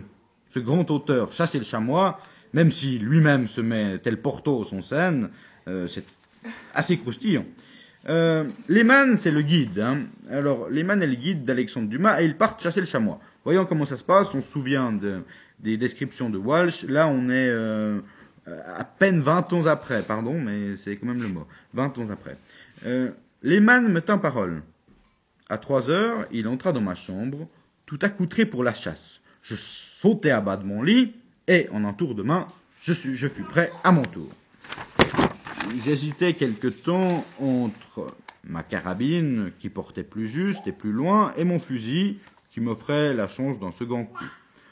ce 0.49 0.59
grand 0.59 0.89
auteur 0.91 1.31
chasser 1.31 1.57
le 1.57 1.63
chamois, 1.63 2.19
même 2.53 2.71
si 2.71 2.99
lui-même 2.99 3.47
se 3.47 3.61
met 3.61 3.97
tel 3.99 4.17
Porto 4.17 4.65
en 4.71 4.81
scène, 4.81 5.29
euh, 5.67 5.87
c'est 5.87 6.05
assez 6.73 6.97
croustillant. 6.97 7.45
Euh, 8.09 8.45
c'est 9.15 9.31
le 9.31 9.41
guide. 9.41 9.79
Hein. 9.79 10.05
Alors, 10.29 10.69
Lehman 10.69 11.01
est 11.01 11.07
le 11.07 11.15
guide 11.15 11.45
d'Alexandre 11.45 11.87
Dumas 11.87 12.21
et 12.21 12.25
ils 12.25 12.35
partent 12.35 12.61
chasser 12.61 12.79
le 12.79 12.85
chamois. 12.85 13.19
Voyons 13.43 13.65
comment 13.65 13.85
ça 13.85 13.97
se 13.97 14.03
passe. 14.03 14.33
On 14.33 14.41
se 14.41 14.51
souvient 14.51 14.91
de, 14.91 15.21
des 15.61 15.77
descriptions 15.77 16.29
de 16.29 16.37
Walsh. 16.37 16.83
Là, 16.83 17.07
on 17.07 17.29
est 17.29 17.49
euh, 17.49 17.99
à 18.47 18.83
peine 18.83 19.21
20 19.21 19.53
ans 19.53 19.65
après. 19.67 20.01
Pardon, 20.01 20.39
mais 20.39 20.75
c'est 20.77 20.95
quand 20.97 21.07
même 21.07 21.21
le 21.21 21.27
mot. 21.27 21.47
20 21.73 21.97
ans 21.99 22.09
après. 22.09 22.37
Euh, 22.85 23.11
Lehman 23.41 23.87
me 23.87 24.01
tint 24.01 24.17
parole. 24.17 24.61
À 25.49 25.57
trois 25.57 25.89
heures, 25.89 26.25
il 26.31 26.47
entra 26.47 26.71
dans 26.71 26.81
ma 26.81 26.95
chambre, 26.95 27.47
tout 27.85 27.99
accoutré 28.01 28.45
pour 28.45 28.63
la 28.63 28.73
chasse. 28.73 29.21
Je 29.41 29.55
sautai 29.55 30.31
à 30.31 30.39
bas 30.39 30.57
de 30.57 30.63
mon 30.63 30.81
lit 30.81 31.13
et, 31.47 31.67
en 31.71 31.83
un 31.83 31.93
tour 31.93 32.15
de 32.15 32.23
main, 32.23 32.47
je, 32.81 32.93
fus 32.93 33.43
prêt 33.43 33.71
à 33.83 33.91
mon 33.91 34.03
tour. 34.03 34.29
J'hésitais 35.83 36.33
quelque 36.33 36.67
temps 36.67 37.25
entre 37.39 38.15
ma 38.43 38.63
carabine, 38.63 39.51
qui 39.59 39.69
portait 39.69 40.03
plus 40.03 40.27
juste 40.27 40.67
et 40.67 40.71
plus 40.71 40.91
loin, 40.91 41.33
et 41.37 41.43
mon 41.43 41.59
fusil, 41.59 42.19
qui 42.49 42.61
m'offrait 42.61 43.13
la 43.13 43.27
chance 43.27 43.59
d'un 43.59 43.71
second 43.71 44.05
coup. 44.05 44.25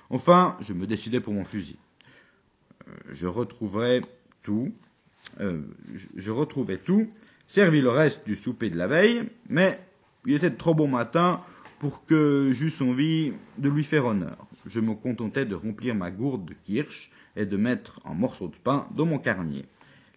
Enfin, 0.09 0.57
je 0.61 0.73
me 0.73 0.87
décidai 0.87 1.19
pour 1.19 1.33
mon 1.33 1.43
fusil. 1.43 1.77
Euh, 2.87 2.91
je 3.11 3.27
retrouverai 3.27 4.01
tout, 4.41 4.71
euh, 5.39 5.61
je 6.15 6.31
retrouvais 6.31 6.77
tout, 6.77 7.07
servis 7.45 7.81
le 7.81 7.89
reste 7.89 8.25
du 8.25 8.35
souper 8.35 8.69
de 8.69 8.77
la 8.77 8.87
veille, 8.87 9.23
mais 9.49 9.79
il 10.25 10.33
était 10.33 10.51
trop 10.51 10.73
bon 10.73 10.87
matin 10.87 11.41
pour 11.77 12.05
que 12.05 12.51
j'eusse 12.51 12.81
envie 12.81 13.33
de 13.57 13.69
lui 13.69 13.83
faire 13.83 14.05
honneur. 14.05 14.47
Je 14.65 14.79
me 14.79 14.93
contentais 14.93 15.45
de 15.45 15.55
remplir 15.55 15.95
ma 15.95 16.11
gourde 16.11 16.45
de 16.45 16.53
kirsch 16.63 17.11
et 17.35 17.45
de 17.45 17.57
mettre 17.57 18.01
un 18.05 18.13
morceau 18.13 18.47
de 18.47 18.55
pain 18.55 18.87
dans 18.95 19.05
mon 19.05 19.19
carnier. 19.19 19.65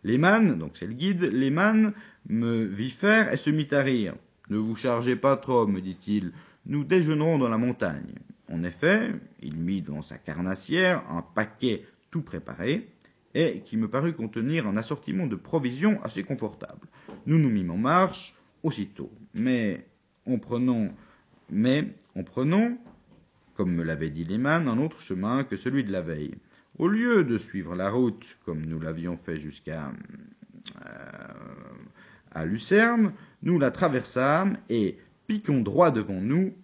Lehman, 0.04 0.58
donc 0.58 0.72
c'est 0.74 0.86
le 0.86 0.94
guide, 0.94 1.22
Lehman 1.22 1.92
me 2.28 2.64
vit 2.64 2.90
faire 2.90 3.32
et 3.32 3.36
se 3.36 3.50
mit 3.50 3.68
à 3.70 3.82
rire. 3.82 4.14
Ne 4.50 4.58
vous 4.58 4.74
chargez 4.74 5.14
pas 5.14 5.36
trop, 5.36 5.66
me 5.66 5.80
dit-il, 5.80 6.32
nous 6.66 6.82
déjeunerons 6.82 7.38
dans 7.38 7.48
la 7.48 7.58
montagne. 7.58 8.14
En 8.50 8.64
effet, 8.64 9.12
il 9.42 9.56
mit 9.56 9.82
dans 9.82 10.02
sa 10.02 10.18
carnassière 10.18 11.04
un 11.10 11.22
paquet 11.22 11.84
tout 12.10 12.22
préparé, 12.22 12.88
et 13.34 13.62
qui 13.64 13.76
me 13.76 13.88
parut 13.88 14.12
contenir 14.12 14.66
un 14.66 14.76
assortiment 14.76 15.26
de 15.26 15.36
provisions 15.36 16.02
assez 16.02 16.22
confortable. 16.22 16.86
Nous 17.26 17.38
nous 17.38 17.50
mîmes 17.50 17.70
en 17.70 17.78
marche 17.78 18.34
aussitôt, 18.62 19.10
mais 19.34 19.86
en 20.26 20.38
prenant, 20.38 20.88
mais 21.50 21.94
en 22.14 22.22
prenant, 22.22 22.76
comme 23.54 23.72
me 23.74 23.82
l'avait 23.82 24.10
dit 24.10 24.24
Lehman, 24.24 24.68
un 24.68 24.78
autre 24.78 25.00
chemin 25.00 25.44
que 25.44 25.56
celui 25.56 25.84
de 25.84 25.92
la 25.92 26.02
veille. 26.02 26.34
Au 26.78 26.88
lieu 26.88 27.24
de 27.24 27.38
suivre 27.38 27.74
la 27.74 27.90
route 27.90 28.38
comme 28.44 28.64
nous 28.64 28.80
l'avions 28.80 29.16
fait 29.16 29.38
jusqu'à 29.38 29.92
euh, 30.86 31.32
à 32.32 32.46
Lucerne, 32.46 33.12
nous 33.42 33.58
la 33.58 33.70
traversâmes 33.70 34.56
et, 34.68 34.98
piquant 35.26 35.60
droit 35.60 35.90
devant 35.90 36.20
nous, 36.20 36.54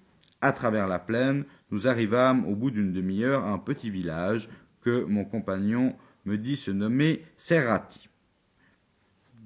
à 0.40 0.52
travers 0.52 0.86
la 0.86 0.98
plaine, 0.98 1.44
nous 1.70 1.86
arrivâmes 1.86 2.46
au 2.46 2.54
bout 2.54 2.70
d'une 2.70 2.92
demi-heure 2.92 3.44
à 3.44 3.52
un 3.52 3.58
petit 3.58 3.90
village 3.90 4.48
que 4.80 5.04
mon 5.04 5.24
compagnon 5.24 5.96
me 6.24 6.36
dit 6.36 6.56
se 6.56 6.70
nommer 6.70 7.24
Serrati. 7.36 8.08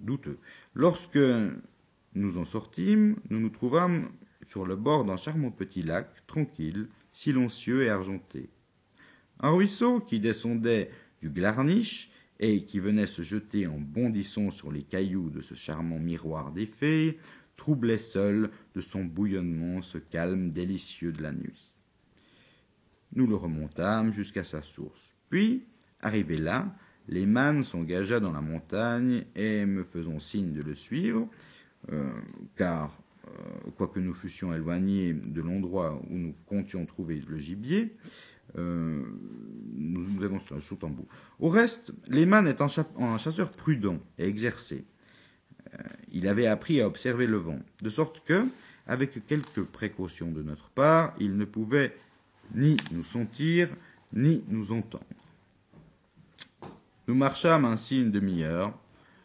Douteux. 0.00 0.38
Lorsque 0.74 1.18
nous 2.14 2.38
en 2.38 2.44
sortîmes, 2.44 3.16
nous 3.30 3.40
nous 3.40 3.50
trouvâmes 3.50 4.10
sur 4.42 4.66
le 4.66 4.76
bord 4.76 5.04
d'un 5.04 5.16
charmant 5.16 5.50
petit 5.50 5.82
lac, 5.82 6.26
tranquille, 6.26 6.88
silencieux 7.12 7.84
et 7.84 7.90
argenté. 7.90 8.50
Un 9.40 9.50
ruisseau 9.50 10.00
qui 10.00 10.20
descendait 10.20 10.90
du 11.20 11.30
Glarniche 11.30 12.10
et 12.40 12.64
qui 12.64 12.80
venait 12.80 13.06
se 13.06 13.22
jeter 13.22 13.66
en 13.66 13.78
bondissant 13.78 14.50
sur 14.50 14.72
les 14.72 14.82
cailloux 14.82 15.30
de 15.30 15.40
ce 15.40 15.54
charmant 15.54 16.00
miroir 16.00 16.50
des 16.50 16.66
fées, 16.66 17.18
troublait 17.56 17.98
seul 17.98 18.50
de 18.74 18.80
son 18.80 19.04
bouillonnement 19.04 19.82
ce 19.82 19.98
calme 19.98 20.50
délicieux 20.50 21.12
de 21.12 21.22
la 21.22 21.32
nuit. 21.32 21.70
Nous 23.14 23.26
le 23.26 23.36
remontâmes 23.36 24.12
jusqu'à 24.12 24.44
sa 24.44 24.62
source. 24.62 25.14
Puis, 25.28 25.66
arrivé 26.00 26.38
là, 26.38 26.74
Lehman 27.08 27.62
s'engagea 27.62 28.20
dans 28.20 28.32
la 28.32 28.40
montagne 28.40 29.24
et, 29.34 29.66
me 29.66 29.84
faisant 29.84 30.18
signe 30.18 30.52
de 30.52 30.62
le 30.62 30.74
suivre, 30.74 31.28
euh, 31.92 32.10
car, 32.56 32.98
euh, 33.26 33.70
quoique 33.76 34.00
nous 34.00 34.14
fussions 34.14 34.54
éloignés 34.54 35.12
de 35.12 35.42
l'endroit 35.42 36.00
où 36.10 36.16
nous 36.16 36.32
comptions 36.46 36.86
trouver 36.86 37.22
le 37.28 37.38
gibier, 37.38 37.96
euh, 38.58 39.02
nous, 39.74 40.22
avons 40.22 40.38
cela, 40.38 40.60
en 40.82 40.90
bout. 40.90 41.08
Au 41.38 41.48
reste, 41.48 41.92
Lehman 42.08 42.46
est 42.46 42.60
un, 42.60 42.68
un 42.98 43.18
chasseur 43.18 43.50
prudent 43.52 43.98
et 44.18 44.26
exercé. 44.26 44.84
Euh, 45.74 45.82
il 46.12 46.26
avait 46.28 46.46
appris 46.46 46.80
à 46.80 46.86
observer 46.86 47.26
le 47.26 47.38
vent, 47.38 47.58
de 47.80 47.88
sorte 47.88 48.22
que, 48.24 48.46
avec 48.86 49.26
quelques 49.26 49.62
précautions 49.62 50.30
de 50.30 50.42
notre 50.42 50.68
part, 50.70 51.14
il 51.20 51.36
ne 51.36 51.44
pouvait 51.44 51.96
ni 52.54 52.76
nous 52.90 53.04
sentir, 53.04 53.68
ni 54.12 54.44
nous 54.48 54.72
entendre. 54.72 55.04
Nous 57.08 57.14
marchâmes 57.14 57.64
ainsi 57.64 58.00
une 58.00 58.10
demi-heure, 58.10 58.76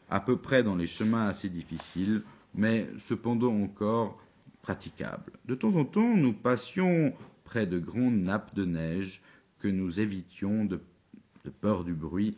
à 0.10 0.20
peu 0.20 0.38
près 0.38 0.64
dans 0.64 0.76
les 0.76 0.88
chemins 0.88 1.28
assez 1.28 1.50
difficiles, 1.50 2.24
mais 2.56 2.88
cependant 2.98 3.54
encore 3.62 4.20
praticables. 4.62 5.34
De 5.46 5.56
temps 5.56 5.76
en 5.76 5.86
temps, 5.86 6.16
nous 6.16 6.34
passions 6.34 7.14
près 7.44 7.66
de 7.66 7.80
grandes 7.80 8.22
nappes 8.22 8.56
de 8.56 8.66
neige 8.66 9.22
que 9.60 9.68
nous 9.68 10.00
évitions 10.00 10.66
de, 10.66 10.80
peur 11.62 11.84
du 11.84 11.94
bruit 11.94 12.36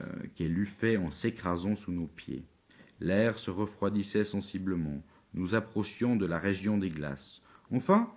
euh, 0.00 0.04
qu'elle 0.34 0.56
eût 0.56 0.66
fait 0.66 0.96
en 0.96 1.10
s'écrasant 1.10 1.74
sous 1.74 1.92
nos 1.92 2.06
pieds. 2.06 2.44
L'air 3.02 3.36
se 3.36 3.50
refroidissait 3.50 4.22
sensiblement. 4.22 5.02
Nous 5.34 5.56
approchions 5.56 6.14
de 6.14 6.24
la 6.24 6.38
région 6.38 6.78
des 6.78 6.88
glaces. 6.88 7.42
Enfin, 7.72 8.08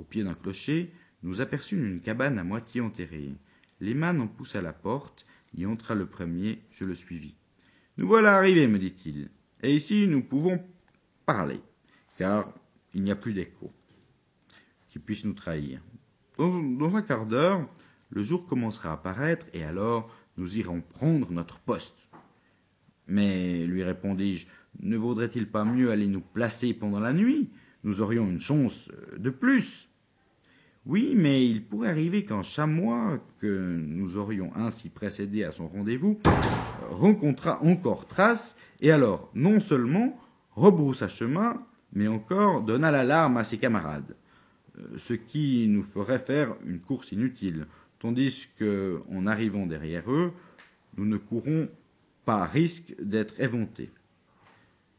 au 0.00 0.02
pied 0.02 0.24
d'un 0.24 0.34
clocher, 0.34 0.92
nous 1.22 1.40
aperçûmes 1.40 1.86
une 1.86 2.00
cabane 2.00 2.40
à 2.40 2.44
moitié 2.44 2.80
enterrée. 2.80 3.36
Lehman 3.80 4.20
en 4.20 4.26
poussa 4.26 4.60
la 4.60 4.72
porte, 4.72 5.26
y 5.54 5.64
entra 5.64 5.94
le 5.94 6.06
premier, 6.06 6.60
je 6.72 6.84
le 6.84 6.96
suivis. 6.96 7.36
Nous 7.98 8.08
voilà 8.08 8.34
arrivés, 8.36 8.66
me 8.66 8.80
dit-il, 8.80 9.30
et 9.62 9.76
ici 9.76 10.08
nous 10.08 10.24
pouvons 10.24 10.60
parler, 11.24 11.60
car 12.16 12.52
il 12.94 13.04
n'y 13.04 13.12
a 13.12 13.16
plus 13.16 13.34
d'écho 13.34 13.70
qui 14.88 14.98
puisse 14.98 15.24
nous 15.24 15.34
trahir. 15.34 15.80
Dans, 16.36 16.60
dans 16.60 16.96
un 16.96 17.02
quart 17.02 17.26
d'heure, 17.26 17.68
le 18.10 18.24
jour 18.24 18.48
commencera 18.48 18.92
à 18.92 18.96
paraître, 18.96 19.46
et 19.52 19.62
alors 19.62 20.12
nous 20.36 20.58
irons 20.58 20.80
prendre 20.80 21.30
notre 21.30 21.60
poste. 21.60 22.08
Mais, 23.08 23.66
lui 23.66 23.82
répondis-je, 23.82 24.46
ne 24.80 24.96
vaudrait-il 24.96 25.48
pas 25.48 25.64
mieux 25.64 25.90
aller 25.90 26.06
nous 26.06 26.20
placer 26.20 26.72
pendant 26.74 27.00
la 27.00 27.12
nuit? 27.12 27.50
Nous 27.84 28.00
aurions 28.00 28.28
une 28.28 28.40
chance 28.40 28.90
de 29.16 29.30
plus. 29.30 29.88
Oui, 30.86 31.14
mais 31.16 31.46
il 31.46 31.64
pourrait 31.64 31.90
arriver 31.90 32.22
qu'un 32.22 32.42
chamois, 32.42 33.18
que 33.38 33.76
nous 33.76 34.16
aurions 34.16 34.50
ainsi 34.56 34.88
précédé 34.88 35.44
à 35.44 35.52
son 35.52 35.68
rendez-vous, 35.68 36.18
rencontra 36.78 37.62
encore 37.62 38.08
trace, 38.08 38.56
et 38.80 38.90
alors, 38.90 39.30
non 39.34 39.60
seulement 39.60 40.18
rebroussa 40.52 41.08
chemin, 41.08 41.62
mais 41.92 42.08
encore 42.08 42.62
donna 42.62 42.90
l'alarme 42.90 43.36
à 43.36 43.44
ses 43.44 43.58
camarades, 43.58 44.16
euh, 44.78 44.96
ce 44.96 45.14
qui 45.14 45.66
nous 45.68 45.82
ferait 45.82 46.18
faire 46.18 46.56
une 46.66 46.80
course 46.80 47.12
inutile, 47.12 47.66
tandis 47.98 48.48
que, 48.58 49.00
en 49.10 49.26
arrivant 49.26 49.66
derrière 49.66 50.10
eux, 50.10 50.32
nous 50.96 51.04
ne 51.04 51.16
courons 51.16 51.68
pas 52.24 52.44
risque 52.44 52.94
d'être 53.00 53.40
éventés. 53.40 53.90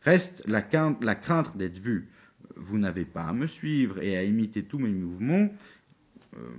Reste 0.02 0.44
la 0.48 0.62
crainte, 0.62 1.58
d'être 1.58 1.80
vu. 1.80 2.10
Vous 2.56 2.78
n'avez 2.78 3.06
pas 3.06 3.24
à 3.24 3.34
me 3.34 3.48
suivre 3.48 4.02
et 4.02 4.18
à 4.18 4.24
imiter 4.24 4.64
tous 4.64 4.80
mes 4.80 4.90
mouvements. 4.90 5.50
Euh, 6.38 6.50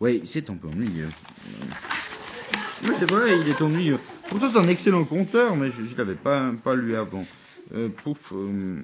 oui, 0.00 0.22
c'est 0.24 0.50
un 0.50 0.56
peu 0.56 0.68
ennuyeux. 0.68 1.08
Oui, 2.82 2.90
c'est 2.98 3.10
vrai, 3.10 3.40
il 3.40 3.48
est 3.48 3.62
ennuyeux. 3.62 3.98
Pourtant, 4.28 4.50
c'est 4.52 4.58
un 4.58 4.68
excellent 4.68 5.04
conteur, 5.04 5.56
mais 5.56 5.70
je 5.70 5.82
ne 5.82 5.96
l'avais 5.96 6.14
pas, 6.14 6.52
pas 6.62 6.74
lu 6.74 6.96
avant. 6.96 7.24
Euh, 7.74 7.88
pouf, 7.88 8.32
euh, 8.32 8.82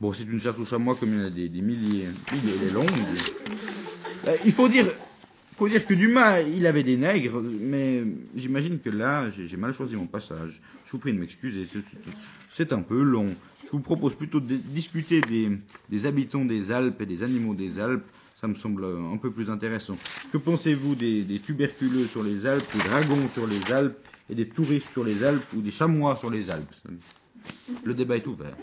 bon, 0.00 0.12
c'est 0.12 0.24
une 0.24 0.40
chasse 0.40 0.58
au 0.58 0.66
chamois 0.66 0.94
comme 0.96 1.14
il 1.14 1.20
y 1.20 1.22
en 1.22 1.26
a 1.26 1.30
des, 1.30 1.48
milliers. 1.62 2.08
Il 2.32 2.68
est 2.68 2.72
longue. 2.72 2.90
Euh, 4.28 4.36
il 4.44 4.52
faut 4.52 4.68
dire, 4.68 4.86
faut 5.62 5.68
dire 5.68 5.86
que 5.86 5.94
Dumas, 5.94 6.40
il 6.40 6.66
avait 6.66 6.82
des 6.82 6.96
nègres, 6.96 7.40
mais 7.40 8.02
j'imagine 8.34 8.80
que 8.80 8.90
là, 8.90 9.30
j'ai 9.30 9.56
mal 9.56 9.72
choisi 9.72 9.94
mon 9.94 10.08
passage. 10.08 10.60
Je 10.84 10.90
vous 10.90 10.98
prie 10.98 11.12
de 11.12 11.18
m'excuser, 11.20 11.68
c'est 12.48 12.72
un 12.72 12.80
peu 12.80 13.00
long. 13.00 13.28
Je 13.66 13.70
vous 13.70 13.78
propose 13.78 14.16
plutôt 14.16 14.40
de 14.40 14.56
discuter 14.56 15.20
des, 15.20 16.06
habitants 16.06 16.44
des 16.44 16.72
Alpes 16.72 17.00
et 17.00 17.06
des 17.06 17.22
animaux 17.22 17.54
des 17.54 17.78
Alpes. 17.78 18.04
Ça 18.34 18.48
me 18.48 18.54
semble 18.54 18.84
un 18.84 19.16
peu 19.18 19.30
plus 19.30 19.50
intéressant. 19.50 19.96
Que 20.32 20.38
pensez-vous 20.38 20.96
des, 20.96 21.22
des 21.22 21.38
tuberculeux 21.38 22.06
sur 22.06 22.24
les 22.24 22.44
Alpes, 22.44 22.66
des 22.74 22.82
dragons 22.82 23.28
sur 23.28 23.46
les 23.46 23.72
Alpes 23.72 23.98
et 24.28 24.34
des 24.34 24.48
touristes 24.48 24.90
sur 24.90 25.04
les 25.04 25.22
Alpes 25.22 25.46
ou 25.56 25.60
des 25.60 25.70
chamois 25.70 26.16
sur 26.16 26.28
les 26.28 26.50
Alpes? 26.50 26.74
Le 27.84 27.94
débat 27.94 28.16
est 28.16 28.26
ouvert. 28.26 28.56